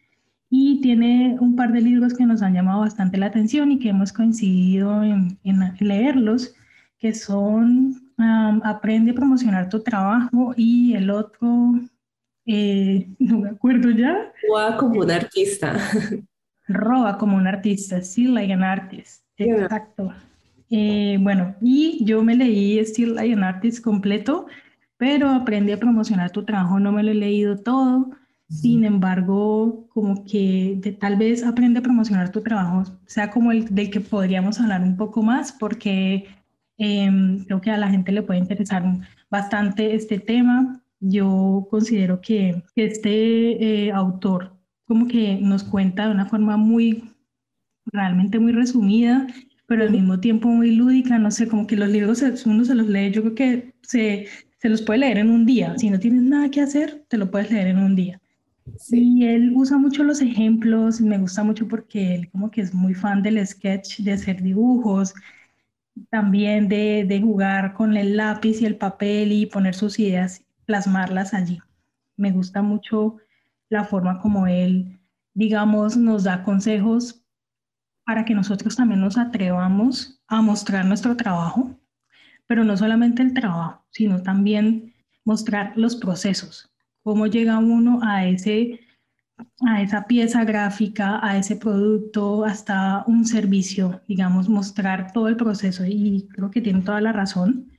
y 0.57 0.79
tiene 0.79 1.35
un 1.41 1.57
par 1.57 1.73
de 1.73 1.81
libros 1.81 2.13
que 2.13 2.25
nos 2.25 2.41
han 2.41 2.53
llamado 2.53 2.79
bastante 2.79 3.17
la 3.17 3.25
atención 3.25 3.73
y 3.73 3.79
que 3.79 3.89
hemos 3.89 4.13
coincidido 4.13 5.03
en, 5.03 5.37
leerlos, 5.79 6.55
que 6.97 7.13
son 7.13 8.01
Aprende 8.63 9.11
a 9.11 9.15
promocionar 9.15 9.67
tu 9.67 9.81
trabajo 9.81 10.53
y 10.55 10.93
el 10.93 11.09
otro, 11.09 11.73
eh, 12.45 13.09
no 13.19 13.39
me 13.39 13.49
acuerdo 13.49 13.89
ya. 13.89 14.31
Roba 14.47 14.77
como 14.77 15.01
un 15.01 15.11
artista. 15.11 15.77
Roba 16.69 17.17
como 17.17 17.35
un 17.35 17.47
artista, 17.47 18.01
sí, 18.01 18.27
like 18.27 18.53
an 18.53 18.63
artist. 18.63 19.25
Exacto. 19.35 20.13
Eh, 20.69 21.17
bueno, 21.19 21.55
y 21.59 22.05
yo 22.05 22.23
me 22.23 22.35
leí 22.35 22.79
Still 22.85 23.15
Like 23.15 23.33
an 23.33 23.43
Artist 23.43 23.83
completo, 23.83 24.47
pero 24.95 25.29
aprendí 25.29 25.73
a 25.73 25.79
promocionar 25.79 26.31
tu 26.31 26.45
trabajo, 26.45 26.79
no 26.79 26.93
me 26.93 27.03
lo 27.03 27.11
he 27.11 27.15
leído 27.15 27.57
todo. 27.57 28.09
Sin 28.49 28.85
embargo, 28.85 29.87
como 29.89 30.23
que 30.23 30.75
de, 30.79 30.91
tal 30.91 31.17
vez 31.17 31.43
aprende 31.43 31.79
a 31.79 31.83
promocionar 31.83 32.31
tu 32.31 32.41
trabajo, 32.41 32.83
sea 33.07 33.31
como 33.31 33.51
el 33.51 33.73
del 33.73 33.89
que 33.89 34.01
podríamos 34.01 34.59
hablar 34.59 34.81
un 34.83 34.97
poco 34.97 35.23
más, 35.23 35.51
porque 35.51 36.25
em, 36.77 37.43
creo 37.45 37.61
que 37.61 37.71
a 37.71 37.77
la 37.77 37.89
gente 37.89 38.11
le 38.11 38.21
puede 38.21 38.39
interesar 38.39 38.83
bastante 39.29 39.95
este 39.95 40.19
tema. 40.19 40.81
Yo 40.99 41.67
considero 41.71 42.21
que 42.21 42.63
este 42.75 43.87
eh, 43.87 43.91
autor 43.91 44.55
como 44.85 45.07
que 45.07 45.39
nos 45.41 45.63
cuenta 45.63 46.05
de 46.05 46.11
una 46.13 46.27
forma 46.27 46.57
muy, 46.57 47.03
realmente 47.85 48.39
muy 48.39 48.51
resumida, 48.53 49.27
pero 49.67 49.83
al 49.83 49.91
mismo 49.91 50.19
tiempo 50.19 50.47
muy 50.47 50.75
lúdica, 50.75 51.17
no 51.17 51.31
sé, 51.31 51.47
como 51.47 51.67
que 51.67 51.75
los 51.75 51.89
libros 51.89 52.23
uno 52.45 52.65
se 52.65 52.75
los 52.75 52.87
lee, 52.87 53.11
yo 53.11 53.21
creo 53.21 53.35
que 53.35 53.73
se, 53.81 54.27
se 54.59 54.69
los 54.69 54.81
puede 54.81 54.99
leer 54.99 55.17
en 55.17 55.31
un 55.31 55.45
día. 55.45 55.77
Si 55.77 55.89
no 55.89 55.99
tienes 55.99 56.21
nada 56.23 56.49
que 56.51 56.61
hacer, 56.61 57.05
te 57.09 57.17
lo 57.17 57.31
puedes 57.31 57.51
leer 57.51 57.67
en 57.67 57.79
un 57.79 57.95
día. 57.95 58.21
Sí, 58.73 59.23
él 59.25 59.53
usa 59.55 59.77
mucho 59.77 60.03
los 60.03 60.21
ejemplos, 60.21 60.99
me 60.99 61.17
gusta 61.19 61.43
mucho 61.43 61.67
porque 61.67 62.15
él 62.15 62.29
como 62.31 62.49
que 62.51 62.61
es 62.61 62.73
muy 62.73 62.93
fan 62.93 63.21
del 63.21 63.45
sketch, 63.45 63.99
de 63.99 64.13
hacer 64.13 64.41
dibujos, 64.41 65.13
también 66.09 66.67
de, 66.69 67.05
de 67.07 67.21
jugar 67.21 67.73
con 67.73 67.95
el 67.97 68.17
lápiz 68.17 68.61
y 68.61 68.65
el 68.65 68.77
papel 68.77 69.31
y 69.31 69.45
poner 69.47 69.75
sus 69.75 69.99
ideas, 69.99 70.43
plasmarlas 70.65 71.33
allí. 71.33 71.59
Me 72.17 72.31
gusta 72.31 72.61
mucho 72.61 73.17
la 73.69 73.85
forma 73.85 74.19
como 74.19 74.47
él, 74.47 74.99
digamos, 75.33 75.97
nos 75.97 76.23
da 76.23 76.43
consejos 76.43 77.23
para 78.05 78.25
que 78.25 78.35
nosotros 78.35 78.75
también 78.75 79.01
nos 79.01 79.17
atrevamos 79.17 80.21
a 80.27 80.41
mostrar 80.41 80.85
nuestro 80.85 81.17
trabajo, 81.17 81.79
pero 82.47 82.63
no 82.63 82.77
solamente 82.77 83.23
el 83.23 83.33
trabajo, 83.33 83.85
sino 83.91 84.23
también 84.23 84.95
mostrar 85.25 85.73
los 85.77 85.95
procesos, 85.97 86.71
cómo 87.05 87.27
llega 87.27 87.59
uno 87.59 87.99
a, 88.01 88.25
ese, 88.25 88.79
a 89.61 89.83
esa 89.83 90.07
pieza 90.07 90.43
gráfica, 90.43 91.19
a 91.21 91.37
ese 91.37 91.55
producto, 91.55 92.43
hasta 92.43 93.03
un 93.05 93.25
servicio, 93.25 94.01
digamos, 94.07 94.49
mostrar 94.49 95.11
todo 95.13 95.27
el 95.27 95.37
proceso. 95.37 95.85
Y 95.85 96.27
creo 96.31 96.49
que 96.49 96.61
tiene 96.61 96.81
toda 96.81 97.01
la 97.01 97.11
razón, 97.11 97.69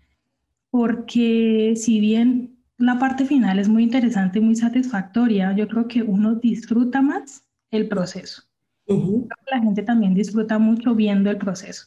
porque 0.70 1.74
si 1.74 1.98
bien 1.98 2.56
la 2.78 3.00
parte 3.00 3.24
final 3.24 3.58
es 3.58 3.68
muy 3.68 3.82
interesante 3.82 4.38
y 4.38 4.42
muy 4.42 4.54
satisfactoria, 4.54 5.52
yo 5.56 5.66
creo 5.66 5.88
que 5.88 6.04
uno 6.04 6.36
disfruta 6.36 7.02
más 7.02 7.44
el 7.72 7.88
proceso. 7.88 8.44
La 8.86 9.58
gente 9.58 9.82
también 9.82 10.14
disfruta 10.14 10.60
mucho 10.60 10.94
viendo 10.94 11.30
el 11.30 11.38
proceso. 11.38 11.86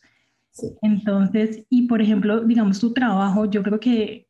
Entonces, 0.81 1.63
y 1.69 1.87
por 1.87 2.01
ejemplo, 2.01 2.41
digamos, 2.41 2.81
tu 2.81 2.91
trabajo, 2.91 3.45
yo 3.45 3.63
creo 3.63 3.79
que 3.79 4.28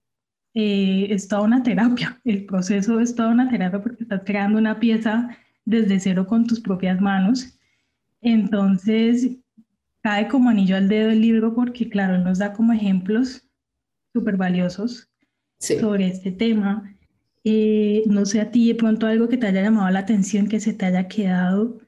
eh, 0.54 1.08
es 1.10 1.28
toda 1.28 1.44
una 1.44 1.64
terapia. 1.64 2.20
El 2.26 2.46
proceso 2.46 3.00
es 3.00 3.16
toda 3.16 3.30
una 3.30 3.50
terapia 3.50 3.82
porque 3.82 4.04
estás 4.04 4.22
creando 4.26 4.58
una 4.58 4.80
pieza 4.80 5.30
desde 5.66 6.00
cero 6.00 6.26
con 6.28 6.48
tus 6.48 6.60
propias 6.60 7.00
manos. 7.00 7.60
Entonces, 8.22 9.38
cae 10.02 10.28
como 10.28 10.50
anillo 10.50 10.76
al 10.76 10.90
dedo 10.90 11.10
el 11.10 11.22
libro 11.22 11.54
porque, 11.54 11.90
claro, 11.90 12.18
nos 12.18 12.40
da 12.40 12.54
como 12.54 12.74
ejemplos 12.74 13.48
súper 14.14 14.38
valiosos 14.38 15.10
sobre 15.60 16.08
este 16.08 16.32
tema. 16.32 16.96
Eh, 17.44 18.04
no 18.08 18.26
sé 18.26 18.42
a 18.42 18.52
ti 18.52 18.68
de 18.68 18.76
pronto 18.76 19.08
algo 19.08 19.30
que 19.30 19.38
te 19.38 19.48
haya 19.48 19.62
llamado 19.62 19.90
la 19.90 20.00
atención, 20.00 20.48
que 20.48 20.60
se 20.60 20.74
te 20.74 20.86
haya 20.86 21.08
quedado 21.08 21.80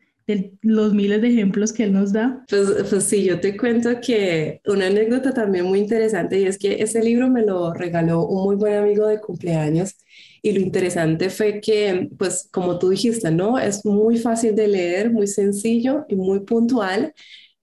los 0.62 0.94
miles 0.94 1.22
de 1.22 1.30
ejemplos 1.30 1.74
que 1.74 1.84
él 1.84 1.94
nos 1.94 2.14
da? 2.14 2.44
Pues, 2.50 2.70
pues 2.90 3.04
sí, 3.04 3.24
yo 3.24 3.40
te 3.40 3.58
cuento 3.58 3.90
que 4.02 4.62
una 4.66 4.88
anécdota 4.88 5.34
también 5.34 5.66
muy 5.66 5.80
interesante 5.80 6.40
y 6.40 6.46
es 6.46 6.58
que 6.58 6.82
ese 6.82 7.04
libro 7.04 7.30
me 7.30 7.46
lo 7.46 7.74
regaló 7.74 8.26
un 8.26 8.44
muy 8.44 8.56
buen 8.56 8.76
amigo 8.76 9.08
de 9.08 9.20
cumpleaños 9.20 9.96
y 10.42 10.52
lo 10.54 10.60
interesante 10.60 11.30
fue 11.30 11.62
que, 11.62 12.10
pues 12.18 12.48
como 12.52 12.80
tú 12.80 12.90
dijiste, 12.90 13.32
¿no? 13.32 13.60
Es 13.60 13.86
muy 13.86 14.18
fácil 14.18 14.56
de 14.56 14.68
leer, 14.68 15.12
muy 15.12 15.28
sencillo 15.28 16.06
y 16.08 16.16
muy 16.16 16.42
puntual 16.42 17.14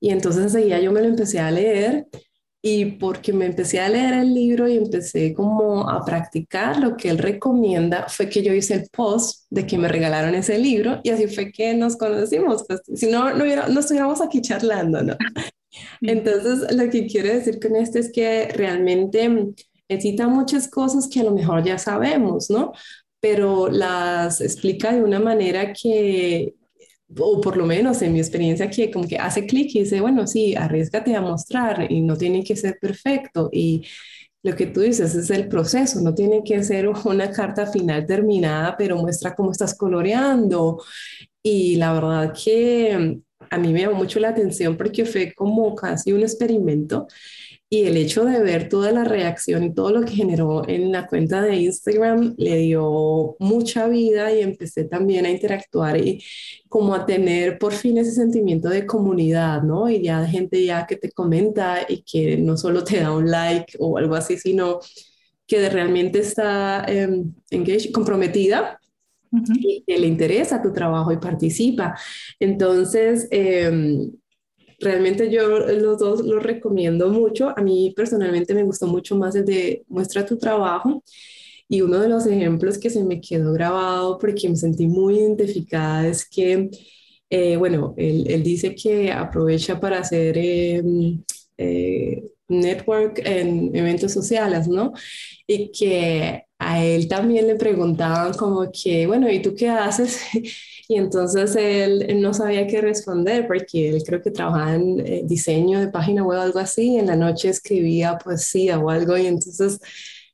y 0.01 0.11
entonces 0.11 0.45
enseguida 0.45 0.81
yo 0.81 0.93
me 0.93 1.01
lo 1.01 1.09
empecé 1.09 1.41
a 1.41 1.51
leer 1.51 2.07
y 2.61 2.85
porque 2.97 3.33
me 3.33 3.47
empecé 3.47 3.81
a 3.81 3.89
leer 3.89 4.15
el 4.15 4.35
libro 4.35 4.69
y 4.69 4.77
empecé 4.77 5.33
como 5.33 5.89
a 5.89 6.05
practicar 6.05 6.79
lo 6.81 6.97
que 6.97 7.09
él 7.09 7.19
recomienda, 7.19 8.07
fue 8.09 8.29
que 8.29 8.43
yo 8.43 8.53
hice 8.53 8.75
el 8.75 8.89
post 8.91 9.47
de 9.51 9.67
que 9.67 9.79
me 9.79 9.89
regalaron 9.89 10.35
ese 10.35 10.59
libro 10.59 11.01
y 11.05 11.11
así 11.11 11.29
fue 11.29 11.53
que 11.53 11.75
nos 11.75 11.97
conocimos. 11.97 12.65
Pues, 12.67 12.81
si 12.95 13.07
no, 13.07 13.33
no, 13.33 13.45
no 13.45 13.81
estuviéramos 13.81 14.21
aquí 14.21 14.41
charlando, 14.43 15.03
¿no? 15.03 15.17
Entonces, 16.01 16.75
lo 16.75 16.91
que 16.91 17.07
quiero 17.07 17.29
decir 17.29 17.61
con 17.61 17.77
esto 17.77 17.99
es 17.99 18.11
que 18.13 18.49
realmente 18.49 19.29
necesita 19.89 20.27
muchas 20.29 20.69
cosas 20.69 21.09
que 21.09 21.21
a 21.21 21.25
lo 21.25 21.33
mejor 21.33 21.65
ya 21.65 21.79
sabemos, 21.79 22.51
¿no? 22.51 22.73
Pero 23.21 23.69
las 23.69 24.41
explica 24.41 24.93
de 24.93 25.03
una 25.03 25.21
manera 25.21 25.73
que 25.73 26.55
o 27.17 27.41
por 27.41 27.57
lo 27.57 27.67
menos 27.67 28.03
en 28.03 28.13
mi 28.13 28.19
experiencia 28.21 28.69
que 28.71 28.91
como 28.91 29.09
que 29.09 29.17
hace 29.19 29.47
clic 29.47 29.75
y 29.75 29.81
dice, 29.81 30.01
bueno, 30.01 30.27
sí, 30.27 30.55
arriesgate 30.55 31.15
a 31.17 31.21
mostrar 31.23 31.91
y 31.91 32.03
no 32.03 32.17
tiene 32.17 32.45
que 32.45 32.57
ser 32.57 32.79
perfecto 32.81 33.49
y 33.53 33.87
lo 34.43 34.55
que 34.57 34.67
tú 34.67 34.81
dices 34.81 35.15
es 35.15 35.31
el 35.31 35.49
proceso, 35.49 36.01
no 36.01 36.15
tiene 36.15 36.43
que 36.45 36.63
ser 36.63 36.89
una 37.05 37.31
carta 37.31 37.67
final 37.67 38.07
terminada, 38.07 38.77
pero 38.77 38.97
muestra 38.97 39.35
cómo 39.35 39.53
estás 39.53 39.75
coloreando. 39.77 40.83
Y 41.43 41.77
la 41.77 41.93
verdad 41.93 42.35
que 42.35 43.21
a 43.51 43.59
mí 43.59 43.73
me 43.73 43.81
llamó 43.83 43.97
mucho 43.97 44.21
la 44.21 44.31
atención 44.31 44.77
porque 44.77 45.05
fue 45.05 45.33
como 45.35 45.75
casi 45.75 46.13
un 46.13 46.23
experimento 46.23 47.07
y 47.71 47.85
el 47.85 47.97
hecho 47.99 48.25
de 48.25 48.41
ver 48.41 48.69
toda 48.69 48.93
la 48.93 49.05
reacción 49.05 49.63
y 49.63 49.75
todo 49.75 49.91
lo 49.91 50.03
que 50.03 50.15
generó 50.15 50.67
en 50.67 50.91
la 50.91 51.07
cuenta 51.07 51.43
de 51.43 51.57
Instagram 51.57 52.35
le 52.39 52.57
dio 52.57 53.37
mucha 53.39 53.87
vida 53.89 54.33
y 54.33 54.41
empecé 54.41 54.85
también 54.85 55.27
a 55.27 55.31
interactuar 55.31 55.99
y 55.99 56.25
como 56.69 56.95
a 56.95 57.05
tener 57.05 57.59
por 57.59 57.75
fin 57.75 57.99
ese 57.99 58.13
sentimiento 58.13 58.71
de 58.71 58.87
comunidad, 58.87 59.63
¿no? 59.63 59.91
Y 59.91 60.03
ya 60.03 60.27
gente 60.27 60.65
ya 60.65 60.87
que 60.87 60.97
te 60.97 61.11
comenta 61.13 61.81
y 61.87 62.03
que 62.03 62.39
no 62.39 62.57
solo 62.57 62.85
te 62.85 63.01
da 63.01 63.13
un 63.13 63.31
like 63.31 63.77
o 63.79 63.99
algo 63.99 64.15
así, 64.15 64.39
sino 64.39 64.81
que 65.47 65.69
realmente 65.69 66.21
está 66.21 66.85
eh, 66.89 67.25
comprometida 67.93 68.79
y 69.61 69.85
que 69.87 69.99
le 69.99 70.07
interesa 70.07 70.63
tu 70.63 70.73
trabajo 70.73 71.13
y 71.13 71.19
participa. 71.19 71.99
Entonces, 72.41 73.29
em, 73.31 74.11
realmente 74.79 75.31
yo 75.31 75.59
los 75.59 75.99
dos 75.99 76.21
los 76.25 76.43
recomiendo 76.43 77.11
mucho. 77.11 77.53
A 77.57 77.63
mí 77.63 77.93
personalmente 77.97 78.55
me 78.55 78.63
gustó 78.65 78.87
mucho 78.87 79.17
más 79.17 79.35
el 79.35 79.45
de 79.45 79.85
muestra 79.89 80.27
tu 80.27 80.39
trabajo. 80.39 81.03
Y 81.69 81.83
uno 81.83 81.99
de 82.01 82.09
los 82.09 82.27
ejemplos 82.27 82.79
que 82.79 82.91
se 82.91 83.05
me 83.05 83.21
quedó 83.21 83.53
grabado 83.53 84.19
porque 84.19 84.49
me 84.49 84.57
sentí 84.57 84.87
muy 84.87 85.19
identificada 85.19 86.09
es 86.09 86.27
que, 86.29 86.71
eh, 87.31 87.57
bueno, 87.57 87.95
él, 87.99 88.25
él, 88.29 88.43
dice 88.43 88.75
que 88.75 89.13
aprovecha 89.13 89.79
para 89.79 89.99
hacer 90.01 90.39
em, 90.39 91.23
eh, 91.59 92.25
network 92.49 93.21
en 93.25 93.75
eventos 93.77 94.13
sociales, 94.13 94.69
¿no? 94.69 94.93
Y 95.47 95.71
que 95.71 96.45
a 96.59 96.85
él 96.85 97.09
también 97.09 97.47
le 97.47 97.57
preguntaban 97.57 98.33
como 98.35 98.71
que, 98.73 99.07
bueno, 99.07 99.31
¿y 99.31 99.41
tú 99.43 99.55
qué 99.55 99.69
haces? 99.69 100.21
Y 100.91 100.97
entonces 100.97 101.55
él, 101.55 102.19
no 102.21 102.33
sabía 102.33 102.67
qué 102.67 102.81
responder 102.81 103.47
porque 103.47 103.91
él 103.91 104.03
creo 104.05 104.23
que 104.23 104.31
trabajaba 104.31 104.75
en 104.75 105.01
eh, 105.07 105.23
diseño 105.25 105.81
de 105.81 105.89
página 105.89 106.25
web 106.25 106.39
o 106.39 106.43
algo 106.43 106.59
así, 106.59 106.95
y 106.95 106.99
en 106.99 107.07
la 107.07 107.17
noche 107.17 107.51
escribía 107.51 108.17
poesía 108.19 108.79
o 108.79 108.89
algo 108.89 109.17
y 109.19 109.27
entonces 109.27 109.79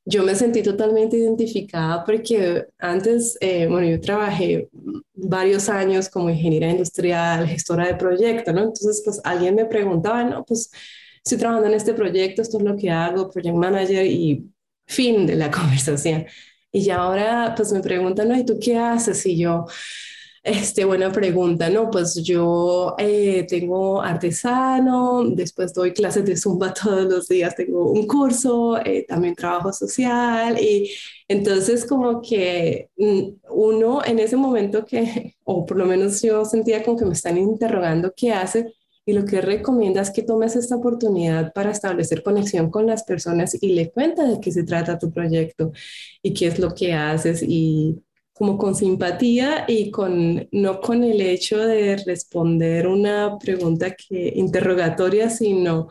yo 0.04 0.22
me 0.22 0.34
sentí 0.34 0.62
totalmente 0.62 1.16
identificada 1.16 2.04
porque 2.04 2.66
antes, 2.78 3.38
eh, 3.40 3.66
bueno, 3.68 3.88
yo 3.88 4.00
trabajé 4.00 4.68
varios 5.14 5.68
años 5.68 6.08
como 6.08 6.30
ingeniera 6.30 6.70
industrial, 6.70 7.48
gestora 7.48 7.86
de 7.88 7.96
proyectos, 7.96 8.54
¿no? 8.54 8.60
Entonces, 8.60 9.02
pues 9.04 9.20
alguien 9.24 9.54
me 9.54 9.64
preguntaba, 9.64 10.24
no, 10.24 10.44
pues 10.44 10.70
estoy 11.24 11.38
trabajando 11.38 11.68
en 11.68 11.74
este 11.74 11.94
proyecto, 11.94 12.42
esto 12.42 12.58
es 12.58 12.64
lo 12.64 12.76
que 12.76 12.90
hago, 12.90 13.30
project 13.30 13.56
manager 13.56 14.06
y 14.06 14.50
fin 14.86 15.26
de 15.26 15.36
la 15.36 15.50
conversación. 15.50 16.26
Y 16.70 16.82
ya 16.84 16.96
ahora, 16.96 17.54
pues 17.56 17.72
me 17.72 17.80
preguntan, 17.80 18.28
¿no? 18.28 18.36
¿Y 18.36 18.44
tú 18.44 18.58
qué 18.60 18.76
haces? 18.76 19.24
Y 19.26 19.38
yo, 19.38 19.66
este, 20.44 20.84
buena 20.84 21.10
pregunta, 21.10 21.70
¿no? 21.70 21.90
Pues 21.90 22.16
yo 22.22 22.94
eh, 22.98 23.46
tengo 23.48 24.02
artesano, 24.02 25.24
después 25.24 25.72
doy 25.72 25.94
clases 25.94 26.26
de 26.26 26.36
zumba 26.36 26.74
todos 26.82 27.10
los 27.10 27.28
días, 27.28 27.56
tengo 27.56 27.90
un 27.90 28.06
curso, 28.06 28.78
eh, 28.84 29.06
también 29.08 29.34
trabajo 29.34 29.72
social 29.72 30.60
y 30.60 30.90
entonces 31.28 31.86
como 31.86 32.20
que 32.20 32.90
mm, 32.98 33.22
uno 33.52 34.04
en 34.04 34.18
ese 34.18 34.36
momento 34.36 34.84
que, 34.84 35.34
o 35.44 35.64
por 35.64 35.78
lo 35.78 35.86
menos 35.86 36.20
yo 36.20 36.44
sentía 36.44 36.82
como 36.84 36.98
que 36.98 37.06
me 37.06 37.14
están 37.14 37.38
interrogando 37.38 38.12
qué 38.14 38.32
hace 38.32 38.74
y 39.06 39.14
lo 39.14 39.24
que 39.24 39.40
recomienda 39.40 40.02
es 40.02 40.10
que 40.10 40.22
tomes 40.22 40.56
esta 40.56 40.76
oportunidad 40.76 41.52
para 41.54 41.70
establecer 41.70 42.22
conexión 42.22 42.70
con 42.70 42.86
las 42.86 43.04
personas 43.04 43.56
y 43.62 43.74
le 43.74 43.90
cuenta 43.90 44.26
de 44.26 44.40
qué 44.40 44.52
se 44.52 44.64
trata 44.64 44.98
tu 44.98 45.10
proyecto 45.10 45.72
y 46.22 46.34
qué 46.34 46.48
es 46.48 46.58
lo 46.58 46.74
que 46.74 46.92
haces 46.94 47.42
y 47.42 48.02
como 48.34 48.58
con 48.58 48.74
simpatía 48.74 49.64
y 49.68 49.90
con, 49.92 50.48
no 50.50 50.80
con 50.80 51.04
el 51.04 51.20
hecho 51.20 51.58
de 51.58 51.96
responder 52.04 52.88
una 52.88 53.38
pregunta 53.38 53.94
que, 53.94 54.32
interrogatoria, 54.34 55.30
sino 55.30 55.88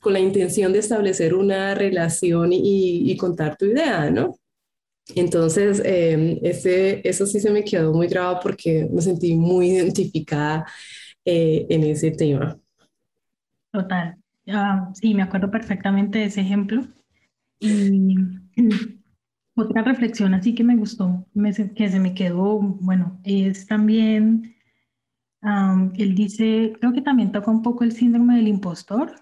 con 0.00 0.14
la 0.14 0.20
intención 0.20 0.72
de 0.72 0.78
establecer 0.78 1.34
una 1.34 1.74
relación 1.74 2.50
y, 2.52 3.14
contar 3.18 3.56
tu 3.56 3.66
idea, 3.66 4.10
¿no? 4.10 4.36
Entonces, 5.14 5.82
eh, 5.84 6.40
ese, 6.42 7.06
eso 7.06 7.26
sí 7.26 7.40
se 7.40 7.50
me 7.50 7.62
quedó 7.62 7.92
muy 7.92 8.08
grabado 8.08 8.40
porque 8.42 8.88
me 8.90 9.02
sentí 9.02 9.34
muy 9.34 9.70
identificada 9.70 10.66
eh, 11.24 11.66
en 11.68 11.84
ese 11.84 12.10
tema. 12.10 12.58
Total. 13.70 14.16
sí, 14.94 15.12
me 15.14 15.22
acuerdo 15.22 15.50
perfectamente 15.50 16.20
de 16.20 16.24
ese 16.24 16.40
ejemplo. 16.40 16.86
Y 17.60 18.16
otra 19.56 19.82
reflexión 19.82 20.34
así 20.34 20.54
que 20.54 20.62
me 20.62 20.76
gustó, 20.76 21.26
que 21.74 21.88
se 21.88 21.98
me 21.98 22.14
quedó, 22.14 22.58
bueno, 22.60 23.18
es 23.24 23.66
también, 23.66 24.54
él 25.42 26.14
dice, 26.14 26.74
creo 26.78 26.92
que 26.92 27.02
también 27.02 27.32
toca 27.32 27.50
un 27.50 27.62
poco 27.62 27.82
el 27.82 27.92
síndrome 27.92 28.36
del 28.36 28.48
impostor, 28.48 29.14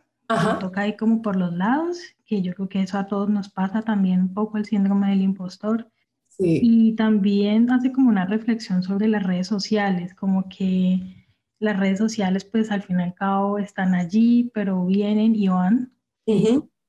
toca 0.61 0.81
ahí 0.83 0.97
como 0.97 1.23
por 1.23 1.37
los 1.37 1.53
lados, 1.53 1.99
que 2.27 2.43
yo 2.43 2.53
creo 2.55 2.69
que 2.69 2.83
eso 2.83 2.99
a 2.99 3.07
todos 3.07 3.31
nos 3.31 3.49
pasa 3.49 3.83
también 3.83 4.21
un 4.21 4.35
poco 4.35 4.59
el 4.59 4.65
síndrome 4.65 5.11
del 5.11 5.23
impostor. 5.23 5.91
Y 6.37 6.97
también 6.97 7.71
hace 7.71 7.93
como 7.93 8.09
una 8.09 8.27
reflexión 8.27 8.83
sobre 8.83 9.07
las 9.07 9.23
redes 9.23 9.47
sociales, 9.47 10.15
como 10.15 10.49
que 10.49 11.29
las 11.61 11.79
redes 11.79 11.99
sociales 11.99 12.45
pues 12.45 12.73
al 12.73 12.83
fin 12.83 12.99
y 12.99 13.05
al 13.05 13.15
cabo 13.15 13.59
están 13.59 13.95
allí, 13.95 14.51
pero 14.53 14.85
vienen 14.85 15.37
y 15.37 15.47
van. 15.47 15.93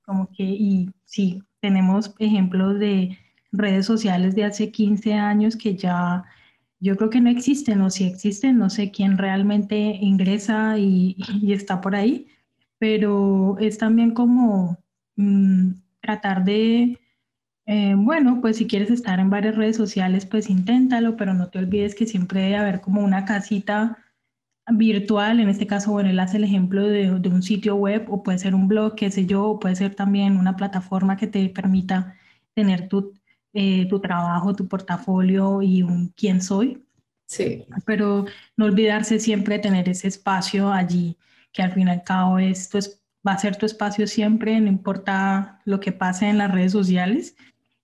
Como 0.03 0.29
que, 0.31 0.43
y 0.43 0.89
sí, 1.03 1.43
tenemos 1.59 2.15
ejemplos 2.17 2.79
de 2.79 3.19
redes 3.57 3.85
sociales 3.85 4.35
de 4.35 4.45
hace 4.45 4.71
15 4.71 5.13
años 5.13 5.55
que 5.55 5.75
ya 5.75 6.25
yo 6.79 6.95
creo 6.97 7.09
que 7.09 7.21
no 7.21 7.29
existen 7.29 7.81
o 7.81 7.89
si 7.89 8.05
existen, 8.05 8.57
no 8.57 8.69
sé 8.69 8.91
quién 8.91 9.17
realmente 9.17 9.75
ingresa 10.01 10.77
y, 10.77 11.17
está 11.51 11.81
por 11.81 11.95
ahí, 11.95 12.27
pero 12.77 13.57
es 13.59 13.77
también 13.77 14.13
como 14.13 14.77
mm, 15.15 15.71
tratar 16.01 16.43
de, 16.45 16.99
eh, 17.65 17.95
bueno, 17.97 18.41
pues 18.41 18.57
si 18.57 18.67
quieres 18.67 18.91
estar 18.91 19.19
en 19.19 19.29
varias 19.29 19.55
redes 19.55 19.77
sociales, 19.77 20.25
pues 20.25 20.49
inténtalo, 20.49 21.17
pero 21.17 21.33
no 21.33 21.49
te 21.49 21.59
olvides 21.59 21.95
que 21.95 22.05
siempre 22.05 22.41
debe 22.41 22.57
haber 22.57 22.81
como 22.81 23.01
una 23.01 23.25
casita 23.25 23.97
virtual, 24.67 25.39
en 25.39 25.49
este 25.49 25.67
caso, 25.67 25.91
bueno, 25.91 26.09
él 26.09 26.19
hace 26.19 26.37
el 26.37 26.43
ejemplo 26.43 26.83
de, 26.83 27.19
de 27.19 27.29
un 27.29 27.43
sitio 27.43 27.75
web 27.75 28.05
o 28.09 28.23
puede 28.23 28.39
ser 28.39 28.55
un 28.55 28.67
blog, 28.67 28.95
qué 28.95 29.11
sé 29.11 29.25
yo, 29.25 29.45
o 29.45 29.59
puede 29.59 29.75
ser 29.75 29.95
también 29.95 30.37
una 30.37 30.55
plataforma 30.55 31.17
que 31.17 31.27
te 31.27 31.49
permita 31.49 32.15
tener 32.53 32.87
tu 32.89 33.13
eh, 33.57 33.87
tu 33.87 34.01
trabajo, 34.01 34.53
tu 34.53 34.67
portafolio 34.67 35.61
y 35.61 35.81
un 35.81 36.09
quién 36.09 36.41
soy. 36.41 36.83
Sí. 37.25 37.65
Pero 37.85 38.25
no 38.57 38.65
olvidarse 38.65 39.17
siempre 39.17 39.55
de 39.55 39.63
tener 39.63 39.87
ese 39.87 40.09
espacio 40.09 40.73
allí, 40.73 41.17
que 41.53 41.63
al 41.63 41.71
fin 41.71 41.87
y 41.87 41.91
al 41.91 42.03
cabo 42.03 42.37
esto 42.37 42.77
es, 42.77 43.01
va 43.25 43.31
a 43.31 43.37
ser 43.39 43.55
tu 43.55 43.65
espacio 43.65 44.07
siempre, 44.07 44.59
no 44.59 44.67
importa 44.67 45.61
lo 45.63 45.79
que 45.79 45.93
pase 45.93 46.27
en 46.27 46.37
las 46.37 46.51
redes 46.51 46.73
sociales. 46.73 47.37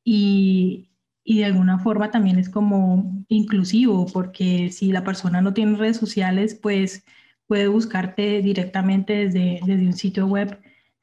Y, 0.04 0.90
y 1.24 1.40
de 1.40 1.46
alguna 1.46 1.80
forma 1.80 2.12
también 2.12 2.38
es 2.38 2.50
como 2.50 3.24
inclusivo, 3.30 4.08
porque 4.08 4.72
si 4.72 4.92
la 4.92 5.06
persona 5.06 5.40
no 5.42 5.54
tiene 5.54 5.78
redes 5.78 5.96
sociales, 5.98 6.54
pues 6.54 7.06
puede 7.48 7.70
buscarte 7.70 8.42
directamente 8.42 9.14
desde, 9.14 9.62
desde 9.66 9.86
un 9.86 9.94
sitio 9.94 10.28
web 10.28 10.60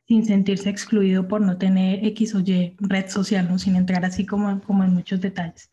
sin 0.09 0.25
sentirse 0.25 0.71
excluido 0.71 1.29
por 1.29 1.43
no 1.43 1.59
tener 1.59 2.05
X 2.07 2.35
o 2.35 2.41
Y 2.41 2.75
red 2.79 3.09
social, 3.09 3.47
¿no? 3.49 3.59
sin 3.59 3.77
entrar 3.77 4.05
así 4.05 4.25
como, 4.25 4.61
como 4.63 4.83
en 4.83 4.95
muchos 4.95 5.21
detalles. 5.21 5.71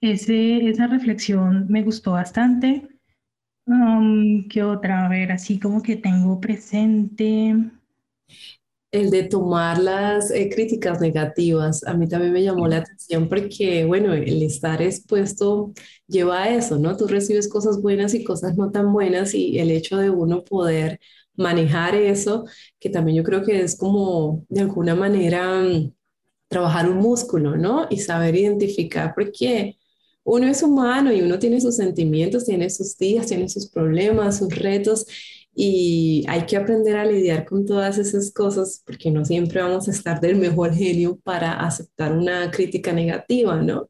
Ese, 0.00 0.68
esa 0.68 0.86
reflexión 0.86 1.66
me 1.68 1.82
gustó 1.82 2.12
bastante. 2.12 2.86
Um, 3.66 4.46
¿Qué 4.48 4.62
otra? 4.62 5.06
A 5.06 5.08
ver, 5.08 5.32
así 5.32 5.58
como 5.58 5.82
que 5.82 5.96
tengo 5.96 6.40
presente. 6.40 7.54
El 8.92 9.10
de 9.10 9.24
tomar 9.24 9.78
las 9.78 10.30
eh, 10.30 10.48
críticas 10.54 11.00
negativas, 11.00 11.82
a 11.84 11.94
mí 11.94 12.06
también 12.06 12.32
me 12.32 12.44
llamó 12.44 12.68
la 12.68 12.76
atención 12.76 13.28
porque, 13.28 13.84
bueno, 13.86 14.12
el 14.12 14.40
estar 14.42 14.80
expuesto 14.82 15.72
lleva 16.06 16.44
a 16.44 16.54
eso, 16.54 16.78
¿no? 16.78 16.96
Tú 16.96 17.08
recibes 17.08 17.48
cosas 17.48 17.82
buenas 17.82 18.14
y 18.14 18.22
cosas 18.22 18.56
no 18.56 18.70
tan 18.70 18.92
buenas 18.92 19.34
y 19.34 19.58
el 19.58 19.72
hecho 19.72 19.96
de 19.96 20.10
uno 20.10 20.44
poder 20.44 21.00
manejar 21.36 21.94
eso, 21.94 22.44
que 22.78 22.90
también 22.90 23.18
yo 23.18 23.24
creo 23.24 23.44
que 23.44 23.60
es 23.60 23.76
como 23.76 24.44
de 24.48 24.62
alguna 24.62 24.94
manera 24.94 25.62
mm, 25.62 25.92
trabajar 26.48 26.88
un 26.88 26.98
músculo, 26.98 27.56
¿no? 27.56 27.86
Y 27.90 27.98
saber 27.98 28.36
identificar, 28.36 29.12
porque 29.14 29.76
uno 30.24 30.46
es 30.46 30.62
humano 30.62 31.12
y 31.12 31.22
uno 31.22 31.38
tiene 31.38 31.60
sus 31.60 31.76
sentimientos, 31.76 32.44
tiene 32.46 32.70
sus 32.70 32.96
días, 32.96 33.26
tiene 33.26 33.48
sus 33.48 33.68
problemas, 33.68 34.38
sus 34.38 34.54
retos, 34.54 35.06
y 35.54 36.24
hay 36.28 36.46
que 36.46 36.56
aprender 36.56 36.96
a 36.96 37.04
lidiar 37.04 37.44
con 37.44 37.64
todas 37.64 37.98
esas 37.98 38.32
cosas, 38.32 38.82
porque 38.84 39.10
no 39.10 39.24
siempre 39.24 39.62
vamos 39.62 39.88
a 39.88 39.92
estar 39.92 40.20
del 40.20 40.36
mejor 40.36 40.74
genio 40.74 41.16
para 41.22 41.52
aceptar 41.52 42.16
una 42.16 42.50
crítica 42.50 42.92
negativa, 42.92 43.60
¿no? 43.62 43.88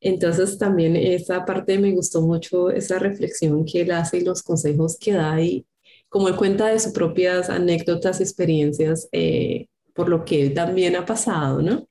Entonces 0.00 0.58
también 0.58 0.96
esa 0.96 1.44
parte 1.44 1.78
me 1.78 1.92
gustó 1.92 2.22
mucho, 2.22 2.70
esa 2.70 2.98
reflexión 2.98 3.64
que 3.64 3.82
él 3.82 3.92
hace 3.92 4.18
y 4.18 4.24
los 4.24 4.42
consejos 4.42 4.96
que 4.98 5.12
da 5.12 5.40
y 5.40 5.64
como 6.12 6.28
él 6.28 6.36
cuenta 6.36 6.66
de 6.66 6.78
sus 6.78 6.92
propias 6.92 7.48
anécdotas, 7.48 8.20
experiencias, 8.20 9.08
eh, 9.12 9.66
por 9.94 10.10
lo 10.10 10.26
que 10.26 10.50
también 10.50 10.94
ha 10.94 11.06
pasado, 11.06 11.62
¿no? 11.62 11.88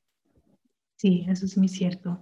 Sí, 0.96 1.26
eso 1.28 1.48
es 1.48 1.58
muy 1.58 1.68
cierto. 1.68 2.20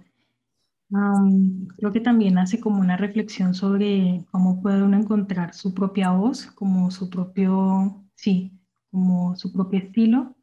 creo 1.76 1.92
que 1.92 2.00
también 2.00 2.38
hace 2.38 2.58
como 2.58 2.80
una 2.80 2.96
reflexión 2.96 3.52
sobre 3.52 4.24
cómo 4.30 4.62
puede 4.62 4.82
uno 4.82 4.96
encontrar 4.96 5.52
su 5.52 5.74
propia 5.74 6.12
voz, 6.12 6.46
como 6.46 6.90
su 6.90 7.10
propio, 7.10 8.02
sí, 8.14 8.58
como 8.90 9.36
su 9.36 9.52
propio 9.52 9.80
estilo. 9.80 10.34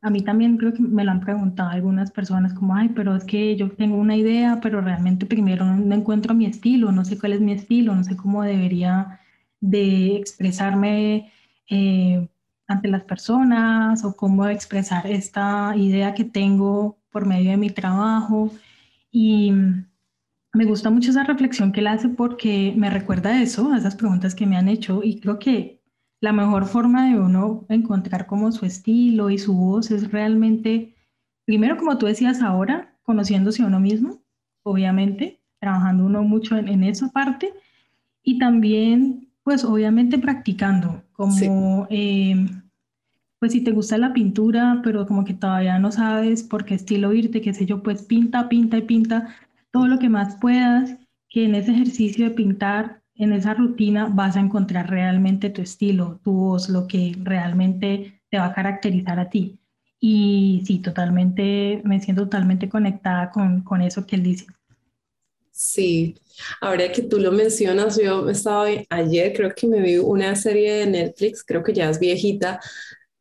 A 0.00 0.08
mí 0.08 0.22
también 0.22 0.56
creo 0.56 0.72
que 0.72 0.80
me 0.80 1.04
lo 1.04 1.10
han 1.10 1.20
preguntado 1.20 1.68
algunas 1.68 2.10
personas 2.10 2.54
como, 2.54 2.74
ay, 2.74 2.88
pero 2.96 3.14
es 3.14 3.24
que 3.24 3.56
yo 3.56 3.70
tengo 3.72 3.98
una 3.98 4.16
idea, 4.16 4.58
pero 4.62 4.80
realmente 4.80 5.26
primero 5.26 5.66
no 5.66 5.94
encuentro 5.94 6.34
mi 6.34 6.46
estilo, 6.46 6.92
no 6.92 7.04
sé 7.04 7.18
cuál 7.18 7.34
es 7.34 7.42
mi 7.42 7.52
estilo, 7.52 7.94
no 7.94 8.04
sé 8.04 8.16
cómo 8.16 8.42
debería 8.42 9.20
de 9.60 10.16
expresarme 10.16 11.32
eh, 11.68 12.28
ante 12.66 12.88
las 12.88 13.04
personas 13.04 14.04
o 14.04 14.14
cómo 14.14 14.46
expresar 14.46 15.06
esta 15.06 15.74
idea 15.76 16.14
que 16.14 16.24
tengo 16.24 16.98
por 17.10 17.26
medio 17.26 17.50
de 17.50 17.56
mi 17.56 17.70
trabajo. 17.70 18.50
Y 19.10 19.52
me 20.52 20.64
gusta 20.64 20.90
mucho 20.90 21.10
esa 21.10 21.24
reflexión 21.24 21.72
que 21.72 21.80
él 21.80 21.86
hace 21.86 22.08
porque 22.08 22.74
me 22.76 22.90
recuerda 22.90 23.40
eso, 23.42 23.72
a 23.72 23.78
esas 23.78 23.96
preguntas 23.96 24.34
que 24.34 24.46
me 24.46 24.56
han 24.56 24.68
hecho 24.68 25.02
y 25.02 25.20
creo 25.20 25.38
que 25.38 25.82
la 26.20 26.32
mejor 26.32 26.66
forma 26.66 27.08
de 27.08 27.18
uno 27.18 27.64
encontrar 27.68 28.26
como 28.26 28.50
su 28.52 28.66
estilo 28.66 29.30
y 29.30 29.38
su 29.38 29.54
voz 29.54 29.90
es 29.90 30.10
realmente, 30.10 30.94
primero 31.44 31.76
como 31.76 31.96
tú 31.96 32.06
decías 32.06 32.42
ahora, 32.42 32.96
conociéndose 33.02 33.62
a 33.62 33.66
uno 33.66 33.80
mismo, 33.80 34.20
obviamente, 34.62 35.40
trabajando 35.60 36.04
uno 36.06 36.22
mucho 36.22 36.56
en 36.56 36.82
esa 36.82 37.08
parte 37.10 37.52
y 38.22 38.38
también 38.38 39.27
pues 39.48 39.64
obviamente 39.64 40.18
practicando, 40.18 41.02
como, 41.12 41.86
eh, 41.88 42.36
pues 43.40 43.52
si 43.52 43.62
te 43.62 43.70
gusta 43.70 43.96
la 43.96 44.12
pintura, 44.12 44.82
pero 44.84 45.06
como 45.06 45.24
que 45.24 45.32
todavía 45.32 45.78
no 45.78 45.90
sabes 45.90 46.42
por 46.42 46.66
qué 46.66 46.74
estilo 46.74 47.14
irte, 47.14 47.40
qué 47.40 47.54
sé 47.54 47.64
yo, 47.64 47.82
pues 47.82 48.02
pinta, 48.02 48.50
pinta 48.50 48.76
y 48.76 48.82
pinta 48.82 49.34
todo 49.70 49.86
lo 49.88 49.98
que 49.98 50.10
más 50.10 50.36
puedas, 50.36 50.98
que 51.30 51.46
en 51.46 51.54
ese 51.54 51.72
ejercicio 51.72 52.26
de 52.26 52.32
pintar, 52.32 53.00
en 53.14 53.32
esa 53.32 53.54
rutina, 53.54 54.10
vas 54.12 54.36
a 54.36 54.40
encontrar 54.40 54.90
realmente 54.90 55.48
tu 55.48 55.62
estilo, 55.62 56.20
tu 56.22 56.32
voz, 56.32 56.68
lo 56.68 56.86
que 56.86 57.16
realmente 57.22 58.20
te 58.30 58.38
va 58.38 58.48
a 58.48 58.54
caracterizar 58.54 59.18
a 59.18 59.30
ti. 59.30 59.58
Y 59.98 60.62
sí, 60.66 60.80
totalmente, 60.80 61.80
me 61.86 62.00
siento 62.00 62.24
totalmente 62.24 62.68
conectada 62.68 63.30
con, 63.30 63.62
con 63.62 63.80
eso 63.80 64.06
que 64.06 64.16
él 64.16 64.24
dice. 64.24 64.44
Sí, 65.60 66.14
ahora 66.60 66.92
que 66.92 67.02
tú 67.02 67.18
lo 67.18 67.32
mencionas, 67.32 67.98
yo 68.00 68.28
estaba 68.30 68.66
ayer, 68.90 69.32
creo 69.34 69.52
que 69.56 69.66
me 69.66 69.80
vi 69.82 69.98
una 69.98 70.36
serie 70.36 70.72
de 70.74 70.86
Netflix, 70.86 71.42
creo 71.42 71.64
que 71.64 71.72
ya 71.72 71.90
es 71.90 71.98
viejita, 71.98 72.60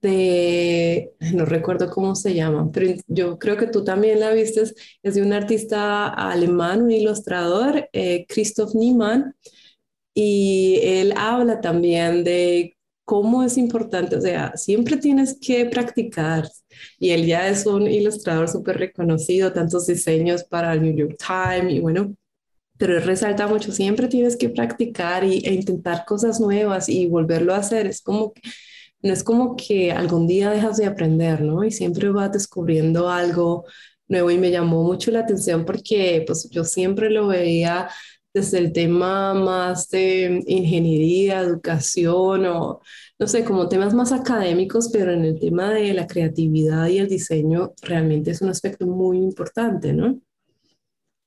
de, 0.01 1.13
no 1.33 1.45
recuerdo 1.45 1.89
cómo 1.89 2.13
se 2.15 2.35
llama, 2.35 2.69
pero 2.71 2.93
yo 3.07 3.39
creo 3.39 3.57
que 3.57 3.65
tú 3.67 3.83
también 3.83 4.19
la 4.19 4.31
viste, 4.33 4.61
es 5.01 5.15
de 5.15 5.23
un 5.23 5.33
artista 5.33 6.09
alemán, 6.09 6.83
un 6.83 6.91
ilustrador, 6.91 7.89
eh, 7.91 8.27
Christoph 8.29 8.75
Niemann, 8.75 9.33
y 10.13 10.79
él 10.83 11.13
habla 11.17 11.59
también 11.61 12.23
de 12.23 12.77
cómo 13.05 13.43
es 13.43 13.57
importante, 13.57 14.15
o 14.17 14.21
sea, 14.21 14.55
siempre 14.57 14.97
tienes 14.97 15.39
que 15.41 15.65
practicar. 15.65 16.47
Y 16.99 17.11
él 17.11 17.25
ya 17.25 17.49
es 17.49 17.65
un 17.65 17.87
ilustrador 17.87 18.49
súper 18.49 18.77
reconocido, 18.77 19.53
tantos 19.53 19.87
diseños 19.87 20.43
para 20.43 20.73
el 20.73 20.83
New 20.83 20.95
York 20.95 21.17
Times 21.17 21.73
y 21.73 21.79
bueno, 21.79 22.15
pero 22.77 22.99
resalta 22.99 23.47
mucho, 23.47 23.71
siempre 23.71 24.07
tienes 24.07 24.37
que 24.37 24.49
practicar 24.49 25.23
y, 25.23 25.39
e 25.39 25.53
intentar 25.53 26.05
cosas 26.05 26.39
nuevas 26.39 26.89
y 26.89 27.07
volverlo 27.07 27.53
a 27.53 27.57
hacer. 27.57 27.87
Es 27.87 28.01
como 28.01 28.33
que, 28.33 28.41
no 29.01 29.13
es 29.13 29.23
como 29.23 29.55
que 29.55 29.91
algún 29.91 30.27
día 30.27 30.49
dejas 30.51 30.77
de 30.77 30.85
aprender, 30.85 31.41
¿no? 31.41 31.63
Y 31.63 31.71
siempre 31.71 32.09
vas 32.09 32.31
descubriendo 32.31 33.09
algo 33.09 33.65
nuevo 34.07 34.31
y 34.31 34.37
me 34.37 34.51
llamó 34.51 34.83
mucho 34.83 35.11
la 35.11 35.19
atención 35.21 35.65
porque 35.65 36.23
pues 36.25 36.49
yo 36.49 36.63
siempre 36.63 37.09
lo 37.09 37.27
veía 37.27 37.89
desde 38.33 38.59
el 38.59 38.71
tema 38.71 39.33
más 39.33 39.89
de 39.89 40.43
ingeniería, 40.47 41.39
educación 41.41 42.45
o 42.45 42.81
no 43.19 43.27
sé, 43.27 43.43
como 43.43 43.67
temas 43.67 43.93
más 43.95 44.11
académicos, 44.11 44.89
pero 44.93 45.11
en 45.11 45.25
el 45.25 45.39
tema 45.39 45.71
de 45.71 45.93
la 45.93 46.05
creatividad 46.05 46.87
y 46.87 46.99
el 46.99 47.07
diseño 47.07 47.73
realmente 47.81 48.31
es 48.31 48.41
un 48.41 48.49
aspecto 48.49 48.85
muy 48.85 49.17
importante, 49.17 49.91
¿no? 49.91 50.21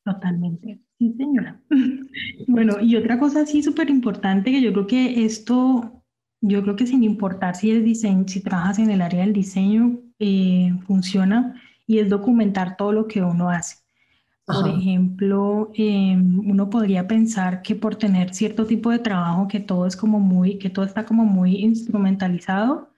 Totalmente. 0.04 0.80
Sí, 1.00 1.14
señora. 1.16 1.58
Bueno, 2.46 2.80
y 2.80 2.96
otra 2.96 3.18
cosa 3.18 3.46
sí 3.46 3.62
súper 3.62 3.88
importante 3.90 4.50
que 4.50 4.60
yo 4.60 4.72
creo 4.72 4.86
que 4.86 5.24
esto, 5.24 6.02
yo 6.42 6.62
creo 6.62 6.76
que 6.76 6.86
sin 6.86 7.02
importar 7.04 7.56
si 7.56 7.70
es 7.70 7.82
diseño, 7.84 8.24
si 8.28 8.42
trabajas 8.42 8.78
en 8.78 8.90
el 8.90 9.00
área 9.00 9.20
del 9.20 9.32
diseño, 9.32 10.00
eh, 10.18 10.72
funciona 10.86 11.54
y 11.86 12.00
es 12.00 12.10
documentar 12.10 12.76
todo 12.76 12.92
lo 12.92 13.06
que 13.08 13.22
uno 13.22 13.48
hace. 13.50 13.76
Por 14.46 14.68
ejemplo, 14.68 15.70
em, 15.74 16.40
uno 16.50 16.70
podría 16.70 17.06
pensar 17.08 17.62
que 17.62 17.76
por 17.76 17.96
tener 17.96 18.34
cierto 18.34 18.66
tipo 18.66 18.90
de 18.90 18.98
trabajo 18.98 19.48
que 19.48 19.60
todo 19.60 19.86
es 19.86 19.96
como 19.96 20.20
muy, 20.20 20.58
que 20.58 20.70
todo 20.70 20.84
está 20.84 21.06
como 21.06 21.24
muy 21.24 21.56
instrumentalizado, 21.58 22.90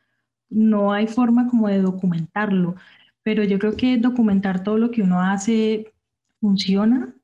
no 0.50 0.92
hay 0.92 1.06
forma 1.06 1.48
como 1.48 1.68
de 1.68 1.80
documentarlo. 1.82 2.76
Pero 3.22 3.44
yo 3.44 3.58
creo 3.58 3.76
que 3.76 3.98
documentar 3.98 4.64
todo 4.64 4.78
lo 4.78 4.90
que 4.90 5.02
uno 5.02 5.20
hace 5.22 5.92
funciona 6.40 7.14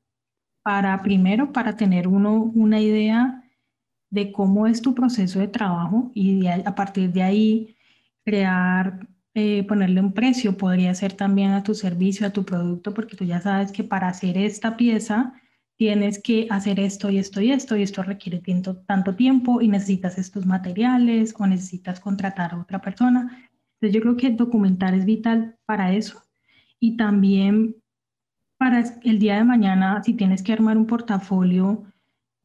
para 0.69 1.01
primero, 1.01 1.51
para 1.51 1.75
tener 1.75 2.07
uno 2.07 2.43
una 2.53 2.79
idea 2.79 3.43
de 4.11 4.31
cómo 4.31 4.67
es 4.67 4.83
tu 4.83 4.93
proceso 4.93 5.39
de 5.39 5.47
trabajo 5.47 6.11
y 6.13 6.45
a 6.45 6.75
partir 6.75 7.11
de 7.11 7.23
ahí 7.23 7.75
crear, 8.23 9.07
eh, 9.33 9.63
ponerle 9.63 9.99
un 9.99 10.13
precio, 10.13 10.55
podría 10.57 10.93
ser 10.93 11.13
también 11.13 11.53
a 11.53 11.63
tu 11.63 11.73
servicio, 11.73 12.27
a 12.27 12.29
tu 12.29 12.45
producto, 12.45 12.93
porque 12.93 13.17
tú 13.17 13.25
ya 13.25 13.41
sabes 13.41 13.71
que 13.71 13.83
para 13.83 14.09
hacer 14.09 14.37
esta 14.37 14.77
pieza 14.77 15.33
tienes 15.75 16.21
que 16.21 16.45
hacer 16.51 16.79
esto 16.79 17.09
y 17.09 17.17
esto 17.17 17.41
y 17.41 17.51
esto 17.51 17.75
y 17.75 17.81
esto 17.81 18.03
requiere 18.03 18.37
tanto, 18.37 18.77
tanto 18.77 19.15
tiempo 19.15 19.61
y 19.61 19.69
necesitas 19.69 20.19
estos 20.19 20.45
materiales 20.45 21.33
o 21.35 21.47
necesitas 21.47 21.99
contratar 21.99 22.53
a 22.53 22.61
otra 22.61 22.79
persona. 22.79 23.49
Entonces 23.73 23.95
yo 23.95 24.01
creo 24.01 24.17
que 24.17 24.29
documentar 24.29 24.93
es 24.93 25.05
vital 25.05 25.57
para 25.65 25.93
eso 25.93 26.21
y 26.79 26.95
también 26.95 27.75
para 28.59 28.83
el 29.03 29.19
día 29.19 29.37
de 29.37 29.45
mañana, 29.45 30.03
si 30.03 30.13
tienes 30.13 30.43
que 30.43 30.51
armar 30.51 30.77
un 30.77 30.85
portafolio 30.85 31.85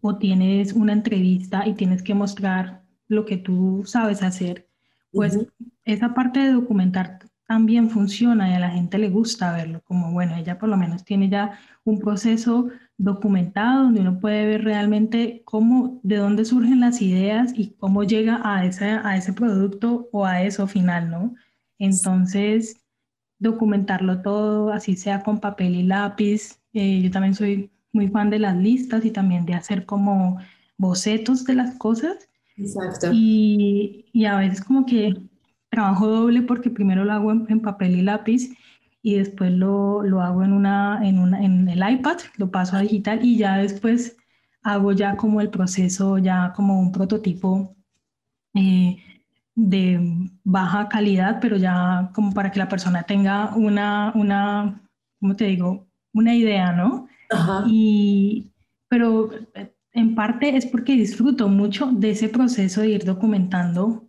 o 0.01 0.17
tienes 0.17 0.73
una 0.73 0.93
entrevista 0.93 1.67
y 1.67 1.75
tienes 1.75 2.05
que 2.05 2.15
mostrar 2.15 2.85
lo 3.09 3.27
que 3.27 3.37
tú 3.37 3.83
sabes 3.85 4.23
hacer, 4.23 4.69
pues 5.11 5.41
esa 5.85 6.15
parte 6.15 6.39
de 6.39 6.53
documentar 6.53 7.19
también 7.49 7.91
funciona 7.91 8.49
y 8.49 8.55
a 8.55 8.61
la 8.61 8.71
gente 8.71 8.97
le 8.99 9.11
gusta 9.11 9.53
verlo, 9.53 9.83
como 9.83 10.13
bueno, 10.13 10.37
ella 10.37 10.57
por 10.57 10.69
lo 10.69 10.77
menos 10.77 11.05
tiene 11.05 11.29
ya 11.29 11.59
un 11.83 11.99
proceso 11.99 12.69
documentado 12.97 13.83
donde 13.83 14.03
uno 14.03 14.21
puede 14.21 14.47
ver 14.47 14.63
realmente 14.63 15.43
cómo, 15.45 15.99
de 16.05 16.19
dónde 16.19 16.45
surgen 16.45 16.79
las 16.79 17.03
ideas 17.03 17.53
y 17.57 17.71
cómo 17.71 18.05
llega 18.05 18.41
a 18.45 18.65
ese, 18.65 18.85
a 18.85 19.17
ese 19.17 19.33
producto 19.33 20.09
o 20.13 20.25
a 20.25 20.43
eso 20.43 20.69
final, 20.69 21.11
¿no? 21.11 21.35
Entonces, 21.81 22.84
documentarlo 23.45 24.23
todo, 24.23 24.73
así 24.73 24.97
sea 24.97 25.23
con 25.23 25.39
papel 25.39 25.77
y 25.77 25.85
lápiz. 25.85 26.61
Eh, 26.73 27.01
yo 27.03 27.11
también 27.11 27.35
soy 27.35 27.71
muy 27.93 28.09
fan 28.09 28.31
de 28.31 28.41
las 28.41 28.57
listas 28.57 29.05
y 29.05 29.13
también 29.13 29.47
de 29.47 29.55
hacer 29.55 29.87
como 29.87 30.39
bocetos 30.77 31.45
de 31.45 31.55
las 31.55 31.79
cosas. 31.79 32.29
Exacto. 32.57 33.11
Y, 33.13 34.07
y 34.13 34.25
a 34.25 34.37
veces 34.39 34.63
como 34.63 34.85
que 34.85 35.15
trabajo 35.71 36.09
doble 36.09 36.43
porque 36.43 36.71
primero 36.71 37.05
lo 37.05 37.13
hago 37.13 37.33
en, 37.33 37.61
papel 37.61 37.97
y 37.97 38.03
lápiz 38.03 38.51
y 39.03 39.17
después 39.17 39.53
lo, 39.53 40.03
lo 40.03 40.23
hago 40.23 40.43
en, 40.43 40.53
una, 40.53 41.01
en, 41.07 41.19
una, 41.19 41.45
en 41.45 41.69
el 41.69 41.83
iPad, 41.89 42.19
lo 42.37 42.51
paso 42.51 42.77
a 42.77 42.81
digital 42.81 43.25
y 43.25 43.37
ya 43.39 43.59
después 43.59 44.17
hago 44.63 44.93
ya 44.93 45.17
como 45.17 45.41
el 45.41 45.51
proceso, 45.51 46.19
ya 46.19 46.53
como 46.57 46.81
un 46.81 46.91
prototipo 46.91 47.77
eh, 48.55 48.97
de 49.55 50.29
baja 50.43 50.89
calidad, 50.89 51.39
pero 51.41 51.57
ya 51.57 52.11
como 52.15 52.33
para 52.33 52.51
que 52.51 52.59
la 52.59 52.69
persona 52.69 53.05
tenga 53.05 53.55
una, 53.55 54.13
una 54.15 54.83
¿cómo 55.21 55.37
te 55.37 55.47
digo? 55.47 55.87
Una 56.13 56.35
idea, 56.35 56.73
¿no? 56.73 57.09
Y, 57.67 58.53
pero 58.89 59.31
eh, 59.55 59.75
en 59.93 60.15
parte 60.15 60.57
es 60.57 60.67
porque 60.67 60.93
disfruto 60.95 61.49
mucho 61.49 61.91
de 61.93 62.11
ese 62.11 62.29
proceso 62.29 62.81
de 62.81 62.91
ir 62.91 63.05
documentando 63.05 64.09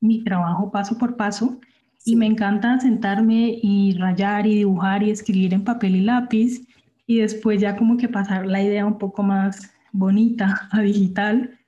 mi 0.00 0.22
trabajo 0.24 0.70
paso 0.70 0.98
por 0.98 1.16
paso 1.16 1.60
y 2.04 2.16
me 2.16 2.26
encanta 2.26 2.80
sentarme 2.80 3.58
y 3.62 3.96
rayar 3.96 4.46
y 4.46 4.56
dibujar 4.56 5.02
y 5.02 5.10
escribir 5.10 5.54
en 5.54 5.64
papel 5.64 5.96
y 5.96 6.00
lápiz 6.02 6.66
y 7.06 7.18
después 7.18 7.60
ya 7.60 7.76
como 7.76 7.96
que 7.96 8.08
pasar 8.08 8.46
la 8.46 8.62
idea 8.62 8.84
un 8.84 8.98
poco 8.98 9.22
más 9.22 9.72
bonita 9.92 10.68
a 10.72 10.80
digital 10.80 11.58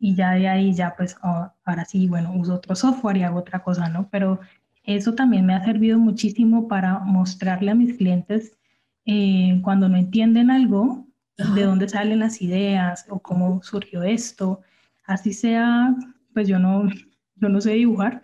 y 0.00 0.14
ya 0.14 0.32
de 0.32 0.48
ahí 0.48 0.72
ya 0.72 0.94
pues 0.96 1.16
oh, 1.22 1.52
ahora 1.64 1.84
sí, 1.84 2.08
bueno, 2.08 2.32
uso 2.34 2.54
otro 2.54 2.74
software 2.74 3.18
y 3.18 3.22
hago 3.22 3.38
otra 3.38 3.62
cosa, 3.62 3.88
¿no? 3.88 4.08
Pero 4.10 4.40
eso 4.82 5.14
también 5.14 5.46
me 5.46 5.54
ha 5.54 5.62
servido 5.64 5.98
muchísimo 5.98 6.66
para 6.66 6.98
mostrarle 7.00 7.70
a 7.70 7.74
mis 7.74 7.96
clientes 7.96 8.58
eh, 9.04 9.60
cuando 9.62 9.88
no 9.88 9.96
entienden 9.96 10.50
algo, 10.50 11.06
de 11.54 11.64
dónde 11.64 11.88
salen 11.88 12.18
las 12.18 12.42
ideas 12.42 13.06
o 13.08 13.18
cómo 13.18 13.62
surgió 13.62 14.02
esto, 14.02 14.60
así 15.06 15.32
sea, 15.32 15.94
pues 16.34 16.48
yo 16.48 16.58
no, 16.58 16.88
yo 17.36 17.48
no 17.48 17.60
sé 17.60 17.72
dibujar, 17.72 18.22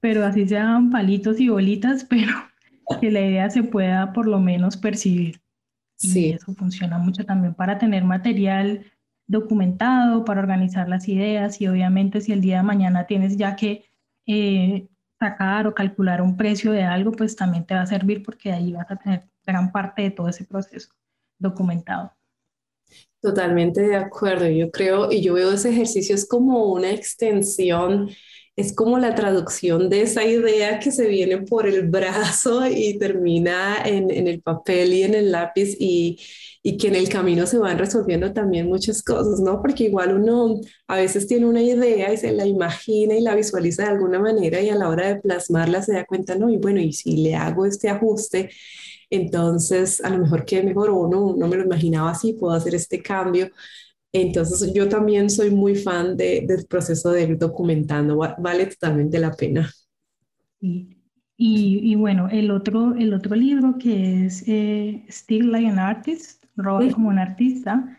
pero 0.00 0.24
así 0.24 0.46
sean 0.46 0.90
palitos 0.90 1.40
y 1.40 1.48
bolitas, 1.48 2.04
pero 2.08 2.32
que 3.00 3.10
la 3.10 3.20
idea 3.20 3.50
se 3.50 3.62
pueda 3.62 4.12
por 4.12 4.26
lo 4.26 4.40
menos 4.40 4.76
percibir. 4.76 5.40
Sí. 5.96 6.28
Y 6.28 6.32
eso 6.32 6.54
funciona 6.54 6.98
mucho 6.98 7.24
también 7.24 7.54
para 7.54 7.78
tener 7.78 8.04
material 8.04 8.84
documentado, 9.30 10.24
para 10.24 10.40
organizar 10.40 10.88
las 10.88 11.08
ideas 11.08 11.60
y 11.60 11.68
obviamente 11.68 12.20
si 12.20 12.32
el 12.32 12.40
día 12.40 12.58
de 12.58 12.62
mañana 12.64 13.06
tienes 13.06 13.36
ya 13.36 13.54
que 13.54 13.84
eh, 14.26 14.88
sacar 15.20 15.68
o 15.68 15.74
calcular 15.74 16.20
un 16.20 16.36
precio 16.36 16.72
de 16.72 16.82
algo, 16.82 17.12
pues 17.12 17.36
también 17.36 17.64
te 17.64 17.74
va 17.74 17.82
a 17.82 17.86
servir 17.86 18.24
porque 18.24 18.50
ahí 18.52 18.72
vas 18.72 18.90
a 18.90 18.96
tener 18.96 19.28
gran 19.46 19.70
parte 19.70 20.02
de 20.02 20.10
todo 20.10 20.28
ese 20.28 20.44
proceso 20.44 20.90
documentado. 21.38 22.12
Totalmente 23.22 23.82
de 23.82 23.96
acuerdo, 23.96 24.48
yo 24.48 24.70
creo 24.72 25.12
y 25.12 25.22
yo 25.22 25.34
veo 25.34 25.52
ese 25.52 25.70
ejercicio 25.70 26.14
es 26.14 26.26
como 26.26 26.72
una 26.72 26.90
extensión 26.90 28.10
es 28.60 28.74
como 28.74 28.98
la 28.98 29.14
traducción 29.14 29.88
de 29.88 30.02
esa 30.02 30.24
idea 30.24 30.78
que 30.78 30.92
se 30.92 31.06
viene 31.08 31.38
por 31.38 31.66
el 31.66 31.88
brazo 31.88 32.66
y 32.66 32.98
termina 32.98 33.78
en, 33.84 34.10
el 34.10 34.42
papel 34.42 34.92
y 34.92 35.02
en 35.02 35.14
el 35.14 35.32
lápiz 35.32 35.76
y, 35.78 36.18
y, 36.62 36.76
que 36.76 36.88
en 36.88 36.96
el 36.96 37.08
camino 37.08 37.46
se 37.46 37.58
van 37.58 37.78
resolviendo 37.78 38.32
también 38.32 38.66
muchas 38.68 39.02
cosas, 39.02 39.40
¿no? 39.40 39.60
Porque 39.62 39.84
igual 39.84 40.14
uno 40.14 40.60
a 40.88 40.96
veces 40.96 41.26
tiene 41.26 41.46
una 41.46 41.62
idea 41.62 42.12
y 42.12 42.16
se 42.18 42.32
la 42.32 42.46
imagina 42.46 43.14
y 43.14 43.22
la 43.22 43.34
visualiza 43.34 43.84
de 43.84 43.90
alguna 43.90 44.18
manera 44.18 44.60
y 44.60 44.68
a 44.68 44.76
la 44.76 44.88
hora 44.88 45.08
de 45.08 45.20
plasmarla 45.20 45.82
se 45.82 45.94
da 45.94 46.04
cuenta, 46.04 46.34
no, 46.34 46.50
y 46.50 46.58
bueno, 46.58 46.80
y 46.80 46.92
si 46.92 47.16
le 47.16 47.34
hago 47.34 47.66
este 47.66 47.88
ajuste, 47.88 48.50
entonces 49.08 50.02
a 50.04 50.10
lo 50.10 50.18
mejor 50.18 50.44
que 50.44 50.62
mejor 50.62 50.90
o 50.90 51.08
no, 51.08 51.34
no 51.36 51.48
me 51.48 51.56
lo 51.56 51.64
imaginaba 51.64 52.10
así, 52.10 52.34
puedo 52.34 52.54
hacer 52.54 52.74
este 52.74 53.02
cambio. 53.02 53.50
Entonces 54.12 54.72
yo 54.74 54.88
también 54.88 55.30
soy 55.30 55.50
muy 55.50 55.76
fan 55.76 56.16
de, 56.16 56.44
del 56.46 56.66
proceso 56.66 57.10
de 57.12 57.22
ir 57.22 57.38
documentando, 57.38 58.16
vale 58.16 58.66
totalmente 58.66 59.18
la 59.18 59.32
pena. 59.32 59.70
Y, 60.60 60.96
y, 61.36 61.94
bueno, 61.94 62.28
el 62.30 62.50
otro, 62.50 62.94
el 62.96 63.14
otro 63.14 63.34
libro 63.34 63.76
que 63.78 64.26
es 64.26 64.44
eh, 64.46 65.04
Still 65.08 65.50
Like 65.50 65.68
an 65.68 65.78
Artist, 65.78 66.44
Roba 66.56 66.86
como 66.90 67.08
un 67.08 67.18
artista, 67.18 67.96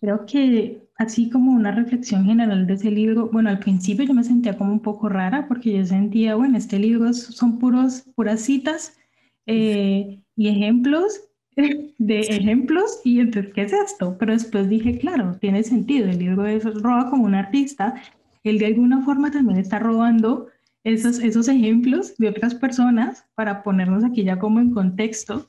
creo 0.00 0.24
que 0.24 0.88
así 0.96 1.28
como 1.28 1.52
una 1.52 1.70
reflexión 1.72 2.24
general 2.24 2.66
de 2.66 2.74
ese 2.74 2.90
libro, 2.90 3.28
bueno, 3.30 3.50
al 3.50 3.58
principio 3.58 4.06
yo 4.06 4.14
me 4.14 4.24
sentía 4.24 4.56
como 4.56 4.72
un 4.72 4.80
poco 4.80 5.08
rara 5.08 5.46
porque 5.48 5.72
yo 5.72 5.84
sentía, 5.84 6.34
bueno, 6.34 6.56
este 6.56 6.78
libro 6.78 7.12
son 7.12 7.58
puros, 7.58 8.04
puras 8.14 8.40
citas 8.40 8.96
eh, 9.46 10.20
y 10.34 10.48
ejemplos 10.48 11.27
de 11.98 12.20
ejemplos 12.20 13.00
y 13.04 13.20
entonces, 13.20 13.52
¿qué 13.52 13.62
es 13.62 13.72
esto? 13.72 14.16
Pero 14.18 14.32
después 14.32 14.68
dije, 14.68 14.98
claro, 14.98 15.36
tiene 15.40 15.62
sentido, 15.64 16.08
el 16.08 16.18
libro 16.18 16.46
es 16.46 16.64
roba 16.64 17.10
como 17.10 17.24
un 17.24 17.34
artista, 17.34 18.00
él 18.44 18.58
de 18.58 18.66
alguna 18.66 19.02
forma 19.04 19.30
también 19.30 19.58
está 19.58 19.78
robando 19.78 20.48
esos, 20.84 21.18
esos 21.18 21.48
ejemplos 21.48 22.16
de 22.16 22.28
otras 22.28 22.54
personas 22.54 23.24
para 23.34 23.62
ponernos 23.62 24.04
aquí 24.04 24.24
ya 24.24 24.38
como 24.38 24.60
en 24.60 24.72
contexto. 24.72 25.48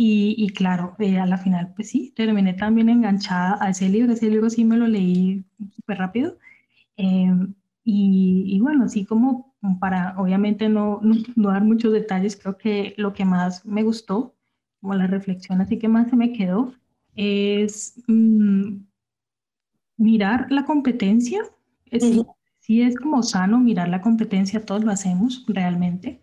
Y, 0.00 0.36
y 0.38 0.50
claro, 0.50 0.94
eh, 1.00 1.18
a 1.18 1.26
la 1.26 1.38
final, 1.38 1.72
pues 1.74 1.90
sí, 1.90 2.12
terminé 2.14 2.54
también 2.54 2.88
enganchada 2.88 3.58
a 3.60 3.70
ese 3.70 3.88
libro, 3.88 4.12
ese 4.12 4.30
libro 4.30 4.48
sí 4.48 4.64
me 4.64 4.76
lo 4.76 4.86
leí 4.86 5.44
súper 5.74 5.98
rápido. 5.98 6.38
Em, 6.96 7.54
y, 7.82 8.44
y, 8.46 8.60
bueno, 8.60 8.84
así 8.84 9.04
como 9.04 9.56
para 9.80 10.14
obviamente 10.18 10.68
no, 10.68 11.00
no, 11.02 11.16
no 11.34 11.48
dar 11.48 11.64
muchos 11.64 11.92
detalles, 11.92 12.36
creo 12.36 12.56
que 12.56 12.94
lo 12.96 13.12
que 13.12 13.24
más 13.24 13.66
me 13.66 13.82
gustó 13.82 14.37
como 14.80 14.94
la 14.94 15.06
reflexión 15.06 15.60
así 15.60 15.78
que 15.78 15.88
más 15.88 16.10
se 16.10 16.16
me 16.16 16.32
quedó, 16.32 16.72
es 17.16 18.02
mm, 18.06 18.76
mirar 19.96 20.50
la 20.50 20.64
competencia. 20.64 21.42
Es, 21.86 22.04
Sí 22.68 22.82
es 22.82 22.96
como 22.96 23.22
sano 23.22 23.58
mirar 23.58 23.88
la 23.88 24.02
competencia, 24.02 24.66
todos 24.66 24.84
lo 24.84 24.90
hacemos 24.90 25.42
realmente, 25.48 26.20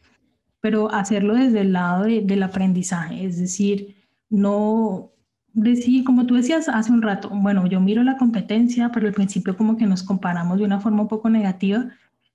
pero 0.62 0.92
hacerlo 0.92 1.34
desde 1.34 1.62
el 1.62 1.74
lado 1.74 2.04
del 2.04 2.44
aprendizaje, 2.44 3.26
es 3.26 3.40
decir, 3.40 3.96
no 4.30 5.12
decir, 5.54 6.04
como 6.04 6.28
tú 6.28 6.36
decías 6.36 6.70
hace 6.70 6.92
un 6.92 7.02
rato, 7.02 7.32
bueno, 7.32 7.66
yo 7.66 7.80
miro 7.80 8.04
la 8.04 8.18
competencia, 8.18 8.92
pero 8.94 9.08
al 9.08 9.14
principio 9.14 9.58
como 9.58 9.76
que 9.76 9.88
nos 9.88 10.04
comparamos 10.04 10.60
de 10.60 10.66
una 10.66 10.80
forma 10.80 11.02
un 11.02 11.08
poco 11.08 11.32
negativa 11.32 11.90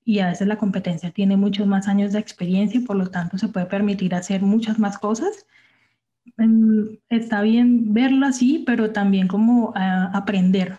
y 0.05 0.19
a 0.19 0.27
veces 0.27 0.49
la 0.49 0.59
competencia 0.59 1.13
tiene 1.13 1.37
muchos 1.37 1.69
más 1.69 1.87
años 1.87 2.13
de 2.13 2.19
experiencia 2.19 2.81
y 2.81 2.85
por 2.85 2.97
lo 2.97 3.11
tanto 3.11 3.39
se 3.39 3.47
puede 3.47 3.67
permitir 3.67 4.13
hacer 4.17 4.43
muchas 4.43 4.81
más 4.81 4.99
cosas 4.99 5.47
está 7.09 7.43
bien 7.43 7.93
verlo 7.93 8.27
así, 8.27 8.63
pero 8.67 8.93
también 8.93 9.29
como 9.29 9.73
ah, 9.75 10.11
aprender, 10.15 10.79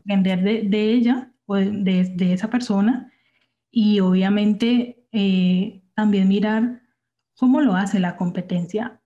aprender 0.00 0.42
de, 0.42 0.90
ella 0.90 1.32
o 1.46 1.56
de, 1.56 2.12
de, 2.14 2.32
esa 2.32 2.50
persona 2.50 3.12
y 3.70 4.00
obviamente 4.00 5.06
eh, 5.12 5.82
también 5.94 6.28
mirar 6.28 6.82
cómo 7.36 7.60
lo 7.60 7.74
hace 7.74 8.00
la 8.00 8.16
competencia 8.16 9.00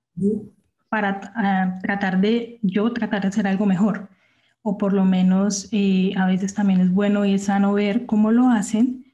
para 0.89 1.21
ah, 1.35 1.79
tratar 1.83 2.21
de 2.21 2.59
yo 2.63 2.93
tratar 2.93 3.23
de 3.23 3.29
hacer 3.29 3.47
algo 3.47 3.67
mejor. 3.67 4.09
O 4.63 4.77
por 4.77 4.93
lo 4.93 5.05
menos 5.05 5.69
eh, 5.73 6.13
a 6.17 6.27
veces 6.27 6.55
también 6.55 6.81
es 6.81 6.93
bueno 6.93 7.25
y 7.25 7.35
es 7.35 7.45
sano 7.45 7.73
ver 7.73 8.05
cómo 8.07 8.31
lo 8.31 8.51
hacen 8.51 9.10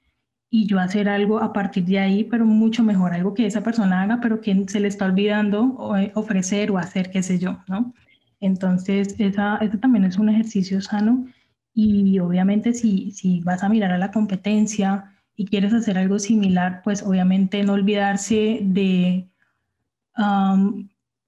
y 0.51 0.67
yo 0.67 0.79
hacer 0.79 1.09
algo 1.09 1.41
a 1.41 1.53
partir 1.53 1.85
de 1.85 1.99
ahí, 1.99 2.25
pero 2.25 2.45
mucho 2.45 2.83
mejor, 2.85 3.13
algo 3.13 3.35
que 3.35 3.47
esa 3.47 3.63
persona 3.63 4.03
haga, 4.03 4.21
pero 4.21 4.41
que 4.41 4.65
se 4.69 4.81
le 4.81 4.89
está 4.89 5.07
olvidando 5.07 5.95
eh, 5.97 6.13
ofrecer 6.15 6.71
o 6.71 6.79
hacer, 6.79 7.11
qué 7.11 7.23
sé 7.23 7.39
yo, 7.39 7.59
¿no? 7.69 7.93
Entonces, 8.41 9.17
esa, 9.19 9.57
eso 9.59 9.79
también 9.79 10.05
es 10.05 10.19
un 10.19 10.29
ejercicio 10.29 10.81
sano 10.81 11.27
y 11.75 12.19
obviamente 12.21 12.73
si, 12.73 13.11
si 13.11 13.41
vas 13.41 13.63
a 13.63 13.69
mirar 13.69 13.93
a 13.93 13.99
la 13.99 14.11
competencia 14.11 15.13
y 15.37 15.47
quieres 15.47 15.75
hacer 15.75 15.99
algo 15.99 16.19
similar, 16.19 16.81
pues 16.83 17.03
obviamente 17.03 17.63
no 17.63 17.75
olvidarse 17.75 18.61
de, 18.63 19.29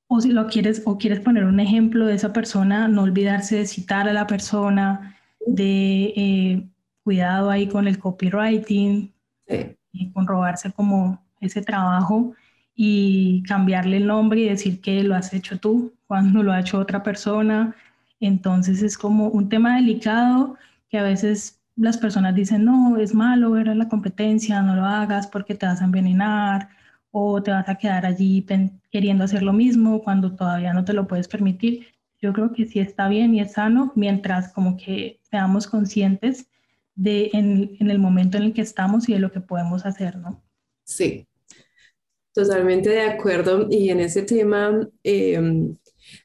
o 0.07 0.21
si 0.21 0.31
lo 0.31 0.47
quieres, 0.47 0.83
o 0.87 0.97
quieres 0.97 1.21
poner 1.21 1.45
un 1.45 1.61
ejemplo 1.61 2.07
de 2.07 2.15
esa 2.15 2.33
persona, 2.33 2.89
no 2.89 3.03
olvidarse 3.03 3.57
de 3.57 3.67
citar 3.67 4.09
a 4.09 4.13
la 4.13 4.27
persona, 4.27 5.17
de... 5.47 6.13
Eh, 6.17 6.69
cuidado 7.09 7.49
ahí 7.49 7.69
con 7.69 7.89
el 7.89 7.99
copywriting, 7.99 9.11
y 9.93 10.11
con 10.13 10.27
robarse 10.27 10.71
como 10.73 11.25
ese 11.41 11.63
trabajo 11.63 12.35
y 12.75 13.43
cambiarle 13.45 13.97
el 13.97 14.07
nombre 14.07 14.43
y 14.43 14.49
decir 14.51 14.83
que 14.83 15.03
lo 15.03 15.15
has 15.15 15.33
hecho 15.33 15.59
tú 15.59 15.95
cuando 16.07 16.43
lo 16.43 16.53
ha 16.53 16.61
hecho 16.61 16.79
otra 16.79 17.03
persona. 17.03 17.75
Entonces 18.21 18.83
es 18.83 18.99
como 18.99 19.29
un 19.29 19.49
tema 19.49 19.77
delicado 19.77 20.57
que 20.91 20.99
a 20.99 21.03
veces 21.03 21.63
las 21.77 21.97
personas 21.97 22.35
dicen, 22.35 22.67
no, 22.67 22.99
es 22.99 23.15
malo 23.15 23.53
ver 23.53 23.75
la 23.75 23.89
competencia, 23.89 24.61
no 24.61 24.77
lo 24.77 24.85
hagas 24.85 25.27
porque 25.27 25.55
te 25.55 25.65
vas 25.65 25.81
a 25.81 25.87
envenenar 25.87 26.69
o 27.11 27.43
te 27.43 27.53
vas 27.53 27.71
a 27.71 27.77
quedar 27.77 28.05
allí 28.05 28.45
queriendo 28.91 29.25
hacer 29.25 29.43
lo 29.43 29.55
mismo 29.55 30.03
cuando 30.03 30.37
todavía 30.37 30.75
no 30.75 30.85
te 30.85 30.93
lo 30.93 31.07
puedes 31.07 31.27
permitir. 31.27 31.87
Yo 32.21 32.35
creo 32.35 32.53
que 32.53 32.67
sí 32.67 32.81
está 32.81 33.09
bien 33.09 33.35
y 33.35 33.41
es 33.41 33.53
sano 33.53 33.93
mientras 33.95 34.53
como 34.53 34.77
que 34.77 35.21
seamos 35.23 35.67
conscientes 35.67 36.51
de 36.99 37.31
en, 37.33 37.77
en, 37.79 37.91
el 37.91 37.99
momento 38.01 38.39
en 38.39 38.43
el 38.43 38.53
que 38.53 38.61
estamos 38.61 39.09
y 39.09 39.13
de 39.13 39.21
lo 39.21 39.31
que 39.31 39.41
podemos 39.41 39.87
hacer, 39.87 40.17
¿no? 40.17 40.43
Sí, 40.85 41.29
totalmente 42.35 42.91
de 42.91 43.03
acuerdo. 43.03 43.69
Y 43.71 43.91
en 43.91 44.01
ese 44.01 44.23
tema, 44.23 44.89
em, 45.05 45.77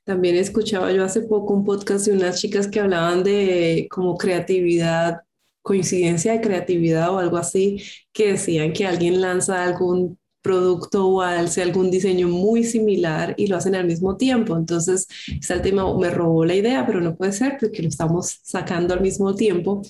también 0.03 0.35
escuchaba 0.35 0.91
yo 0.91 1.03
hace 1.03 1.21
poco 1.21 1.53
un 1.53 1.63
podcast 1.63 2.07
de 2.07 2.13
unas 2.13 2.41
chicas 2.41 2.67
que 2.67 2.79
hablaban 2.79 3.23
de 3.23 3.87
como 3.91 4.17
creatividad, 4.17 5.21
coincidencia 5.61 6.33
de 6.33 6.41
creatividad 6.41 7.13
o 7.13 7.19
algo 7.19 7.37
así, 7.37 7.83
que 8.11 8.31
decían 8.33 8.73
que 8.73 8.87
alguien 8.87 9.21
lanza 9.21 9.63
algún 9.63 10.17
producto 10.41 11.07
o 11.07 11.21
hace 11.21 11.61
algún 11.61 11.91
diseño 11.91 12.27
muy 12.27 12.63
similar 12.63 13.35
y 13.37 13.47
lo 13.47 13.57
hacen 13.57 13.75
al 13.75 13.85
mismo 13.85 14.17
tiempo. 14.17 14.57
Entonces, 14.57 15.07
está 15.39 15.53
el 15.53 15.61
tema, 15.61 15.97
me 15.97 16.09
robó 16.09 16.45
la 16.45 16.55
idea, 16.55 16.85
pero 16.85 16.99
no 16.99 17.15
puede 17.15 17.31
ser 17.31 17.57
porque 17.59 17.83
lo 17.83 17.89
estamos 17.89 18.39
sacando 18.43 18.93
al 18.93 19.01
mismo 19.01 19.35
tiempo. 19.35 19.83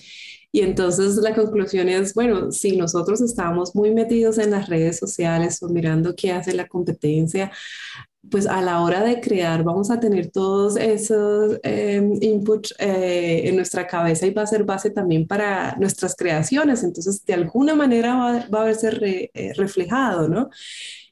Y 0.56 0.62
entonces 0.62 1.16
la 1.16 1.34
conclusión 1.34 1.90
es, 1.90 2.14
bueno, 2.14 2.52
si 2.52 2.78
nosotros 2.78 3.22
estamos 3.22 3.74
muy 3.76 3.92
metidos 3.92 4.38
en 4.38 4.52
las 4.52 4.70
redes 4.70 5.00
sociales 5.00 5.62
o 5.64 5.68
mirando 5.68 6.16
qué 6.16 6.32
hace 6.32 6.54
la 6.54 6.68
competencia, 6.68 7.52
pues 8.30 8.46
a 8.46 8.62
la 8.62 8.82
hora 8.82 9.04
de 9.04 9.20
crear 9.20 9.64
vamos 9.64 9.90
a 9.90 10.00
tener 10.00 10.30
todos 10.30 10.78
esos 10.78 11.60
em, 11.64 12.14
inputs 12.22 12.76
eh, 12.78 13.42
en 13.46 13.56
nuestra 13.56 13.88
cabeza 13.88 14.28
y 14.28 14.32
va 14.32 14.44
a 14.44 14.48
ser 14.48 14.64
base 14.64 14.92
también 14.92 15.28
para 15.28 15.76
nuestras 15.78 16.16
creaciones. 16.16 16.84
Entonces, 16.84 17.26
de 17.26 17.34
alguna 17.34 17.74
manera 17.74 18.16
va, 18.16 18.62
a 18.62 18.64
verse 18.66 19.32
eh, 19.34 19.54
reflejado, 19.56 20.30
¿no? 20.30 20.50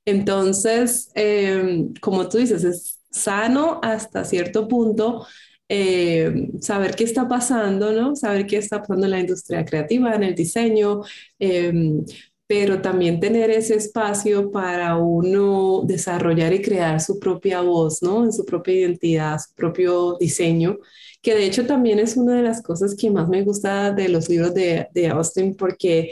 Entonces, 0.06 1.10
em, 1.16 1.94
como 2.00 2.30
tú 2.30 2.38
dices, 2.38 2.64
es 2.64 3.00
sano 3.10 3.80
hasta 3.82 4.24
cierto 4.24 4.68
punto 4.68 5.26
eh, 5.74 6.50
saber 6.60 6.96
qué 6.96 7.06
está 7.06 7.30
pasando, 7.30 7.94
¿no? 7.94 8.14
Saber 8.18 8.46
qué 8.46 8.58
está 8.58 8.82
pasando 8.82 9.06
en 9.06 9.12
la 9.12 9.22
industria 9.22 9.64
creativa, 9.64 10.14
en 10.14 10.24
el 10.24 10.36
diseño, 10.36 11.02
em, 11.40 12.04
pero 12.46 12.82
también 12.82 13.22
tener 13.22 13.50
ese 13.52 13.76
espacio 13.76 14.52
para 14.52 14.98
uno 14.98 15.84
desarrollar 15.86 16.52
y 16.54 16.62
crear 16.62 17.00
su 17.00 17.20
propia 17.20 17.62
voz, 17.62 18.04
¿no? 18.04 18.26
En 18.26 18.34
su 18.34 18.44
propia 18.46 18.74
identidad, 18.76 19.40
su 19.40 19.56
propio 19.56 20.18
diseño, 20.20 20.78
que 21.22 21.36
de 21.36 21.46
hecho 21.46 21.66
también 21.66 22.00
es 22.00 22.18
una 22.18 22.36
de 22.36 22.42
las 22.44 22.62
cosas 22.62 22.94
que 22.96 23.10
más 23.10 23.30
me 23.30 23.44
gusta 23.44 23.92
de 23.92 24.10
los 24.10 24.28
libros 24.30 24.54
de, 24.54 24.90
de 24.94 25.08
Austin, 25.10 25.56
porque 25.56 26.12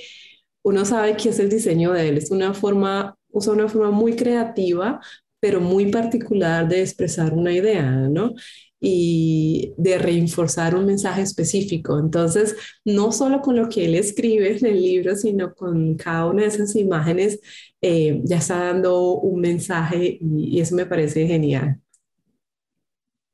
uno 0.64 0.86
sabe 0.86 1.18
que 1.18 1.30
es 1.30 1.39
el 1.39 1.49
diseño 1.49 1.91
de 1.93 2.07
él, 2.10 2.18
es 2.18 2.32
una 2.32 2.53
forma, 2.53 3.18
usa 3.32 3.51
una 3.53 3.68
forma 3.68 3.91
muy 3.91 4.16
creativa, 4.16 5.01
pero 5.41 5.60
muy 5.62 5.91
particular 5.91 6.68
de 6.70 6.82
expresar 6.82 7.34
una 7.34 7.51
idea, 7.53 7.91
¿no? 7.91 8.34
Y 8.80 9.73
de 9.77 9.97
reforzar 9.97 10.75
un 10.75 10.86
mensaje 10.86 11.21
específico. 11.21 11.99
Entonces, 11.99 12.55
no 12.86 13.11
solo 13.11 13.41
con 13.41 13.55
lo 13.55 13.67
que 13.67 13.86
él 13.86 13.95
escribe 13.95 14.57
en 14.57 14.65
el 14.65 14.82
libro, 14.82 15.15
sino 15.15 15.53
con 15.53 15.95
cada 15.95 16.27
una 16.27 16.43
de 16.43 16.47
esas 16.47 16.75
imágenes, 16.75 17.39
eh, 17.82 18.21
ya 18.23 18.38
está 18.38 18.57
dando 18.65 19.13
un 19.15 19.41
mensaje 19.41 20.17
y, 20.21 20.59
eso 20.59 20.75
me 20.75 20.86
parece 20.86 21.27
genial. 21.27 21.80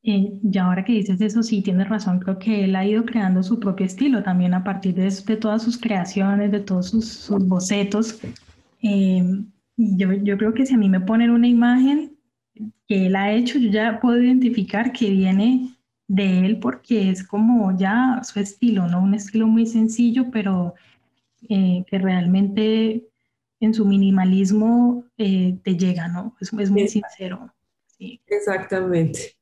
Eh, 0.04 0.40
y 0.44 0.58
ahora 0.60 0.86
que 0.86 0.94
dices 0.94 1.20
eso, 1.22 1.42
sí, 1.42 1.62
tienes 1.64 1.90
razón, 1.90 2.20
creo 2.20 2.38
que 2.38 2.66
él 2.66 2.76
ha 2.76 2.86
ido 2.86 3.06
creando 3.06 3.42
su 3.42 3.60
propio 3.60 3.88
estilo 3.88 4.22
también 4.22 4.54
a 4.54 4.64
partir 4.64 4.94
de, 4.94 5.10
de 5.10 5.38
todas 5.38 5.64
sus 5.64 5.80
creaciones, 5.80 6.52
de 6.52 6.60
todos 6.60 6.92
sus, 6.92 7.30
bocetos. 7.48 8.20
Eh, 8.84 9.24
yo, 9.78 10.14
yo 10.14 10.38
creo 10.38 10.54
que 10.54 10.66
si 10.66 10.76
a 10.76 10.78
mí 10.78 10.90
me 10.90 11.02
ponen 11.02 11.32
una 11.32 11.48
imagen, 11.48 12.15
que 12.88 13.08
él 13.08 13.16
ha 13.16 13.32
hecho, 13.32 13.58
yo 13.60 13.70
ya 13.70 14.00
puedo 14.00 14.22
identificar 14.22 14.92
que 14.92 15.10
viene 15.10 15.76
de 16.08 16.46
él 16.46 16.60
porque 16.60 17.10
es 17.10 17.24
como 17.24 17.76
ya 17.78 18.22
su 18.24 18.40
estilo, 18.40 18.88
¿no? 18.88 19.02
Un 19.02 19.16
estilo 19.16 19.48
muy 19.48 19.66
sencillo, 19.66 20.30
pero 20.32 20.76
eh, 21.50 21.84
que 21.88 21.98
realmente 21.98 23.08
en 23.60 23.74
su 23.74 23.86
minimalismo 23.86 25.06
eh, 25.18 25.58
te 25.64 25.76
llega, 25.76 26.08
¿no? 26.08 26.36
Es, 26.40 26.54
es 26.54 26.70
muy 26.70 26.88
sincero. 26.88 27.54
Exactamente. 28.28 29.36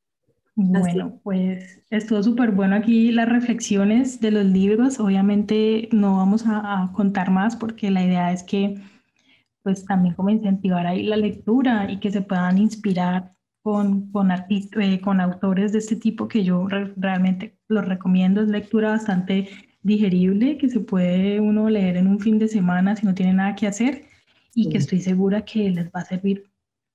Bueno, 0.56 1.20
pues 1.24 1.82
estuvo 1.90 2.22
súper 2.22 2.52
bueno 2.52 2.76
aquí 2.76 3.10
las 3.10 3.28
reflexiones 3.28 4.20
de 4.20 4.30
los 4.30 4.44
libros. 4.44 5.00
Obviamente 5.00 5.88
no 5.90 6.18
vamos 6.18 6.44
a 6.46 6.90
contar 6.94 7.30
más 7.30 7.56
porque 7.56 7.90
la 7.90 8.04
idea 8.04 8.32
es 8.32 8.44
que 8.44 8.80
pues 9.62 9.84
también 9.84 10.14
como 10.14 10.30
incentivar 10.30 10.86
ahí 10.86 11.02
la 11.02 11.16
lectura 11.16 11.90
y 11.90 11.98
que 11.98 12.12
se 12.12 12.20
puedan 12.20 12.58
inspirar 12.58 13.33
con, 13.64 14.12
con, 14.12 14.30
eh, 14.30 15.00
con 15.00 15.22
autores 15.22 15.72
de 15.72 15.78
este 15.78 15.96
tipo 15.96 16.28
que 16.28 16.44
yo 16.44 16.68
realmente 16.68 17.56
los 17.66 17.88
recomiendo. 17.88 18.42
Es 18.42 18.48
lectura 18.48 18.90
bastante 18.90 19.48
digerible 19.82 20.58
que 20.58 20.68
se 20.68 20.80
puede 20.80 21.40
uno 21.40 21.70
leer 21.70 21.96
en 21.96 22.06
un 22.06 22.20
fin 22.20 22.38
de 22.38 22.46
semana 22.46 22.94
si 22.94 23.06
no 23.06 23.14
tiene 23.14 23.32
nada 23.32 23.56
que 23.56 23.66
hacer 23.66 24.04
y 24.54 24.68
que 24.68 24.76
estoy 24.76 25.00
segura 25.00 25.46
que 25.46 25.70
les 25.70 25.86
va 25.86 26.00
a 26.00 26.04
servir 26.04 26.44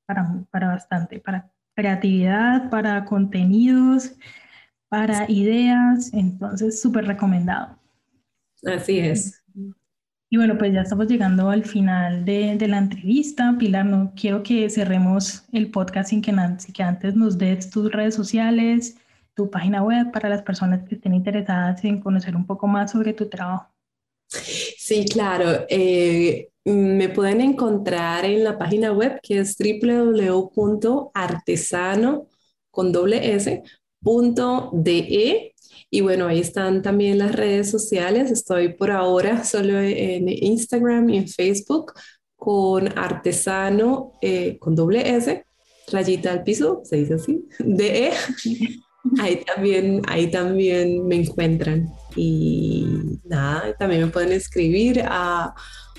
para, 0.05 0.45
para 0.51 0.67
bastante, 0.67 1.19
para 1.19 1.51
creatividad, 1.75 2.69
para 2.69 3.03
contenidos, 3.03 4.15
para 4.89 5.25
ideas. 5.27 6.13
Entonces, 6.13 6.79
súper 6.79 7.07
recomendado. 7.07 7.79
Así 8.63 8.99
es. 8.99 9.38
Y 10.31 10.37
bueno, 10.37 10.59
pues 10.59 10.71
ya 10.71 10.81
estamos 10.81 11.07
llegando 11.07 11.49
al 11.49 11.65
final 11.65 12.23
de, 12.23 12.55
de, 12.55 12.67
la 12.67 12.77
entrevista. 12.77 13.55
Pilar, 13.57 13.85
no 13.85 14.13
quiero 14.15 14.43
que 14.43 14.69
cerremos 14.69 15.45
el 15.51 15.71
podcast 15.71 16.11
sin 16.11 16.21
que, 16.21 16.29
antes 16.83 17.15
nos 17.15 17.39
des 17.39 17.71
tus 17.71 17.91
redes 17.91 18.13
sociales, 18.13 18.95
tu 19.33 19.49
página 19.49 19.81
web 19.81 20.11
para 20.11 20.29
las 20.29 20.43
personas 20.43 20.87
que 20.87 20.93
estén 20.95 21.15
interesadas 21.15 21.83
en 21.83 21.99
conocer 21.99 22.35
un 22.35 22.45
poco 22.45 22.67
más 22.67 22.91
sobre 22.91 23.13
tu 23.13 23.27
trabajo. 23.27 23.73
Sí, 24.27 25.05
claro. 25.11 25.65
Eh, 25.67 26.51
me 26.63 27.09
pueden 27.09 27.41
encontrar 27.41 28.23
en 28.25 28.43
la 28.43 28.59
página 28.59 28.91
web 28.91 29.19
que 29.23 29.39
es 29.39 29.57
www.artesano 29.57 32.27
s, 33.11 33.63
.de 34.01 35.53
y 35.91 36.01
bueno, 36.01 36.27
ahí 36.27 36.39
están 36.39 36.81
también 36.81 37.17
las 37.17 37.33
redes 37.35 37.71
sociales. 37.71 38.31
Estoy 38.31 38.73
por 38.73 38.91
ahora 38.91 39.43
solo 39.43 39.79
en 39.79 40.29
Instagram 40.29 41.09
y 41.09 41.17
en 41.17 41.27
Facebook 41.27 41.93
con 42.35 42.97
artesano 42.97 44.13
eh, 44.21 44.57
con 44.59 44.75
doble 44.75 45.15
S, 45.15 45.43
rayita 45.91 46.31
al 46.31 46.43
piso, 46.43 46.81
se 46.83 46.97
dice 46.97 47.15
así, 47.15 47.43
de 47.59 48.07
E. 48.07 48.11
Ahí 49.17 49.41
también, 49.45 50.01
ahí 50.07 50.29
también 50.29 51.07
me 51.07 51.15
encuentran. 51.15 51.87
Y 52.17 52.85
nada, 53.23 53.73
también 53.77 54.01
me 54.01 54.07
pueden 54.07 54.33
escribir 54.33 55.01
a 55.05 55.55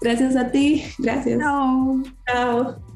Gracias 0.00 0.34
a 0.34 0.50
ti. 0.50 0.82
Gracias. 0.98 1.38
Chao. 1.38 2.02
Chao. 2.26 2.91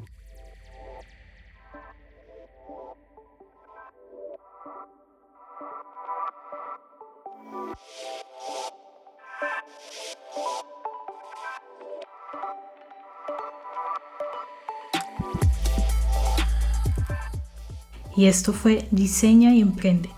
Y 18.17 18.25
esto 18.25 18.51
fue 18.51 18.89
Diseña 18.91 19.53
y 19.53 19.61
Emprende, 19.61 20.09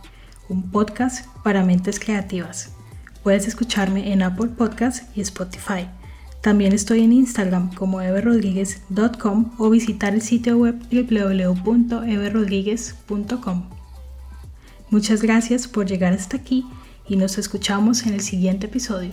un 0.48 0.72
podcast 0.72 1.28
para 1.44 1.66
mentes 1.66 2.00
creativas. 2.00 2.72
Puedes 3.22 3.48
escucharme 3.48 4.12
en 4.14 4.24
Apple 4.24 4.48
Podcasts 4.58 5.06
y 5.16 5.22
Spotify. 5.22 5.90
También 6.42 6.72
estoy 6.72 7.02
en 7.02 7.12
Instagram 7.12 7.76
como 7.76 8.00
everrodriguez.com 8.00 9.52
o 9.58 9.70
visitar 9.70 10.14
el 10.14 10.22
sitio 10.22 10.58
web 10.58 10.80
www.everrodriguez.com. 10.90 13.70
Muchas 14.90 15.22
gracias 15.22 15.68
por 15.68 15.86
llegar 15.86 16.14
hasta 16.14 16.38
aquí 16.38 16.66
y 17.06 17.18
nos 17.18 17.38
escuchamos 17.38 18.06
en 18.06 18.14
el 18.14 18.22
siguiente 18.22 18.68
episodio. 18.68 19.12